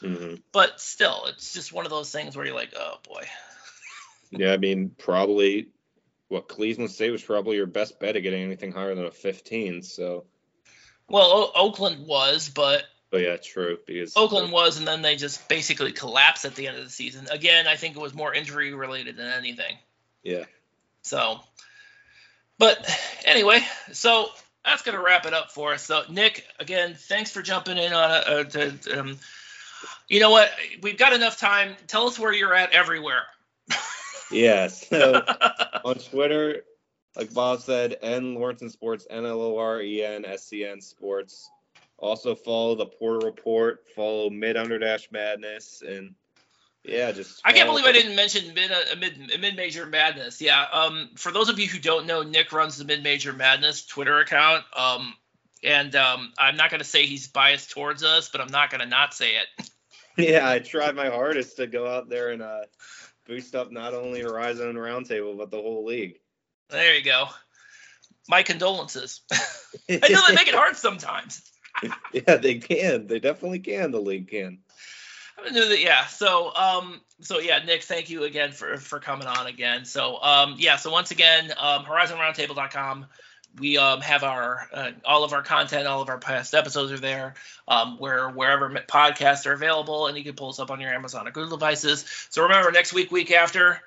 hmm 0.00 0.34
But 0.52 0.80
still, 0.80 1.24
it's 1.26 1.52
just 1.52 1.72
one 1.72 1.84
of 1.84 1.90
those 1.90 2.10
things 2.10 2.36
where 2.36 2.46
you're 2.46 2.54
like, 2.54 2.74
oh 2.76 2.98
boy. 3.06 3.24
Yeah, 4.30 4.52
I 4.52 4.58
mean, 4.58 4.90
probably 4.98 5.68
what 6.28 6.48
Cleveland 6.48 6.90
State 6.90 7.10
was 7.10 7.22
probably 7.22 7.56
your 7.56 7.64
best 7.64 7.98
bet 7.98 8.14
at 8.14 8.22
getting 8.22 8.42
anything 8.42 8.72
higher 8.72 8.94
than 8.94 9.06
a 9.06 9.10
15. 9.10 9.82
So, 9.82 10.26
Well, 11.08 11.24
o- 11.24 11.52
Oakland 11.54 12.06
was, 12.06 12.50
but 12.50 12.84
but 13.10 13.22
yeah, 13.22 13.36
true 13.36 13.78
because 13.86 14.16
Oakland 14.16 14.52
was, 14.52 14.78
and 14.78 14.86
then 14.86 15.02
they 15.02 15.16
just 15.16 15.48
basically 15.48 15.92
collapsed 15.92 16.44
at 16.44 16.54
the 16.54 16.68
end 16.68 16.78
of 16.78 16.84
the 16.84 16.90
season. 16.90 17.26
Again, 17.30 17.66
I 17.66 17.76
think 17.76 17.96
it 17.96 18.00
was 18.00 18.14
more 18.14 18.34
injury 18.34 18.74
related 18.74 19.16
than 19.16 19.28
anything. 19.28 19.76
Yeah. 20.22 20.44
So, 21.02 21.40
but 22.58 22.78
anyway, 23.24 23.60
so 23.92 24.28
that's 24.64 24.82
gonna 24.82 25.02
wrap 25.02 25.26
it 25.26 25.34
up 25.34 25.52
for 25.52 25.72
us. 25.72 25.82
So, 25.82 26.02
Nick, 26.10 26.44
again, 26.58 26.94
thanks 26.94 27.30
for 27.30 27.42
jumping 27.42 27.78
in 27.78 27.92
on 27.92 28.10
it. 28.10 28.28
Uh, 28.28 28.44
to, 28.44 29.00
um, 29.00 29.18
you 30.08 30.20
know 30.20 30.30
what? 30.30 30.50
We've 30.82 30.98
got 30.98 31.12
enough 31.12 31.38
time. 31.38 31.76
Tell 31.86 32.06
us 32.06 32.18
where 32.18 32.32
you're 32.32 32.54
at 32.54 32.72
everywhere. 32.72 33.22
Yeah. 34.30 34.68
So 34.68 35.22
on 35.84 35.96
Twitter, 35.96 36.62
like 37.16 37.32
Bob 37.32 37.60
said, 37.60 37.96
N 38.02 38.34
Lawrence 38.34 38.72
Sports, 38.72 39.06
N 39.08 39.24
L 39.24 39.40
O 39.40 39.58
R 39.58 39.80
E 39.80 40.04
N 40.04 40.24
S 40.24 40.44
C 40.44 40.64
N 40.64 40.80
Sports. 40.80 41.50
Also 41.98 42.34
follow 42.34 42.74
the 42.74 42.86
Portal 42.86 43.28
Report. 43.28 43.84
Follow 43.94 44.30
Mid 44.30 44.56
Underdash 44.56 45.10
Madness, 45.10 45.82
and 45.86 46.14
yeah, 46.84 47.10
just. 47.12 47.40
I 47.44 47.52
can't 47.52 47.68
believe 47.68 47.86
I 47.86 47.92
didn't 47.92 48.14
mention 48.14 48.54
mid 48.54 48.70
uh, 48.70 48.96
mid 48.98 49.40
mid 49.40 49.56
major 49.56 49.84
madness. 49.86 50.40
Yeah. 50.40 50.64
Um. 50.72 51.10
For 51.16 51.32
those 51.32 51.48
of 51.48 51.58
you 51.58 51.66
who 51.66 51.78
don't 51.78 52.06
know, 52.06 52.22
Nick 52.22 52.52
runs 52.52 52.78
the 52.78 52.84
mid 52.84 53.02
major 53.02 53.32
madness 53.32 53.84
Twitter 53.84 54.20
account. 54.20 54.64
Um. 54.76 55.14
And 55.64 55.96
um, 55.96 56.32
I'm 56.38 56.56
not 56.56 56.70
going 56.70 56.78
to 56.78 56.86
say 56.86 57.04
he's 57.04 57.26
biased 57.26 57.72
towards 57.72 58.04
us, 58.04 58.28
but 58.28 58.40
I'm 58.40 58.52
not 58.52 58.70
going 58.70 58.80
to 58.80 58.86
not 58.86 59.12
say 59.12 59.32
it. 59.36 59.68
Yeah, 60.18 60.50
I 60.50 60.58
tried 60.58 60.96
my 60.96 61.10
hardest 61.10 61.58
to 61.58 61.68
go 61.68 61.86
out 61.86 62.08
there 62.08 62.30
and 62.30 62.42
uh, 62.42 62.62
boost 63.24 63.54
up 63.54 63.70
not 63.70 63.94
only 63.94 64.20
Horizon 64.20 64.74
Roundtable 64.74 65.38
but 65.38 65.52
the 65.52 65.58
whole 65.58 65.84
league. 65.84 66.18
There 66.70 66.96
you 66.96 67.04
go. 67.04 67.28
My 68.28 68.42
condolences. 68.42 69.20
I 69.88 70.08
know 70.10 70.20
they 70.26 70.34
make 70.34 70.48
it 70.48 70.54
hard 70.54 70.76
sometimes. 70.76 71.40
yeah, 72.12 72.36
they 72.36 72.56
can. 72.56 73.06
They 73.06 73.18
definitely 73.18 73.60
can. 73.60 73.90
The 73.90 74.00
league 74.00 74.28
can. 74.28 74.58
I. 75.38 75.76
Yeah. 75.78 76.06
So, 76.06 76.54
um, 76.54 77.00
so 77.20 77.38
yeah, 77.38 77.58
Nick, 77.64 77.82
thank 77.82 78.10
you 78.10 78.24
again 78.24 78.52
for 78.52 78.76
for 78.76 78.98
coming 78.98 79.26
on 79.26 79.46
again. 79.46 79.84
So, 79.84 80.20
um, 80.22 80.56
yeah. 80.58 80.76
So 80.76 80.90
once 80.90 81.10
again, 81.10 81.52
um, 81.58 81.84
HorizonRoundtable.com. 81.84 83.06
We 83.58 83.78
um, 83.78 84.02
have 84.02 84.24
our 84.24 84.68
uh, 84.72 84.90
all 85.04 85.24
of 85.24 85.32
our 85.32 85.42
content, 85.42 85.86
all 85.86 86.02
of 86.02 86.08
our 86.10 86.18
past 86.18 86.54
episodes 86.54 86.92
are 86.92 86.98
there. 86.98 87.34
Um, 87.66 87.98
where 87.98 88.28
wherever 88.28 88.68
podcasts 88.70 89.46
are 89.46 89.52
available, 89.52 90.06
and 90.06 90.16
you 90.16 90.22
can 90.22 90.34
pull 90.34 90.50
us 90.50 90.58
up 90.58 90.70
on 90.70 90.80
your 90.80 90.92
Amazon 90.92 91.26
or 91.26 91.30
Google 91.30 91.56
devices. 91.56 92.04
So 92.30 92.42
remember, 92.42 92.70
next 92.70 92.92
week, 92.92 93.10
week 93.10 93.30
after, 93.30 93.80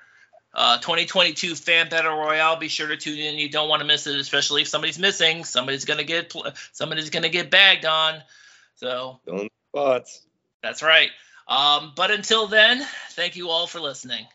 uh, 0.54 0.78
2022 0.78 1.54
Fan 1.54 1.88
Battle 1.88 2.16
Royale. 2.16 2.56
Be 2.56 2.68
sure 2.68 2.88
to 2.88 2.96
tune 2.96 3.18
in. 3.18 3.36
You 3.36 3.48
don't 3.48 3.68
want 3.68 3.80
to 3.80 3.86
miss 3.86 4.06
it, 4.06 4.18
especially 4.18 4.62
if 4.62 4.68
somebody's 4.68 4.98
missing. 4.98 5.44
Somebody's 5.44 5.84
gonna 5.84 6.04
get 6.04 6.32
somebody's 6.72 7.10
gonna 7.10 7.28
get 7.28 7.50
bagged 7.50 7.84
on. 7.84 8.22
So 8.76 9.20
don't 9.26 9.50
spots. 9.70 10.20
That's 10.62 10.82
right. 10.82 11.10
Um, 11.48 11.92
but 11.96 12.10
until 12.10 12.46
then, 12.46 12.86
thank 13.10 13.36
you 13.36 13.48
all 13.48 13.66
for 13.66 13.80
listening. 13.80 14.26